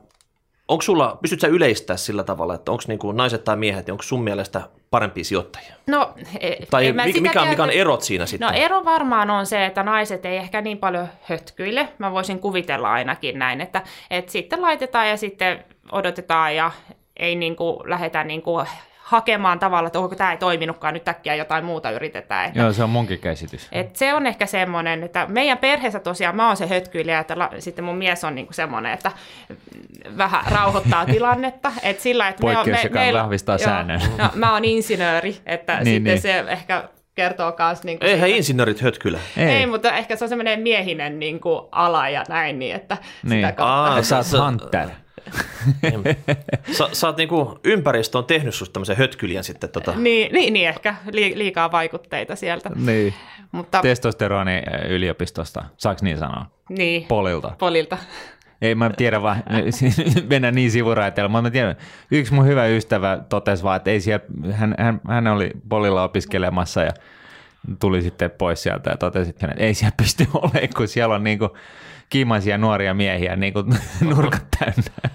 onko 0.68 0.82
sulla, 0.82 1.18
pystyt 1.22 1.40
sä 1.40 1.48
yleistää 1.48 1.98
sillä 1.98 2.24
tavalla, 2.24 2.56
että 2.56 2.72
onko 2.72 2.84
niinku 2.88 3.12
naiset 3.12 3.44
tai 3.44 3.56
miehet, 3.58 3.86
niin 3.86 3.92
onko 3.92 4.04
sun 4.04 4.24
mielestä 4.24 4.62
parempia 4.90 5.24
sijoittajia? 5.24 5.74
No, 5.88 6.14
e, 6.40 6.56
tai 6.72 6.94
mikä, 6.94 7.22
mikä, 7.22 7.42
on, 7.42 7.48
mikä 7.48 7.64
on 7.64 7.70
erot 7.70 8.02
siinä 8.02 8.26
sitten? 8.26 8.48
No 8.48 8.54
ero 8.56 8.86
varmaan 8.86 9.30
on 9.30 9.46
se, 9.46 9.66
että 9.66 9.84
naiset 9.84 10.26
ei 10.26 10.38
ehkä 10.38 10.62
niin 10.62 10.78
paljon 10.78 11.08
hötkyille. 11.22 11.90
Mä 11.98 12.12
voisin 12.12 12.40
kuvitella 12.40 12.92
ainakin 12.92 13.40
näin, 13.40 13.62
että, 13.62 13.82
että 14.10 14.32
sitten 14.32 14.62
laitetaan 14.62 15.10
ja 15.10 15.18
sitten 15.18 15.66
odotetaan 15.92 16.56
ja 16.56 16.72
ei 17.20 17.36
niin 17.36 17.56
kuin 17.56 17.78
lähdetä 17.90 18.24
niin 18.24 18.42
kuin 18.42 18.68
hakemaan 18.98 19.60
tavalla, 19.60 19.88
että 19.88 20.00
onko 20.00 20.16
tämä 20.16 20.32
ei 20.32 20.38
toiminutkaan, 20.38 20.94
nyt 20.94 21.08
äkkiä 21.08 21.36
jotain 21.36 21.66
muuta 21.66 21.92
yritetään. 21.92 22.48
Että, 22.48 22.60
Joo, 22.60 22.74
se 22.74 22.84
on 22.84 22.90
munkin 22.90 23.20
käsitys. 23.20 23.68
et 23.72 23.96
se 23.96 24.14
on 24.14 24.28
ehkä 24.28 24.46
semmoinen, 24.46 25.04
että 25.04 25.26
meidän 25.30 25.58
perheessä 25.58 26.00
tosiaan 26.00 26.36
mä 26.36 26.48
oon 26.48 26.58
se 26.58 26.68
hötkyilijä, 26.68 27.20
että 27.20 27.40
la, 27.40 27.50
sitten 27.60 27.86
mun 27.86 27.96
mies 27.96 28.24
on 28.24 28.36
niinku 28.36 28.54
semmoinen, 28.54 28.94
että 28.94 29.12
vähän 30.18 30.44
rauhoittaa 30.52 31.06
tilannetta. 31.16 31.72
Et 31.84 32.00
sillä, 32.00 32.28
että 32.28 32.42
Poikkeus, 32.42 32.84
joka 32.84 33.00
vahvistaa 33.14 33.58
säännön. 33.58 34.02
No, 34.18 34.30
mä 34.36 34.54
oon 34.54 34.66
insinööri, 34.66 35.38
että 35.46 35.80
Niin, 35.80 36.04
niin, 36.04 36.18
sitten 36.18 36.34
niin. 36.44 36.46
se 36.48 36.52
ehkä 36.52 36.90
kertoo 37.16 37.56
myös... 37.60 37.84
Niinku 37.84 38.06
Eihän 38.06 38.28
siitä- 38.28 38.38
insinöörit 38.38 38.82
hötkylä. 38.82 39.20
ei. 39.38 39.46
ei, 39.48 39.66
mutta 39.66 39.92
ehkä 39.92 40.16
se 40.16 40.26
on 40.26 40.30
semmoinen 40.30 40.60
miehinen 40.60 41.20
niin 41.20 41.40
kuin, 41.40 41.62
ala 41.72 42.10
ja 42.10 42.24
näin, 42.30 42.60
niin 42.60 42.76
että 42.76 42.98
Niin. 43.24 43.42
sitä 43.42 43.52
kautta. 43.52 43.74
Aa, 43.94 44.02
sä 44.04 44.18
oot 44.18 44.46
hunter. 44.46 44.88
Sä, 46.72 46.90
sä 46.92 47.08
oot 47.08 47.18
niinku, 47.18 47.60
ympäristö 47.64 48.18
on 48.18 48.26
tehnyt 48.26 48.56
susta 48.56 48.74
tämmöisen 48.74 48.98
hötkylijän 48.98 49.44
sitten. 49.44 49.70
Tota. 49.70 49.94
Niin, 49.96 50.34
niin, 50.34 50.54
niin, 50.54 50.70
ehkä 50.70 50.96
li, 51.12 51.34
liikaa 51.38 51.72
vaikutteita 51.72 52.36
sieltä. 52.36 52.70
Niin. 52.76 53.14
Mutta 53.52 53.82
Testosteroni 53.82 54.56
äh, 54.56 54.92
yliopistosta, 54.92 55.64
saaks 55.78 56.02
niin 56.02 56.18
sanoa? 56.18 56.46
niin, 56.70 57.06
Polilta. 57.06 57.52
polilta. 57.60 57.98
Ei 58.62 58.76
mä 58.76 58.90
tiedä 58.90 59.22
vaan, 59.22 59.44
mennä 60.30 60.52
niin 60.52 60.72
sivuraiteella, 60.72 61.30
mutta 61.30 61.42
mä 61.42 61.50
tiedän, 61.50 61.76
yksi 62.12 62.34
mun 62.34 62.46
hyvä 62.46 62.66
ystävä 62.66 63.20
totesi 63.30 63.64
vaan, 63.64 63.78
että 63.78 63.92
ei 63.92 64.02
siellä, 64.02 64.26
hän, 64.52 64.76
hän, 64.80 65.02
hän 65.08 65.28
oli 65.28 65.52
Polilla 65.70 66.04
opiskelemassa 66.04 66.82
ja 66.82 66.92
tuli 67.80 68.02
sitten 68.02 68.32
pois 68.32 68.64
sieltä 68.64 68.90
ja 68.90 68.98
totesi, 68.98 69.30
että 69.30 69.48
ei 69.58 69.74
siellä 69.74 69.94
pysty 69.98 70.28
olemaan, 70.34 70.70
kun 70.78 70.88
siellä 70.88 71.16
on 71.16 71.24
niinku 71.24 71.58
kiimaisia 72.10 72.58
nuoria 72.58 72.94
miehiä 72.94 73.36
niinku 73.36 73.64
nurkat 74.16 74.48
täynnä. 74.60 75.10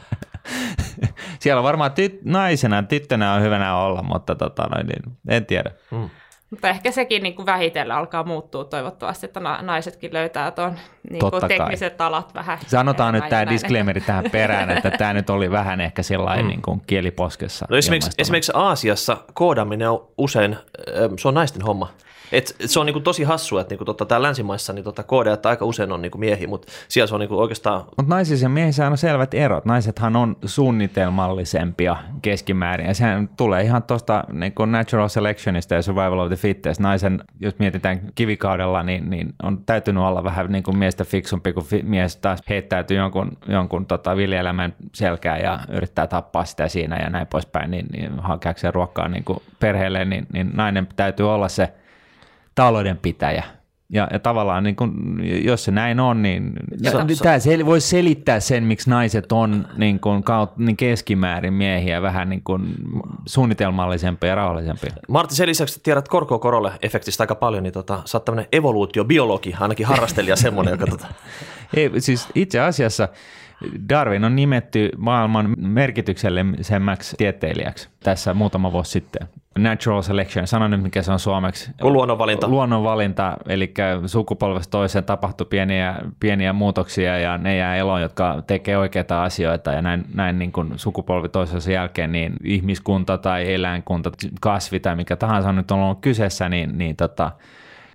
Siellä 1.38 1.60
on 1.60 1.64
varmaan 1.64 1.92
tyt, 1.92 2.24
naisena, 2.24 2.82
tyttönä 2.82 3.34
on 3.34 3.42
hyvänä 3.42 3.76
olla, 3.76 4.02
mutta 4.02 4.34
tota, 4.34 4.62
noin, 4.62 4.86
niin, 4.86 5.16
en 5.28 5.46
tiedä. 5.46 5.70
Mutta 6.52 6.68
ehkä 6.68 6.90
sekin 6.90 7.22
niin 7.22 7.34
kuin 7.34 7.46
vähitellen 7.46 7.96
alkaa 7.96 8.24
muuttua 8.24 8.64
toivottavasti, 8.64 9.26
että 9.26 9.40
na- 9.40 9.62
naisetkin 9.62 10.12
löytää 10.12 10.50
tuon 10.50 10.78
niin 11.10 11.20
kuin 11.20 11.30
kai. 11.40 11.48
tekniset 11.48 12.00
alat 12.00 12.34
vähän. 12.34 12.58
Sanotaan 12.66 13.14
nyt 13.14 13.28
tämä 13.28 13.46
disclaimeri 13.46 14.00
tähän 14.00 14.24
perään, 14.32 14.70
että 14.70 14.90
tämä 14.98 15.12
nyt 15.12 15.30
oli 15.30 15.50
vähän 15.50 15.80
ehkä 15.80 16.02
sellainen 16.02 16.48
niin 16.48 16.62
kuin 16.62 16.82
kieliposkessa. 16.86 17.66
No 17.70 17.76
esimerkiksi, 17.76 18.10
esimerkiksi 18.18 18.52
Aasiassa 18.54 19.16
koodaaminen 19.34 19.90
on 19.90 20.08
usein, 20.18 20.56
se 21.18 21.28
on 21.28 21.34
naisten 21.34 21.62
homma. 21.62 21.90
Et, 22.32 22.56
se 22.66 22.80
on 22.80 22.86
niinku 22.86 23.00
tosi 23.00 23.22
hassua, 23.22 23.60
että 23.60 23.72
niinku 23.72 23.84
tota, 23.84 24.04
täällä 24.04 24.26
länsimaissa 24.26 24.72
niin 24.72 24.84
tota, 24.84 25.02
koodeat 25.02 25.46
aika 25.46 25.64
usein 25.64 25.92
on 25.92 26.02
niinku 26.02 26.18
miehiä, 26.18 26.48
mutta 26.48 26.72
siellä 26.88 27.06
se 27.06 27.14
on 27.14 27.20
niinku 27.20 27.38
oikeastaan 27.38 27.84
Mutta 27.96 28.14
naisissa 28.14 28.44
ja 28.44 28.48
miehissä 28.48 28.86
on 28.86 28.98
selvät 28.98 29.34
erot. 29.34 29.64
Naisethan 29.64 30.16
on 30.16 30.36
suunnitelmallisempia 30.44 31.96
keskimäärin. 32.22 32.86
Ja 32.86 32.94
sehän 32.94 33.28
tulee 33.36 33.62
ihan 33.62 33.82
tuosta 33.82 34.24
niin 34.32 34.52
natural 34.66 35.08
selectionista 35.08 35.74
ja 35.74 35.82
survival 35.82 36.18
of 36.18 36.28
the 36.28 36.36
fittest. 36.36 36.80
Naisen, 36.80 37.20
jos 37.40 37.58
mietitään 37.58 38.00
kivikaudella, 38.14 38.82
niin, 38.82 39.10
niin 39.10 39.34
on 39.42 39.64
täytynyt 39.64 40.02
olla 40.02 40.24
vähän 40.24 40.52
niin 40.52 40.62
kuin 40.62 40.78
miestä 40.78 41.04
fiksumpi, 41.04 41.52
kun 41.52 41.64
fi- 41.64 41.82
mies 41.82 42.16
taas 42.16 42.40
heittäytyy 42.48 42.96
jonkun, 42.96 43.38
jonkun 43.48 43.86
tota 43.86 44.16
viljelämän 44.16 44.74
selkään 44.92 45.40
ja 45.40 45.60
yrittää 45.68 46.06
tappaa 46.06 46.44
sitä 46.44 46.68
siinä 46.68 46.96
ja 46.96 47.10
näin 47.10 47.26
poispäin, 47.26 47.70
niin, 47.70 47.86
niin 47.92 48.18
hakeakseen 48.18 48.74
ruokkaa 48.74 49.08
niin 49.08 49.24
kuin 49.24 49.38
perheelle, 49.60 50.04
niin, 50.04 50.26
niin 50.32 50.50
nainen 50.54 50.88
täytyy 50.96 51.32
olla 51.34 51.48
se 51.48 51.72
taloudenpitäjä. 52.54 53.44
Ja, 53.90 54.08
ja 54.12 54.18
tavallaan, 54.18 54.64
niin 54.64 54.76
kun, 54.76 55.20
jos 55.44 55.64
se 55.64 55.70
näin 55.70 56.00
on, 56.00 56.22
niin 56.22 56.52
Se- 56.82 57.22
tämä 57.22 57.38
sel- 57.38 57.66
voisi 57.66 57.88
selittää 57.88 58.40
sen, 58.40 58.64
miksi 58.64 58.90
naiset 58.90 59.32
on 59.32 59.66
niin, 59.76 60.00
kun, 60.00 60.22
kaut, 60.22 60.58
niin 60.58 60.76
keskimäärin 60.76 61.52
miehiä 61.52 62.02
vähän 62.02 62.28
niin 62.28 62.42
kun, 62.44 62.74
suunnitelmallisempia 63.26 64.28
ja 64.28 64.34
rauhallisempia. 64.34 64.90
Martti, 65.08 65.34
sen 65.34 65.48
lisäksi 65.48 65.74
että 65.74 65.84
tiedät 65.84 66.08
korko 66.08 66.38
korolle 66.38 66.72
efektistä 66.82 67.22
aika 67.22 67.34
paljon, 67.34 67.62
niin 67.62 67.72
tota, 67.72 68.02
sä 68.04 68.18
oot 68.18 68.24
tämmöinen 68.24 68.48
evoluutiobiologi, 68.52 69.54
ainakin 69.60 69.86
harrastelija 69.86 70.36
semmoinen, 70.36 70.72
joka 70.72 70.86
tota, 70.86 71.06
Ei, 71.76 71.90
siis 71.98 72.28
itse 72.34 72.60
asiassa 72.60 73.08
Darwin 73.88 74.24
on 74.24 74.36
nimetty 74.36 74.90
maailman 74.96 75.54
merkityksellisemmäksi 75.58 77.16
tieteilijäksi 77.16 77.88
tässä 78.00 78.34
muutama 78.34 78.72
vuosi 78.72 78.90
sitten. 78.90 79.28
Natural 79.58 80.02
selection, 80.02 80.46
sano 80.46 80.68
nyt 80.68 80.82
mikä 80.82 81.02
se 81.02 81.12
on 81.12 81.18
suomeksi. 81.18 81.70
luonnonvalinta. 81.80 82.48
Luonnonvalinta, 82.48 83.36
eli 83.48 83.74
sukupolvesta 84.06 84.70
toiseen 84.70 85.04
tapahtui 85.04 85.46
pieniä, 85.50 85.96
pieniä 86.20 86.52
muutoksia 86.52 87.18
ja 87.18 87.38
ne 87.38 87.56
jää 87.56 87.76
eloon, 87.76 88.02
jotka 88.02 88.42
tekee 88.46 88.78
oikeita 88.78 89.24
asioita 89.24 89.72
ja 89.72 89.82
näin, 89.82 90.04
näin 90.14 90.38
niin 90.38 90.52
kuin 90.52 90.72
sukupolvi 90.76 91.28
toisensa 91.28 91.72
jälkeen, 91.72 92.12
niin 92.12 92.32
ihmiskunta 92.44 93.18
tai 93.18 93.54
eläinkunta, 93.54 94.12
kasvi 94.40 94.80
tai 94.80 94.96
mikä 94.96 95.16
tahansa 95.16 95.52
nyt 95.52 95.70
on 95.70 95.78
ollut 95.78 96.00
kyseessä, 96.00 96.48
niin, 96.48 96.78
niin 96.78 96.96
tota, 96.96 97.32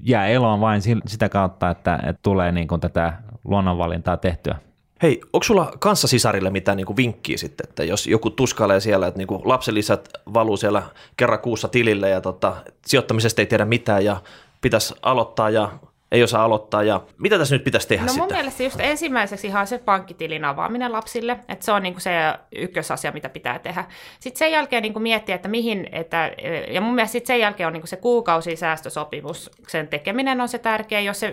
jää 0.04 0.28
eloon 0.28 0.62
vain 0.62 0.82
sitä 1.06 1.30
kautta, 1.30 1.70
että, 1.70 1.96
että 1.96 2.20
tulee 2.24 2.52
niin 2.52 2.68
kuin 2.68 2.82
tätä 2.82 3.14
luonnonvalintaa 3.44 4.18
tehtyä. 4.18 4.56
Hei, 5.02 5.22
onko 5.34 5.44
sulla 5.44 5.74
kanssasisarille 5.80 6.50
mitään 6.50 6.78
niinku 6.78 6.96
vinkkiä 6.96 7.38
sitten, 7.38 7.70
että 7.70 7.84
jos 7.84 8.08
joku 8.08 8.30
tuskailee 8.30 8.80
siellä, 8.80 9.08
että 9.08 9.18
niinku 9.18 9.42
lapsilisät 9.46 10.10
valuu 10.34 10.58
siellä 10.58 10.84
kerran 11.18 11.40
kuussa 11.40 11.68
tilille 11.68 12.10
ja 12.10 12.22
tota, 12.22 12.56
sijoittamisesta 12.86 13.42
ei 13.42 13.46
tiedä 13.46 13.66
mitään 13.66 14.06
ja 14.06 14.22
pitäisi 14.62 14.96
aloittaa 15.02 15.50
ja 15.50 15.72
ei 16.12 16.24
osaa 16.24 16.44
aloittaa 16.44 16.84
ja 16.84 17.02
mitä 17.18 17.38
tässä 17.38 17.56
nyt 17.56 17.64
pitäisi 17.64 17.88
tehdä 17.88 18.06
No 18.06 18.14
mun 18.14 18.22
sitten? 18.22 18.38
mielestä 18.38 18.64
just 18.64 18.80
ensimmäiseksi 18.80 19.48
ihan 19.48 19.68
se 19.68 19.78
pankkitilin 19.78 20.46
avaaminen 20.46 20.92
lapsille, 20.92 21.40
että 21.50 21.66
se 21.66 21.72
on 21.72 21.84
niinku 21.84 22.00
se 22.00 22.12
ykkösasia, 22.56 23.12
mitä 23.12 23.30
pitää 23.30 23.60
tehdä. 23.60 23.86
Sitten 24.20 24.40
sen 24.40 24.52
jälkeen 24.52 24.84
niinku 24.84 25.00
miettiä, 25.00 25.36
että 25.36 25.48
mihin, 25.48 25.90
että, 25.92 26.32
ja 26.72 26.82
mun 26.82 26.96
mielestä 26.96 27.12
sit 27.12 27.26
sen 27.26 27.40
jälkeen 27.40 27.68
on 27.68 27.74
niinku 27.74 27.88
se 27.88 27.96
kuukausisäästösopimus, 27.96 29.52
sen 29.68 29.88
tekeminen 29.88 30.42
on 30.42 30.50
se 30.50 30.58
tärkeä, 30.58 31.00
jos 31.00 31.20
se 31.20 31.32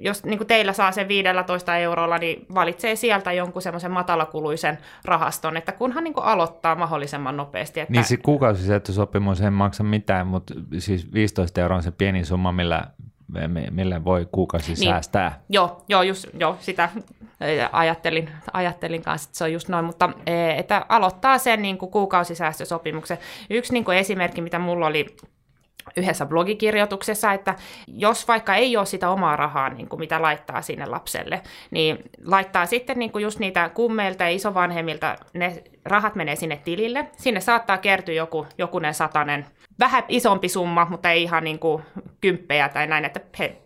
jos 0.00 0.24
niin 0.24 0.38
kuin 0.38 0.48
teillä 0.48 0.72
saa 0.72 0.92
sen 0.92 1.08
15 1.08 1.76
eurolla, 1.76 2.18
niin 2.18 2.46
valitsee 2.54 2.96
sieltä 2.96 3.32
jonkun 3.32 3.62
semmoisen 3.62 3.90
matalakuluisen 3.90 4.78
rahaston, 5.04 5.56
että 5.56 5.72
kunhan 5.72 6.04
niin 6.04 6.14
kuin 6.14 6.24
aloittaa 6.24 6.74
mahdollisimman 6.74 7.36
nopeasti. 7.36 7.80
Että 7.80 7.92
Niin 7.92 8.04
se 8.04 8.16
kuukausisäyttösopimus 8.16 9.40
ei 9.40 9.50
maksa 9.50 9.82
mitään, 9.84 10.26
mutta 10.26 10.54
siis 10.78 11.12
15 11.12 11.60
euroa 11.60 11.76
on 11.76 11.82
se 11.82 11.90
pieni 11.90 12.24
summa, 12.24 12.52
millä, 12.52 12.84
millä 13.70 14.04
voi 14.04 14.28
kuukausi 14.32 14.72
Niin. 14.74 14.90
säästää. 14.90 15.40
Joo, 15.48 15.84
joo, 15.88 16.02
just, 16.02 16.26
joo 16.38 16.56
sitä 16.60 16.88
ajattelin, 17.72 18.30
ajattelin 18.52 19.02
kanssa, 19.02 19.28
että 19.28 19.38
se 19.38 19.44
on 19.44 19.52
just 19.52 19.68
noin, 19.68 19.84
mutta 19.84 20.10
että 20.56 20.86
aloittaa 20.88 21.38
sen 21.38 21.62
niin 21.62 21.78
kuin 21.78 21.90
kuukausisäästösopimuksen. 21.90 23.18
Yksi 23.50 23.72
niin 23.72 23.84
kuin 23.84 23.98
esimerkki, 23.98 24.40
mitä 24.40 24.58
mulla 24.58 24.86
oli 24.86 25.16
yhdessä 25.96 26.26
blogikirjoituksessa, 26.26 27.32
että 27.32 27.54
jos 27.86 28.28
vaikka 28.28 28.54
ei 28.54 28.76
ole 28.76 28.86
sitä 28.86 29.10
omaa 29.10 29.36
rahaa, 29.36 29.68
niin 29.68 29.88
kuin 29.88 30.00
mitä 30.00 30.22
laittaa 30.22 30.62
sinne 30.62 30.86
lapselle, 30.86 31.42
niin 31.70 31.98
laittaa 32.24 32.66
sitten 32.66 32.98
niin 32.98 33.12
kuin 33.12 33.22
just 33.22 33.38
niitä 33.38 33.68
kummeilta 33.68 34.24
ja 34.24 34.30
isovanhemmilta, 34.30 35.16
ne 35.34 35.62
rahat 35.84 36.14
menee 36.14 36.36
sinne 36.36 36.60
tilille. 36.64 37.06
Sinne 37.16 37.40
saattaa 37.40 37.78
kertyä 37.78 38.14
joku, 38.14 38.46
jokunen 38.58 38.94
satanen, 38.94 39.46
vähän 39.78 40.04
isompi 40.08 40.48
summa, 40.48 40.86
mutta 40.90 41.10
ei 41.10 41.22
ihan 41.22 41.44
niin 41.44 41.58
kuin 41.58 41.82
kymppejä 42.20 42.68
tai 42.68 42.86
näin, 42.86 43.04
että 43.04 43.20
he 43.38 43.56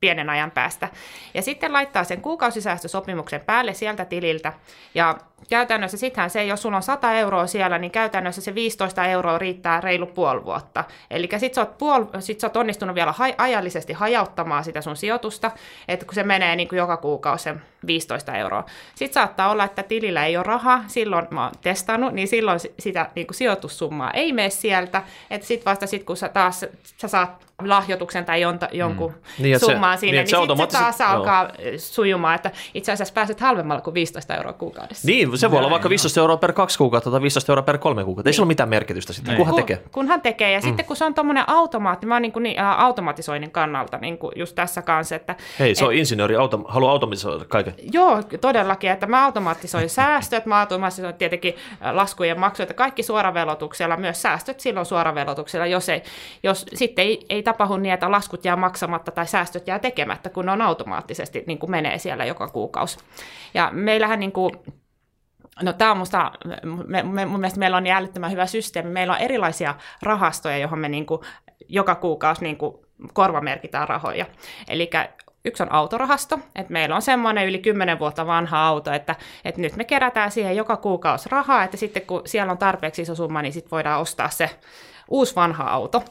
pienen 0.00 0.30
ajan 0.30 0.50
päästä. 0.50 0.88
Ja 1.34 1.42
sitten 1.42 1.72
laittaa 1.72 2.04
sen 2.04 2.20
kuukausisäästösopimuksen 2.20 3.40
päälle 3.46 3.74
sieltä 3.74 4.04
tililtä. 4.04 4.52
Ja 4.94 5.18
käytännössä 5.48 5.96
sittenhän 5.96 6.30
se, 6.30 6.44
jos 6.44 6.62
sulla 6.62 6.76
on 6.76 6.82
100 6.82 7.12
euroa 7.12 7.46
siellä, 7.46 7.78
niin 7.78 7.90
käytännössä 7.90 8.40
se 8.40 8.54
15 8.54 9.04
euroa 9.06 9.38
riittää 9.38 9.80
reilu 9.80 10.06
puoli 10.06 10.44
vuotta. 10.44 10.84
Eli 11.10 11.28
sit 11.38 11.54
sä, 11.54 11.60
oot 11.60 11.70
puol- 11.70 12.20
sit 12.20 12.40
sä 12.40 12.46
oot 12.46 12.56
onnistunut 12.56 12.94
vielä 12.94 13.12
ha- 13.12 13.24
ajallisesti 13.38 13.92
hajauttamaan 13.92 14.64
sitä 14.64 14.80
sun 14.80 14.96
sijoitusta, 14.96 15.50
että 15.88 16.06
kun 16.06 16.14
se 16.14 16.22
menee 16.22 16.56
niin 16.56 16.68
kuin 16.68 16.76
joka 16.76 16.96
kuukausi 16.96 17.44
se 17.44 17.54
15 17.86 18.34
euroa. 18.36 18.64
Sitten 18.94 19.14
saattaa 19.14 19.50
olla, 19.50 19.64
että 19.64 19.82
tilillä 19.82 20.26
ei 20.26 20.36
ole 20.36 20.44
rahaa, 20.44 20.84
silloin 20.86 21.26
mä 21.30 21.42
oon 21.44 21.52
testannut, 21.60 22.12
niin 22.12 22.28
silloin 22.28 22.60
si- 22.60 22.74
sitä 22.78 23.10
niin 23.14 23.26
kuin 23.26 23.34
sijoitussummaa 23.36 24.10
ei 24.10 24.32
mene 24.32 24.50
sieltä, 24.50 25.02
että 25.30 25.46
sitten 25.46 25.70
vasta 25.70 25.86
sit, 25.86 26.04
kun 26.04 26.16
sä 26.16 26.28
taas 26.28 26.64
sä 26.96 27.08
saat 27.08 27.46
lahjoituksen 27.64 28.24
tai 28.24 28.40
jonta, 28.40 28.68
jonkun 28.72 29.10
Niin, 29.12 29.22
niin, 29.38 29.54
että 29.54 29.66
se- 29.66 29.72
summaan 29.72 29.98
siinä, 29.98 30.12
niin, 30.22 30.26
niin, 30.36 30.56
sitten 30.58 30.70
se 30.70 30.78
taas 30.78 31.00
alkaa 31.00 31.48
sujumaan, 31.76 32.34
että 32.34 32.50
itse 32.74 32.92
asiassa 32.92 33.14
pääset 33.14 33.40
halvemmalla 33.40 33.80
kuin 33.80 33.94
15 33.94 34.36
euroa 34.36 34.52
kuukaudessa. 34.52 35.06
Niin, 35.08 35.29
se 35.38 35.50
voi 35.50 35.58
olla 35.58 35.70
vaikka 35.70 35.88
15 35.88 36.20
euroa 36.20 36.36
per 36.36 36.52
kaksi 36.52 36.78
kuukautta 36.78 37.10
tai 37.10 37.22
15 37.22 37.52
euroa 37.52 37.62
per 37.62 37.78
kolme 37.78 38.04
kuukautta. 38.04 38.28
Ei 38.28 38.32
sillä 38.32 38.44
ole 38.44 38.48
mitään 38.48 38.68
merkitystä 38.68 39.12
sitten, 39.12 39.36
kunhan 39.36 39.54
kun, 39.54 39.62
tekee. 39.62 39.82
kun 39.92 40.08
hän 40.08 40.20
tekee, 40.20 40.52
ja 40.52 40.58
mm. 40.58 40.62
sitten 40.62 40.84
kun 40.84 40.96
se 40.96 41.04
on 41.04 41.14
tuommoinen 41.14 41.44
automaatti, 41.46 42.06
mä 42.06 42.14
oon 42.14 42.22
niin 42.22 42.32
kuin, 42.32 42.42
niin, 42.42 42.60
ä, 42.60 42.72
automatisoinnin 42.72 43.50
kannalta 43.50 43.98
niin 43.98 44.18
kuin 44.18 44.32
just 44.36 44.54
tässä 44.54 44.82
kanssa, 44.82 45.16
että 45.16 45.36
Hei, 45.58 45.74
se 45.74 45.84
on 45.84 45.94
insinööri, 45.94 46.36
auto, 46.36 46.64
haluaa 46.68 46.92
automatisoida 46.92 47.44
kaiken. 47.44 47.74
Joo, 47.92 48.22
todellakin, 48.40 48.90
että 48.90 49.06
mä 49.06 49.24
automatisoin 49.24 49.90
säästöt, 50.00 50.46
mä 50.46 50.60
automatisoin 50.60 51.14
tietenkin 51.14 51.54
ä, 51.84 51.96
laskujen 51.96 52.40
maksuja, 52.40 52.66
kaikki 52.74 53.02
suoravelotuksella, 53.02 53.96
myös 53.96 54.22
säästöt 54.22 54.60
silloin 54.60 54.86
suoravelotuksella, 54.86 55.66
jos, 55.66 55.88
ei, 55.88 56.02
jos 56.42 56.66
sitten 56.74 57.04
ei, 57.04 57.26
ei 57.28 57.42
tapahdu 57.42 57.76
niin, 57.76 57.94
että 57.94 58.10
laskut 58.10 58.44
jää 58.44 58.56
maksamatta 58.56 59.10
tai 59.10 59.26
säästöt 59.26 59.66
jää 59.66 59.78
tekemättä, 59.78 60.30
kun 60.30 60.46
ne 60.46 60.52
on 60.52 60.62
automaattisesti 60.62 61.44
niin 61.46 61.58
kuin 61.58 61.70
menee 61.70 61.98
siellä 61.98 62.24
joka 62.24 62.48
kuukausi. 62.48 62.98
Ja 63.54 63.70
meillähän 63.72 64.20
niin 64.20 64.32
kuin, 64.32 64.52
No 65.62 65.72
tämä 65.72 65.90
on 65.90 65.96
musta, 65.96 66.32
me, 66.86 67.02
me, 67.02 67.24
mun 67.24 67.40
mielestä 67.40 67.58
meillä 67.58 67.76
on 67.76 67.82
niin 67.82 67.94
älyttömän 67.94 68.30
hyvä 68.30 68.46
systeemi. 68.46 68.90
Meillä 68.90 69.12
on 69.12 69.20
erilaisia 69.20 69.74
rahastoja, 70.02 70.58
johon 70.58 70.78
me 70.78 70.88
niin 70.88 71.06
kuin, 71.06 71.20
joka 71.68 71.94
kuukausi 71.94 72.42
niin 72.44 72.56
kuin, 72.56 72.76
korvamerkitään 73.12 73.88
rahoja. 73.88 74.26
Eli 74.68 74.90
yksi 75.44 75.62
on 75.62 75.72
autorahasto, 75.72 76.38
että 76.54 76.72
meillä 76.72 76.96
on 76.96 77.02
semmoinen 77.02 77.46
yli 77.46 77.58
10 77.58 77.98
vuotta 77.98 78.26
vanha 78.26 78.66
auto, 78.66 78.92
että, 78.92 79.14
että 79.44 79.60
nyt 79.60 79.76
me 79.76 79.84
kerätään 79.84 80.30
siihen 80.30 80.56
joka 80.56 80.76
kuukausi 80.76 81.28
rahaa, 81.28 81.64
että 81.64 81.76
sitten 81.76 82.02
kun 82.06 82.22
siellä 82.26 82.52
on 82.52 82.58
tarpeeksi 82.58 83.02
iso 83.02 83.14
summa, 83.14 83.42
niin 83.42 83.52
sitten 83.52 83.70
voidaan 83.70 84.00
ostaa 84.00 84.28
se 84.28 84.50
uusi 85.10 85.36
vanha 85.36 85.64
auto, 85.64 86.04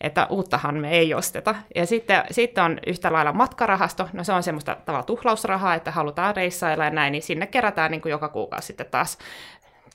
että 0.00 0.26
uuttahan 0.30 0.74
me 0.74 0.90
ei 0.90 1.14
osteta. 1.14 1.54
Ja 1.74 1.86
sitten, 1.86 2.24
sitten 2.30 2.64
on 2.64 2.78
yhtä 2.86 3.12
lailla 3.12 3.32
matkarahasto, 3.32 4.08
no 4.12 4.24
se 4.24 4.32
on 4.32 4.42
semmoista 4.42 4.76
tavalla 4.84 5.04
tuhlausrahaa, 5.04 5.74
että 5.74 5.90
halutaan 5.90 6.36
reissailla 6.36 6.84
ja 6.84 6.90
näin, 6.90 7.12
niin 7.12 7.22
sinne 7.22 7.46
kerätään 7.46 7.90
niin 7.90 8.00
kuin 8.00 8.10
joka 8.10 8.28
kuukausi 8.28 8.66
sitten 8.66 8.86
taas 8.90 9.18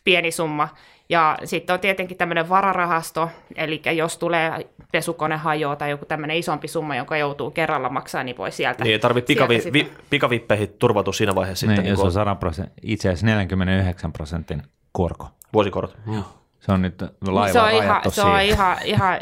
pieni 0.03 0.31
summa. 0.31 0.69
Ja 1.09 1.37
sitten 1.43 1.73
on 1.73 1.79
tietenkin 1.79 2.17
tämmöinen 2.17 2.49
vararahasto, 2.49 3.29
eli 3.55 3.81
jos 3.95 4.17
tulee 4.17 4.69
pesukone 4.91 5.37
hajoaa 5.37 5.75
tai 5.75 5.89
joku 5.89 6.05
tämmöinen 6.05 6.37
isompi 6.37 6.67
summa, 6.67 6.95
jonka 6.95 7.17
joutuu 7.17 7.51
kerralla 7.51 7.89
maksaa, 7.89 8.23
niin 8.23 8.37
voi 8.37 8.51
sieltä. 8.51 8.83
Niin 8.83 8.93
ei 8.93 8.99
tarvitse 8.99 9.27
pikavi, 9.27 9.63
vi, 9.73 9.91
pikavippeihin 10.09 10.69
turvautua 10.79 11.13
siinä 11.13 11.35
vaiheessa. 11.35 11.65
Niin, 11.65 11.75
sitten, 11.75 11.89
jos 11.89 11.99
niin 11.99 12.05
on 12.05 12.11
100 12.11 12.35
prosentin, 12.35 12.73
itse 12.81 13.09
asiassa 13.09 13.25
49 13.25 14.13
prosentin 14.13 14.63
korko. 14.91 15.27
Vuosikorot. 15.53 15.97
Mm. 16.05 16.23
Se 16.59 16.71
on 16.71 16.81
nyt 16.81 17.03
laiva 17.27 17.53
se 17.53 17.61
on 17.61 17.71
ihan, 17.83 18.01
se 18.09 18.21
on 18.21 18.39
siihen. 18.39 18.45
ihan, 18.45 18.77
ihan 18.83 19.19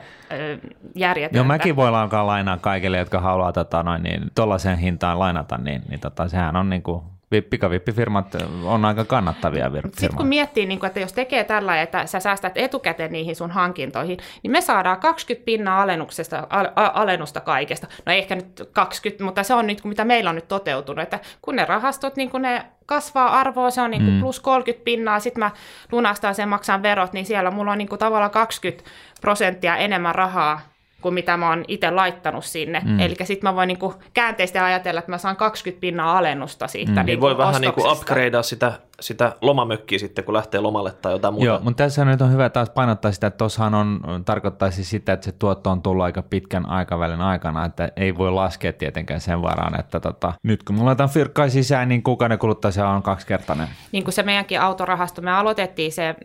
järjetöntä. 0.95 1.37
Joo, 1.37 1.45
mäkin 1.45 1.75
voin 1.75 1.95
alkaa 1.95 2.27
lainaa 2.27 2.57
kaikille, 2.57 2.97
jotka 2.97 3.19
haluaa 3.19 3.53
tota, 3.53 3.83
noin, 3.83 4.03
niin, 4.03 4.31
tollaiseen 4.35 4.77
hintaan 4.77 5.19
lainata, 5.19 5.57
niin, 5.57 5.81
niin 5.89 5.99
tota, 5.99 6.27
sehän 6.27 6.55
on 6.55 6.69
niin 6.69 6.83
kuin, 6.83 7.03
pikavippifirmat 7.41 8.35
on 8.63 8.85
aika 8.85 9.05
kannattavia 9.05 9.67
vir- 9.67 9.71
Sitten 9.73 9.91
kun 9.91 9.99
firmoja. 9.99 10.25
miettii, 10.27 10.65
niin 10.65 10.79
kun, 10.79 10.87
että 10.87 10.99
jos 10.99 11.13
tekee 11.13 11.43
tällä, 11.43 11.81
että 11.81 12.05
sä 12.05 12.19
säästät 12.19 12.57
etukäteen 12.57 13.11
niihin 13.11 13.35
sun 13.35 13.51
hankintoihin, 13.51 14.17
niin 14.43 14.51
me 14.51 14.61
saadaan 14.61 14.99
20 14.99 15.45
pinnaa 15.45 15.81
alennuksesta, 15.81 16.47
al- 16.49 16.67
alennusta 16.75 17.39
kaikesta. 17.39 17.87
No 18.05 18.13
ehkä 18.13 18.35
nyt 18.35 18.69
20, 18.73 19.23
mutta 19.23 19.43
se 19.43 19.53
on 19.53 19.67
nyt, 19.67 19.83
mitä 19.83 20.05
meillä 20.05 20.29
on 20.29 20.35
nyt 20.35 20.47
toteutunut, 20.47 21.03
että 21.03 21.19
kun 21.41 21.55
ne 21.55 21.65
rahastot, 21.65 22.15
niin 22.15 22.29
kun 22.29 22.41
ne 22.41 22.65
kasvaa 22.85 23.39
arvoa, 23.39 23.71
se 23.71 23.81
on 23.81 23.91
niin 23.91 24.03
mm. 24.13 24.19
plus 24.19 24.39
30 24.39 24.85
pinnaa, 24.85 25.19
sitten 25.19 25.39
mä 25.39 25.51
lunastan 25.91 26.35
sen, 26.35 26.49
maksan 26.49 26.83
verot, 26.83 27.13
niin 27.13 27.25
siellä 27.25 27.51
mulla 27.51 27.71
on 27.71 27.77
niin 27.77 27.89
kuin 27.89 27.99
tavallaan 27.99 28.31
20 28.31 28.83
prosenttia 29.21 29.77
enemmän 29.77 30.15
rahaa 30.15 30.61
kuin 31.05 31.13
mitä 31.13 31.37
mä 31.37 31.49
oon 31.49 31.65
itse 31.67 31.91
laittanut 31.91 32.45
sinne. 32.45 32.81
Mm. 32.85 32.99
Eli 32.99 33.15
sitten 33.23 33.49
mä 33.49 33.55
voin 33.55 33.67
niinku 33.67 33.93
käänteisesti 34.13 34.59
ajatella, 34.59 34.99
että 34.99 35.11
mä 35.11 35.17
saan 35.17 35.35
20 35.35 35.81
pinnaa 35.81 36.17
alennusta 36.17 36.67
siitä 36.67 36.91
mm. 36.91 36.95
Niin 36.95 37.05
niinku 37.05 37.25
voi 37.25 37.37
vähän 37.37 37.61
niin 37.61 37.73
kuin 37.73 37.85
ostoksesta. 37.85 38.13
upgradea 38.13 38.43
sitä, 38.43 38.73
sitä 38.99 39.35
lomamökkiä 39.41 39.99
sitten, 39.99 40.25
kun 40.25 40.33
lähtee 40.33 40.59
lomalle 40.59 40.91
tai 40.91 41.11
jotain 41.11 41.33
muuta. 41.33 41.45
Joo, 41.45 41.59
mutta 41.59 41.83
tässä 41.83 42.05
nyt 42.05 42.21
on 42.21 42.31
hyvä 42.31 42.49
taas 42.49 42.69
painottaa 42.69 43.11
sitä, 43.11 43.27
että 43.27 43.37
tuossahan 43.37 43.73
on, 43.73 44.01
tarkoittaisi 44.25 44.83
sitä, 44.83 45.13
että 45.13 45.25
se 45.25 45.31
tuotto 45.31 45.71
on 45.71 45.81
tullut 45.81 46.03
aika 46.03 46.21
pitkän 46.21 46.69
aikavälin 46.69 47.21
aikana, 47.21 47.65
että 47.65 47.91
ei 47.95 48.17
voi 48.17 48.31
laskea 48.31 48.73
tietenkään 48.73 49.21
sen 49.21 49.41
varaan, 49.41 49.79
että 49.79 49.99
tota, 49.99 50.33
nyt 50.43 50.63
kun 50.63 50.75
mulla 50.75 50.85
laitetaan 50.85 51.09
fyrkkaa 51.09 51.49
sisään, 51.49 51.89
niin 51.89 52.03
kuukauden 52.03 52.39
kuluttua 52.39 52.71
se 52.71 52.83
on 52.83 53.03
kaksikertainen. 53.03 53.67
niin 53.91 54.03
kuin 54.03 54.13
se 54.13 54.23
meidänkin 54.23 54.61
autorahasto, 54.61 55.21
me 55.21 55.31
aloitettiin 55.31 55.91
se, 55.91 56.15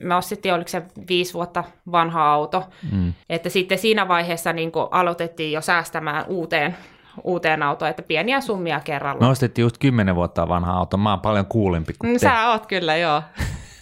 me 0.00 0.14
ostettiin, 0.14 0.54
oliko 0.54 0.68
se 0.68 0.82
viisi 1.08 1.34
vuotta 1.34 1.64
vanha 1.92 2.32
auto, 2.32 2.64
mm. 2.92 3.12
että 3.28 3.48
sitten 3.48 3.78
siinä 3.78 4.08
vaiheessa 4.08 4.52
niin 4.52 4.72
aloitettiin 4.90 5.52
jo 5.52 5.60
säästämään 5.60 6.24
uuteen, 6.28 6.76
uuteen 7.24 7.62
autoon, 7.62 7.90
että 7.90 8.02
pieniä 8.02 8.40
summia 8.40 8.80
kerralla. 8.80 9.20
Me 9.20 9.26
ostettiin 9.26 9.62
just 9.62 9.78
10 9.78 10.14
vuotta 10.14 10.48
vanha 10.48 10.72
auto, 10.72 10.96
mä 10.96 11.10
oon 11.10 11.20
paljon 11.20 11.46
kuulimpi 11.46 11.92
kuin 11.98 12.10
Mm, 12.10 12.14
te. 12.14 12.18
Sä 12.18 12.50
oot 12.50 12.66
kyllä, 12.66 12.96
joo. 12.96 13.22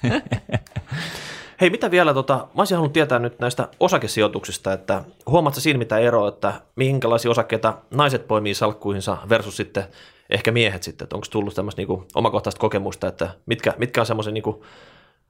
Hei, 1.61 1.71
mitä 1.71 1.91
vielä, 1.91 2.15
tota, 2.15 2.35
mä 2.35 2.61
olisin 2.61 2.77
halunnut 2.77 2.93
tietää 2.93 3.19
nyt 3.19 3.39
näistä 3.41 3.69
osakesijoituksista, 3.81 4.73
että 4.73 5.05
huomaatko 5.27 5.61
siinä 5.61 5.79
mitä 5.79 5.99
eroa, 5.99 6.29
että 6.29 6.53
minkälaisia 6.77 7.31
osakkeita 7.31 7.75
naiset 7.91 8.29
poimii 8.29 8.55
salkkuihinsa 8.55 9.19
versus 9.29 9.57
sitten 9.57 9.85
ehkä 10.31 10.53
miehet 10.53 10.83
sitten, 10.83 11.05
että 11.05 11.17
onko 11.17 11.27
tullut 11.31 11.55
tämmöistä 11.55 11.81
niinku 11.81 12.07
omakohtaista 12.15 12.61
kokemusta, 12.61 13.09
että 13.09 13.31
mitkä, 13.47 13.75
mitkä 13.79 14.01
on 14.01 14.07
semmoisia 14.07 14.33
niinku 14.33 14.65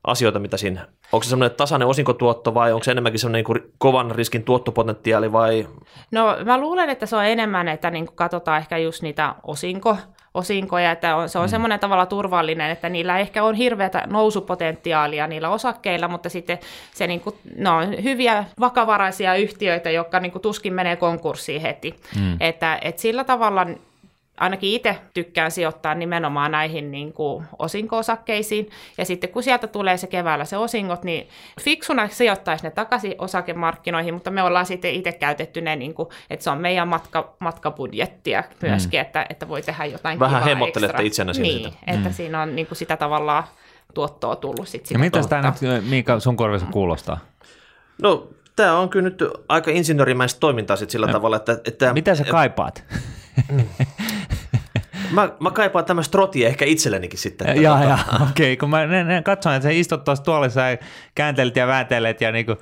asioita, 0.04 0.38
mitä 0.38 0.56
siinä, 0.56 0.88
onko 1.12 1.24
se 1.24 1.30
semmoinen 1.30 1.56
tasainen 1.56 1.88
osinkotuotto 1.88 2.54
vai 2.54 2.72
onko 2.72 2.84
se 2.84 2.90
enemmänkin 2.90 3.20
semmoinen 3.20 3.44
niinku 3.48 3.72
kovan 3.78 4.10
riskin 4.10 4.44
tuottopotentiaali 4.44 5.32
vai 5.32 5.68
No 6.10 6.36
mä 6.44 6.60
luulen, 6.60 6.90
että 6.90 7.06
se 7.06 7.16
on 7.16 7.24
enemmän, 7.24 7.68
että 7.68 7.90
niin 7.90 8.06
kuin 8.06 8.16
katsotaan 8.16 8.58
ehkä 8.58 8.78
just 8.78 9.02
niitä 9.02 9.34
osinko, 9.42 9.96
osinkoja, 10.34 10.92
että 10.92 11.16
on, 11.16 11.28
se 11.28 11.38
on 11.38 11.44
mm. 11.44 11.50
semmoinen 11.50 11.80
tavalla 11.80 12.06
turvallinen, 12.06 12.70
että 12.70 12.88
niillä 12.88 13.18
ehkä 13.18 13.44
on 13.44 13.54
hirveätä 13.54 14.02
nousupotentiaalia 14.06 15.26
niillä 15.26 15.48
osakkeilla, 15.50 16.08
mutta 16.08 16.28
sitten 16.28 16.58
se 16.94 17.06
niin 17.06 17.20
kuin, 17.20 17.36
ne 17.56 17.70
on 17.70 18.02
hyviä 18.02 18.44
vakavaraisia 18.60 19.34
yhtiöitä, 19.34 19.90
jotka 19.90 20.20
niin 20.20 20.32
kuin 20.32 20.42
tuskin 20.42 20.74
menee 20.74 20.96
konkurssiin 20.96 21.62
heti. 21.62 21.94
Mm. 22.20 22.36
Että, 22.40 22.78
että 22.82 23.02
sillä 23.02 23.24
tavalla 23.24 23.66
ainakin 24.36 24.72
itse 24.72 24.98
tykkään 25.14 25.50
sijoittaa 25.50 25.94
nimenomaan 25.94 26.50
näihin 26.50 26.90
niin 26.90 27.12
kuin 27.12 27.44
osinko-osakkeisiin, 27.58 28.70
ja 28.98 29.04
sitten 29.04 29.30
kun 29.30 29.42
sieltä 29.42 29.66
tulee 29.66 29.96
se 29.96 30.06
keväällä 30.06 30.44
se 30.44 30.56
osingot, 30.56 31.04
niin 31.04 31.28
fiksuna 31.60 32.08
sijoittaisi 32.08 32.64
ne 32.64 32.70
takaisin 32.70 33.14
osakemarkkinoihin, 33.18 34.14
mutta 34.14 34.30
me 34.30 34.42
ollaan 34.42 34.66
sitten 34.66 34.94
itse 34.94 35.12
käytetty 35.12 35.60
ne, 35.60 35.76
niin 35.76 35.94
kuin, 35.94 36.08
että 36.30 36.44
se 36.44 36.50
on 36.50 36.58
meidän 36.58 36.88
matka, 36.88 37.34
matkabudjettia 37.38 38.44
myöskin, 38.62 39.00
mm. 39.00 39.02
että, 39.02 39.26
että 39.30 39.48
voi 39.48 39.62
tehdä 39.62 39.84
jotain 39.84 40.18
Vähän 40.18 40.42
kivaa 40.42 40.48
hemmottelette 40.48 41.02
itseänne 41.02 41.34
siinä 41.34 41.48
Niin, 41.48 41.72
sitä. 41.72 41.76
että 41.86 42.12
siinä 42.12 42.42
on 42.42 42.56
niin 42.56 42.66
kuin 42.66 42.78
sitä 42.78 42.96
tavallaan 42.96 43.44
tuottoa 43.94 44.36
tullut 44.36 44.68
sitten 44.68 44.94
Ja 44.94 45.04
sitä 45.04 45.18
mitä 45.18 45.28
tämä 45.28 45.52
nyt, 45.62 45.88
Miika, 45.88 46.20
sun 46.20 46.36
korvissa 46.36 46.66
kuulostaa? 46.66 47.18
No, 48.02 48.28
tämä 48.56 48.78
on 48.78 48.88
kyllä 48.88 49.04
nyt 49.04 49.24
aika 49.48 49.70
insinöörimäistä 49.70 50.40
toimintaa 50.40 50.76
sit 50.76 50.90
sillä 50.90 51.08
tavalla, 51.08 51.36
että, 51.36 51.60
että 51.64 51.92
Mitä 51.92 52.14
sä 52.14 52.24
kaipaat? 52.24 52.84
Mä, 55.12 55.28
mä 55.40 55.50
kaipaan 55.50 55.84
tämmöistä 55.84 56.18
rotia 56.18 56.48
ehkä 56.48 56.64
itsellenikin 56.64 57.18
sitten. 57.18 57.48
Että 57.48 57.62
Jaa, 57.62 57.96
tota- 57.96 58.22
okei. 58.30 58.56
Kun 58.56 58.70
mä 58.70 58.86
ne, 58.86 59.04
ne 59.04 59.22
katsoin, 59.22 59.56
että 59.56 59.68
sä 59.68 59.72
istut 59.72 60.04
tuossa 60.04 60.24
tuolissa 60.24 60.60
ja 60.60 60.76
kääntelet 61.14 61.56
ja 61.56 61.66
vääntelet 61.66 62.20
ja 62.20 62.32
niinku 62.32 62.56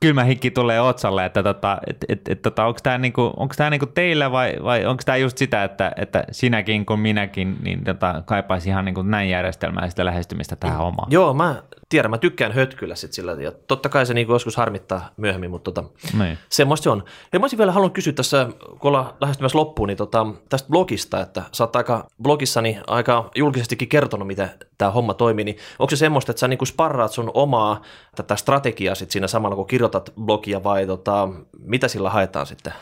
kylmä 0.00 0.24
hikki 0.24 0.50
tulee 0.50 0.80
otsalle, 0.80 1.24
että 1.24 1.42
tota, 1.42 1.78
et, 1.86 1.96
et, 2.08 2.28
et, 2.28 2.42
tota, 2.42 2.64
onko 2.64 2.80
tämä 2.82 2.98
niinku, 2.98 3.32
onks 3.36 3.56
tää 3.56 3.70
niinku 3.70 3.86
teillä 3.86 4.32
vai, 4.32 4.56
vai 4.64 4.86
onko 4.86 5.02
tämä 5.06 5.16
just 5.16 5.38
sitä, 5.38 5.64
että, 5.64 5.92
että 5.96 6.24
sinäkin 6.30 6.86
kuin 6.86 7.00
minäkin 7.00 7.56
niin 7.62 7.84
tota, 7.84 8.22
kaipaisi 8.26 8.68
ihan 8.68 8.84
niinku 8.84 9.02
näin 9.02 9.30
järjestelmää 9.30 9.90
sitä 9.90 10.04
lähestymistä 10.04 10.56
tähän 10.56 10.80
omaan? 10.80 11.12
Joo, 11.12 11.34
mä 11.34 11.62
tiedän, 11.94 12.10
mä 12.10 12.18
tykkään 12.18 12.52
hötkyllä 12.52 12.94
sit 12.94 13.12
sillä, 13.12 13.32
ja 13.32 13.52
totta 13.52 13.88
kai 13.88 14.06
se 14.06 14.14
niinku 14.14 14.32
joskus 14.32 14.56
harmittaa 14.56 15.10
myöhemmin, 15.16 15.50
mutta 15.50 15.72
tota, 15.72 15.88
Niin. 16.18 16.38
semmoista 16.48 16.84
se 16.84 16.90
on. 16.90 17.04
Ja 17.32 17.38
mä 17.38 17.44
olisin 17.44 17.58
vielä 17.58 17.72
halunnut 17.72 17.94
kysyä 17.94 18.12
tässä, 18.12 18.48
kun 18.68 18.88
ollaan 18.88 19.14
lähestymässä 19.20 19.58
loppuun, 19.58 19.86
niin 19.86 19.96
tota, 19.96 20.26
tästä 20.48 20.68
blogista, 20.68 21.20
että 21.20 21.42
sä 21.52 21.64
oot 21.64 21.76
aika 21.76 22.06
blogissani 22.22 22.78
aika 22.86 23.30
julkisestikin 23.34 23.88
kertonut, 23.88 24.26
miten 24.26 24.50
tämä 24.78 24.90
homma 24.90 25.14
toimii, 25.14 25.44
niin 25.44 25.56
onko 25.78 25.90
se 25.90 25.96
semmoista, 25.96 26.32
että 26.32 26.40
sä 26.40 26.48
niinku 26.48 26.64
sparraat 26.64 27.12
sun 27.12 27.30
omaa 27.34 27.82
tätä 28.16 28.36
strategiaa 28.36 28.94
sit 28.94 29.10
siinä 29.10 29.28
samalla, 29.28 29.56
kun 29.56 29.66
kirjoitat 29.66 30.12
blogia, 30.20 30.64
vai 30.64 30.86
tota, 30.86 31.28
mitä 31.58 31.88
sillä 31.88 32.10
haetaan 32.10 32.46
sitten? 32.46 32.72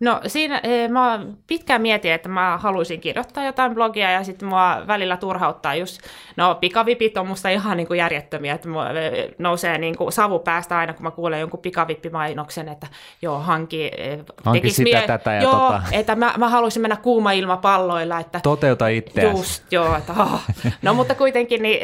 No 0.00 0.20
siinä 0.26 0.60
eh, 0.62 0.88
mä 0.90 1.20
pitkään 1.46 1.82
mietin, 1.82 2.12
että 2.12 2.28
mä 2.28 2.58
haluaisin 2.58 3.00
kirjoittaa 3.00 3.44
jotain 3.44 3.74
blogia 3.74 4.10
ja 4.10 4.24
sitten 4.24 4.48
mua 4.48 4.82
välillä 4.86 5.16
turhauttaa 5.16 5.74
just, 5.74 6.00
no 6.36 6.54
pikavipit 6.54 7.16
on 7.16 7.26
musta 7.26 7.48
ihan 7.48 7.76
niin 7.76 7.86
kuin 7.86 7.98
järjettömiä, 7.98 8.54
että 8.54 8.68
mua 8.68 8.90
eh, 8.90 9.28
nousee 9.38 9.78
niin 9.78 9.96
kuin 9.96 10.12
savu 10.12 10.38
päästä 10.38 10.78
aina, 10.78 10.92
kun 10.92 11.02
mä 11.02 11.10
kuulen 11.10 11.40
jonkun 11.40 11.60
pikavippimainoksen, 11.60 12.68
että 12.68 12.86
joo, 13.22 13.38
hanki, 13.38 13.90
eh, 13.96 14.18
Hanki 14.44 14.70
sitä, 14.70 15.02
tätä 15.06 15.32
ja 15.32 15.42
joo, 15.42 15.52
tota. 15.52 15.82
että 15.92 16.16
mä, 16.16 16.34
mä 16.38 16.48
haluaisin 16.48 16.82
mennä 16.82 16.96
kuuma 16.96 17.32
ilmapalloilla, 17.32 18.20
että 18.20 18.40
Toteuta 18.42 18.88
itseäsi. 18.88 19.38
Just, 19.38 19.72
joo. 19.72 19.96
Että, 19.96 20.12
oh. 20.12 20.40
No 20.82 20.94
mutta 20.94 21.14
kuitenkin, 21.14 21.62
niin, 21.62 21.78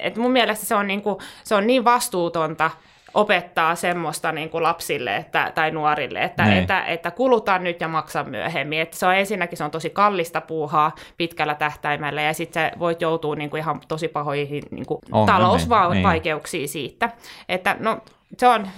että 0.00 0.20
mun 0.20 0.32
mielestä 0.32 0.66
se 0.66 0.74
on, 0.74 0.86
niin 0.86 1.02
kuin, 1.02 1.18
se 1.44 1.54
on 1.54 1.66
niin 1.66 1.84
vastuutonta 1.84 2.70
opettaa 3.14 3.74
semmoista 3.74 4.32
niin 4.32 4.50
kuin 4.50 4.62
lapsille 4.62 5.16
että, 5.16 5.52
tai 5.54 5.70
nuorille, 5.70 6.22
että, 6.22 6.44
Niin. 6.44 6.58
että, 6.58 6.84
että 6.84 7.10
kuluta 7.10 7.58
nyt 7.58 7.80
ja 7.80 7.88
maksa 7.88 8.24
myöhemmin. 8.24 8.80
Että 8.80 8.96
se 8.96 9.06
on 9.06 9.14
ensinnäkin 9.14 9.58
se 9.58 9.64
on 9.64 9.70
tosi 9.70 9.90
kallista 9.90 10.40
puuhaa 10.40 10.94
pitkällä 11.16 11.54
tähtäimellä 11.54 12.22
ja 12.22 12.34
sitten 12.34 12.70
sä 12.70 12.78
voit 12.78 13.00
joutua 13.00 13.36
niin 13.36 13.50
kuin 13.50 13.60
ihan 13.60 13.80
tosi 13.88 14.08
pahoihin 14.08 14.62
niin 14.70 14.86
kuin 14.86 14.98
Ongelmiin, 15.12 15.26
niin. 15.26 15.26
talousvaikeuksiin 15.26 16.68
siitä. 16.68 17.10
Että 17.48 17.76
no 17.80 17.98
se 18.38 18.48
on 18.48 18.68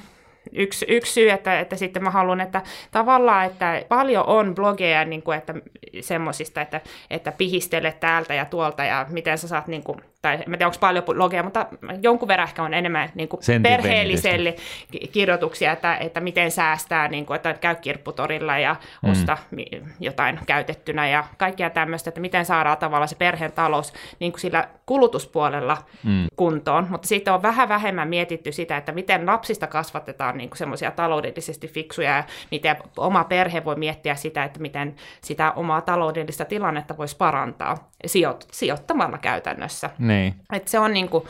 yksi, 0.52 0.86
yksi 0.88 1.12
syy, 1.12 1.30
että, 1.30 1.60
että 1.60 1.76
sitten 1.76 2.02
mä 2.02 2.10
haluan, 2.10 2.40
että 2.40 2.62
tavallaan, 2.90 3.46
että 3.46 3.82
paljon 3.88 4.26
on 4.26 4.54
blogeja 4.54 5.04
niin 5.04 5.22
kuin, 5.22 5.38
että 5.38 5.54
semmoisista, 6.00 6.60
että, 6.60 6.80
että 7.10 7.32
pihistele 7.32 7.92
täältä 8.00 8.34
ja 8.34 8.44
tuolta 8.44 8.84
ja 8.84 9.06
miten 9.08 9.38
sä 9.38 9.48
saat 9.48 9.66
niin 9.66 9.82
kuin, 9.82 10.00
tai 10.26 10.34
en 10.34 10.44
tiedä 10.44 10.66
onko 10.66 10.76
paljon 10.80 11.04
blogeja, 11.04 11.42
mutta 11.42 11.66
jonkun 12.02 12.28
verran 12.28 12.48
ehkä 12.48 12.62
on 12.62 12.74
enemmän 12.74 13.08
niin 13.14 13.28
kuin 13.28 13.40
perheelliselle 13.62 14.54
ki- 14.90 15.08
kirjoituksia, 15.12 15.72
että, 15.72 15.96
että 15.96 16.20
miten 16.20 16.50
säästää, 16.50 17.08
niin 17.08 17.26
kuin, 17.26 17.36
että 17.36 17.54
käy 17.54 17.74
kirpputorilla 17.74 18.58
ja 18.58 18.76
Mm. 19.02 19.10
osta 19.10 19.38
mi- 19.50 19.66
jotain 20.00 20.38
käytettynä 20.46 21.08
ja 21.08 21.24
kaikkea 21.38 21.70
tämmöistä, 21.70 22.10
että 22.10 22.20
miten 22.20 22.44
saadaan 22.44 22.78
tavallaan 22.78 23.08
se 23.08 23.16
perheen 23.16 23.52
talous 23.52 23.92
niin 24.20 24.32
kuin 24.32 24.40
sillä 24.40 24.68
kulutuspuolella 24.86 25.78
Mm. 26.04 26.26
kuntoon, 26.36 26.86
mutta 26.90 27.08
sitten 27.08 27.34
on 27.34 27.42
vähän 27.42 27.68
vähemmän 27.68 28.08
mietitty 28.08 28.52
sitä, 28.52 28.76
että 28.76 28.92
miten 28.92 29.26
lapsista 29.26 29.66
kasvatetaan 29.66 30.36
niin 30.38 30.50
semmoisia 30.54 30.90
taloudellisesti 30.90 31.68
fiksuja 31.68 32.16
ja 32.16 32.24
miten 32.50 32.76
oma 32.96 33.24
perhe 33.24 33.64
voi 33.64 33.76
miettiä 33.76 34.14
sitä, 34.14 34.44
että 34.44 34.60
miten 34.60 34.94
sitä 35.20 35.52
omaa 35.52 35.80
taloudellista 35.80 36.44
tilannetta 36.44 36.96
voisi 36.96 37.16
parantaa 37.16 37.90
sijoit- 38.06 38.46
sijoittamalla 38.52 39.18
käytännössä. 39.18 39.90
Niin. 40.16 40.34
Et 40.52 40.68
se 40.68 40.78
on 40.78 40.92
niinku, 40.92 41.28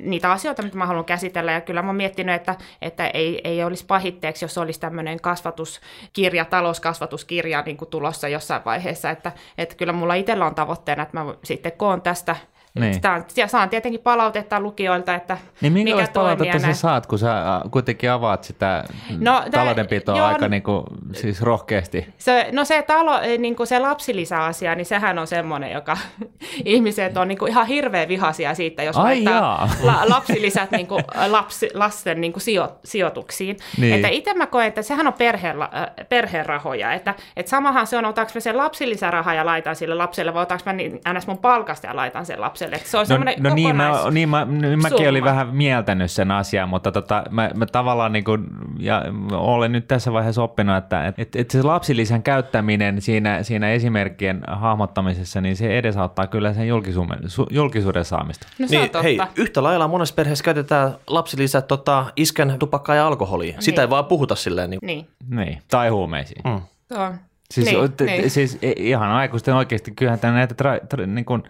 niitä 0.00 0.32
asioita, 0.32 0.62
mitä 0.62 0.76
mä 0.78 0.86
haluan 0.86 1.04
käsitellä, 1.04 1.52
ja 1.52 1.60
kyllä 1.60 1.82
mä 1.82 1.88
oon 1.88 1.96
miettinyt, 1.96 2.34
että, 2.34 2.54
että 2.82 3.06
ei, 3.06 3.40
ei 3.44 3.64
olisi 3.64 3.86
pahitteeksi, 3.86 4.44
jos 4.44 4.58
olisi 4.58 4.80
tämmöinen 4.80 5.20
kasvatuskirja, 5.20 6.44
talouskasvatuskirja 6.44 7.62
niin 7.62 7.76
kuin 7.76 7.88
tulossa 7.90 8.28
jossain 8.28 8.64
vaiheessa, 8.64 9.10
että, 9.10 9.32
että 9.58 9.74
kyllä 9.74 9.92
mulla 9.92 10.14
itsellä 10.14 10.46
on 10.46 10.54
tavoitteena, 10.54 11.02
että 11.02 11.20
mä 11.20 11.34
sitten 11.44 11.72
koon 11.72 12.02
tästä 12.02 12.36
Niin. 12.74 12.94
Sitä, 12.94 13.24
ja 13.36 13.48
saan 13.48 13.68
tietenkin 13.68 14.00
palautetta 14.00 14.60
lukijoilta, 14.60 15.14
että 15.14 15.38
Niin 15.60 15.72
mikä 15.72 15.84
minkälaista 15.84 16.12
toimii 16.12 16.36
palautetta 16.36 16.58
sä 16.58 16.66
näin. 16.66 16.74
saat, 16.76 17.06
kun 17.06 17.18
sä 17.18 17.38
äh, 17.38 17.62
kuitenkin 17.70 18.10
avaat 18.10 18.44
sitä 18.44 18.84
No, 19.18 19.42
taloudenpitoa 19.50 20.16
joo, 20.16 20.26
aika 20.26 20.48
niin 20.48 20.62
kuin, 20.62 20.84
siis 21.12 21.42
rohkeasti? 21.42 22.06
Se, 22.18 22.48
no 22.52 22.64
se, 22.64 22.82
talo, 22.82 23.20
niin 23.38 23.56
kuin 23.56 23.66
se 23.66 23.78
lapsilisäasia, 23.78 24.74
niin 24.74 24.86
sehän 24.86 25.18
on 25.18 25.26
semmoinen, 25.26 25.72
joka 25.72 25.96
ihmiset 26.64 27.16
on 27.16 27.28
niin 27.28 27.38
kuin 27.38 27.50
ihan 27.50 27.66
hirveän 27.66 28.08
vihaisia 28.08 28.54
siitä, 28.54 28.82
jos 28.82 28.96
Ai 28.96 29.04
laittaa 29.04 29.70
la, 29.82 30.00
lapsilisät 30.08 30.70
niin 30.70 30.86
kuin 30.86 31.04
lapsi, 31.26 31.70
lasten 31.74 32.20
niin 32.20 32.32
kuin 32.32 32.42
sijo, 32.42 32.78
sijoituksiin. 32.84 33.56
Niin. 33.78 33.94
Että 33.94 34.08
itse 34.08 34.34
mä 34.34 34.46
koen, 34.46 34.66
että 34.66 34.82
sehän 34.82 35.06
on 35.06 35.12
perheen, 35.12 35.62
äh, 35.62 35.68
perheen 36.08 36.46
rahoja. 36.46 36.92
Että, 36.92 37.14
että 37.36 37.50
samahan 37.50 37.86
se 37.86 37.96
on, 37.96 38.04
otanko 38.04 38.32
mä 38.34 38.40
sen 38.40 38.56
lapsilisäraha 38.56 39.34
ja 39.34 39.46
laitan 39.46 39.76
sille 39.76 39.94
lapselle, 39.94 40.34
vai 40.34 40.42
otanko 40.42 40.62
mä 40.66 40.72
niin, 40.72 41.00
ns. 41.12 41.26
mun 41.26 41.38
palkasta 41.38 41.86
ja 41.86 41.96
laitan 41.96 42.26
sen 42.26 42.40
lapselle. 42.40 42.59
Että 42.64 42.88
se 42.88 42.96
on 42.96 43.00
No, 43.02 43.06
semmoinen 43.06 43.34
no 43.42 43.54
niin, 43.54 43.76
mä, 43.76 43.92
niin 44.10 44.28
mä, 44.28 44.44
niin 44.44 44.82
mäkin 44.82 44.98
summa. 44.98 45.10
olin 45.10 45.24
vähän 45.24 45.48
mieltänyt 45.48 46.10
sen 46.10 46.30
asian, 46.30 46.68
mutta 46.68 46.92
tota, 46.92 47.22
mä, 47.30 47.50
mä 47.54 47.66
tavallaan 47.66 48.12
niin 48.12 48.24
kuin, 48.24 48.46
ja 48.78 49.02
olen 49.32 49.72
nyt 49.72 49.88
tässä 49.88 50.12
vaiheessa 50.12 50.42
oppinut, 50.42 50.76
että 50.76 51.06
et, 51.06 51.18
et, 51.18 51.36
et 51.36 51.50
se 51.50 51.62
lapsilisän 51.62 52.22
käyttäminen 52.22 53.02
siinä, 53.02 53.42
siinä 53.42 53.70
esimerkkien 53.70 54.40
hahmottamisessa, 54.48 55.40
niin 55.40 55.56
se 55.56 55.78
edesauttaa 55.78 56.26
kyllä 56.26 56.52
sen 56.52 56.68
julkisuuden, 56.68 57.18
su, 57.26 57.46
julkisuuden 57.50 58.04
saamista. 58.04 58.46
No 58.58 58.66
se 58.68 58.76
on 58.76 58.80
Niin, 58.82 58.90
totta. 58.90 59.02
hei, 59.02 59.18
yhtä 59.36 59.62
lailla 59.62 59.88
monessa 59.88 60.14
perheessä 60.14 60.44
käytetään 60.44 60.94
lapsilisät 61.06 61.68
tota, 61.68 62.06
iskän 62.16 62.56
tupakkaa 62.58 62.94
ja 62.96 63.06
alkoholia. 63.06 63.56
Sitä 63.60 63.80
Niin. 63.80 63.86
ei 63.86 63.90
vaan 63.90 64.04
puhuta 64.04 64.34
silleen. 64.34 64.70
Niin, 64.70 64.80
Niin. 64.82 65.08
Niin, 65.30 65.58
tai 65.70 65.88
huumeisiin. 65.88 66.42
mm. 66.44 66.60
Tuo. 66.94 67.12
Siis, 67.50 67.66
niin, 67.66 67.78
niin, 68.00 68.06
niin. 68.20 68.30
siis 68.30 68.58
ihan 68.76 69.10
aikuisten 69.10 69.54
oikeasti, 69.54 69.90
kyllähän 69.90 70.18
näitä 70.22 70.54
tra, 70.54 70.78
tra, 70.88 71.06
niin 71.06 71.24
kuin, 71.24 71.42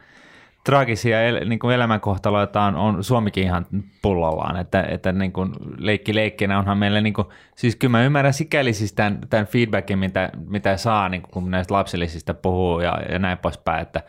traagisia 0.64 1.22
el, 1.22 1.48
niin 1.48 1.58
kuin 1.58 1.74
elämänkohtaloita 1.74 2.62
on, 2.62 2.74
on 2.76 3.04
Suomikin 3.04 3.44
ihan 3.44 3.66
pullollaan, 4.02 4.56
että, 4.56 4.82
että 4.82 5.12
niin 5.12 5.32
kuin 5.32 5.52
leikki 5.78 6.14
leikkinä 6.14 6.58
onhan 6.58 6.78
meillä, 6.78 7.00
niin 7.00 7.14
kuin, 7.14 7.26
siis 7.56 7.76
kyllä 7.76 7.92
mä 7.92 8.04
ymmärrän 8.04 8.34
sikäli 8.34 8.72
siis 8.72 8.92
tämän, 8.92 9.18
tämän 9.30 9.46
feedbackin, 9.46 9.98
mitä, 9.98 10.30
mitä 10.46 10.76
saa, 10.76 11.08
niin 11.08 11.22
kuin, 11.22 11.30
kun 11.30 11.50
näistä 11.50 11.74
lapsillisista 11.74 12.34
puhuu 12.34 12.80
ja, 12.80 12.98
ja 13.12 13.18
näin 13.18 13.38
poispäin, 13.38 13.82
että 13.82 14.02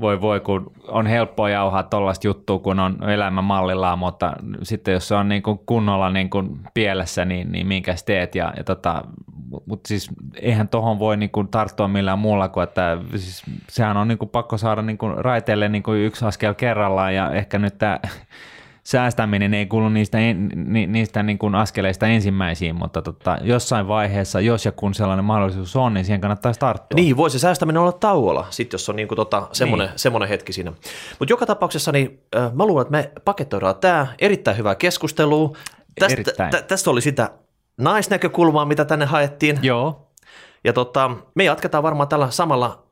voi 0.00 0.20
voi, 0.20 0.40
kun 0.40 0.72
on 0.88 1.06
helppoa 1.06 1.50
jauhaa 1.50 1.82
tuollaista 1.82 2.26
juttua, 2.26 2.58
kun 2.58 2.80
on 2.80 3.10
elämä 3.10 3.42
mallillaan, 3.42 3.98
mutta 3.98 4.32
sitten 4.62 4.94
jos 4.94 5.08
se 5.08 5.14
on 5.14 5.28
niin 5.28 5.42
kuin 5.42 5.60
kunnolla 5.66 6.10
niin 6.10 6.30
kuin 6.30 6.60
pielessä, 6.74 7.24
niin, 7.24 7.52
niin 7.52 7.66
minkäs 7.66 8.02
teet. 8.02 8.34
Ja, 8.34 8.52
ja 8.56 8.64
tota, 8.64 9.04
mutta 9.66 9.88
siis 9.88 10.10
eihän 10.36 10.68
tohon 10.68 10.98
voi 10.98 11.16
niin 11.16 11.30
kuin 11.30 11.48
tarttua 11.48 11.88
millään 11.88 12.18
muulla 12.18 12.48
kuin, 12.48 12.64
että 12.64 12.98
siis 13.10 13.42
sehän 13.68 13.96
on 13.96 14.08
niin 14.08 14.18
kuin 14.18 14.28
pakko 14.28 14.58
saada 14.58 14.82
niin 14.82 14.98
kuin 14.98 15.24
raiteille 15.24 15.68
niin 15.68 15.82
kuin 15.82 16.00
yksi 16.00 16.24
askel 16.24 16.54
kerrallaan 16.54 17.14
ja 17.14 17.30
ehkä 17.30 17.58
nyt 17.58 17.78
tämä 17.78 18.00
säästäminen 18.84 19.54
ei 19.54 19.66
kuulu 19.66 19.88
niistä, 19.88 20.18
en, 20.18 20.50
ni, 20.54 20.86
niistä 20.86 21.22
niin 21.22 21.38
kuin 21.38 21.54
askeleista 21.54 22.06
ensimmäisiin, 22.06 22.74
mutta 22.74 23.02
tota, 23.02 23.38
jossain 23.42 23.88
vaiheessa, 23.88 24.40
jos 24.40 24.64
ja 24.64 24.72
kun 24.72 24.94
sellainen 24.94 25.24
mahdollisuus 25.24 25.76
on, 25.76 25.94
niin 25.94 26.04
siihen 26.04 26.20
kannattaisi 26.20 26.60
tarttua. 26.60 26.96
Niin, 26.96 27.16
voi 27.16 27.30
se 27.30 27.38
säästäminen 27.38 27.82
olla 27.82 27.92
tauolla, 27.92 28.46
sit 28.50 28.72
jos 28.72 28.88
on 28.88 28.96
niinku 28.96 29.16
tota, 29.16 29.48
semmoinen, 29.52 29.88
niin. 29.88 29.98
semmoinen 29.98 30.28
hetki 30.28 30.52
siinä. 30.52 30.72
Mutta 31.18 31.32
joka 31.32 31.46
tapauksessa 31.46 31.92
niin, 31.92 32.20
äh, 32.36 32.52
mä 32.52 32.66
luulen, 32.66 32.82
että 32.82 32.92
me 32.92 33.12
paketoidaan 33.24 33.76
tämä. 33.76 34.06
Erittäin 34.18 34.56
hyvää 34.56 34.74
keskustelua. 34.74 35.56
Tästä, 36.00 36.12
Erittäin. 36.12 36.50
tä, 36.50 36.62
tästä 36.62 36.90
oli 36.90 37.00
sitä 37.00 37.30
naisnäkökulmaa, 37.78 38.64
mitä 38.64 38.84
tänne 38.84 39.04
haettiin. 39.04 39.58
Joo, 39.62 40.10
Ja 40.64 40.72
tota, 40.72 41.10
me 41.34 41.44
jatketaan 41.44 41.82
varmaan 41.82 42.08
tällä 42.08 42.30
samalla 42.30 42.84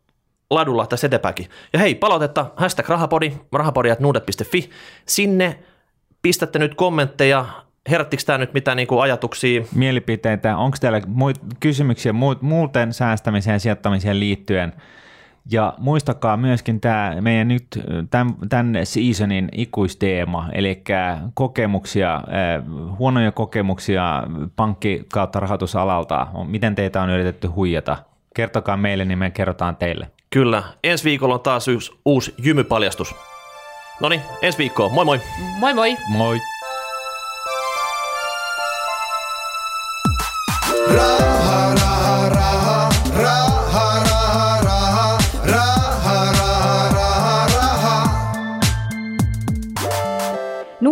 ladulla 0.50 0.86
tässä 0.86 1.06
eteenpäinkin. 1.06 1.48
Ja 1.72 1.78
hei, 1.78 1.94
palautetta, 1.94 2.46
hashtag 2.56 2.88
rahapodi, 2.88 3.32
rahapodi.nuudet.fi. 3.52 4.70
Sinne 5.06 5.58
pistätte 6.22 6.58
nyt 6.58 6.74
kommentteja. 6.74 7.44
Herättikö 7.90 8.22
tämä 8.26 8.38
nyt 8.38 8.54
mitään 8.54 8.76
niinku 8.76 8.98
ajatuksia? 8.98 9.62
mielipiteitä. 9.74 10.56
Onko 10.56 10.76
teillä 10.80 11.00
muit, 11.06 11.36
kysymyksiä 11.60 12.12
muut, 12.12 12.42
muuten 12.42 12.92
säästämiseen 12.92 13.54
ja 13.54 13.58
sijoittamiseen 13.58 14.20
liittyen? 14.20 14.72
Ja 15.50 15.74
muistakaa 15.78 16.36
myöskin 16.36 16.80
tämä 16.80 17.16
meidän 17.20 17.48
nyt 17.48 17.66
tämän, 18.10 18.34
tämän 18.48 18.74
seasonin 18.84 19.48
ikuisteema, 19.52 20.48
eli 20.52 20.82
kokemuksia, 21.34 22.14
äh, 22.14 22.22
huonoja 22.98 23.32
kokemuksia 23.32 24.22
pankki 24.56 25.04
kautta 25.12 25.40
rahoitusalalta. 25.40 26.26
Miten 26.46 26.74
teitä 26.74 27.02
on 27.02 27.10
yritetty 27.10 27.46
huijata? 27.46 27.96
Kertokaa 28.34 28.76
meille, 28.76 29.04
niin 29.04 29.18
me 29.18 29.30
kerrotaan 29.30 29.76
teille. 29.76 30.10
Kyllä, 30.30 30.62
ensi 30.84 31.04
viikolla 31.04 31.34
on 31.34 31.40
taas 31.40 31.68
yksi 31.68 31.92
uusi 32.04 32.34
jymypaljastus. 32.38 33.14
No 34.00 34.08
niin, 34.08 34.22
ensi 34.42 34.58
viikkoon. 34.58 34.92
Moi 34.92 35.04
moi! 35.04 35.20
Moi 35.58 35.74
moi! 35.74 35.96
Moi! 36.08 36.38
Raha, 40.94 41.74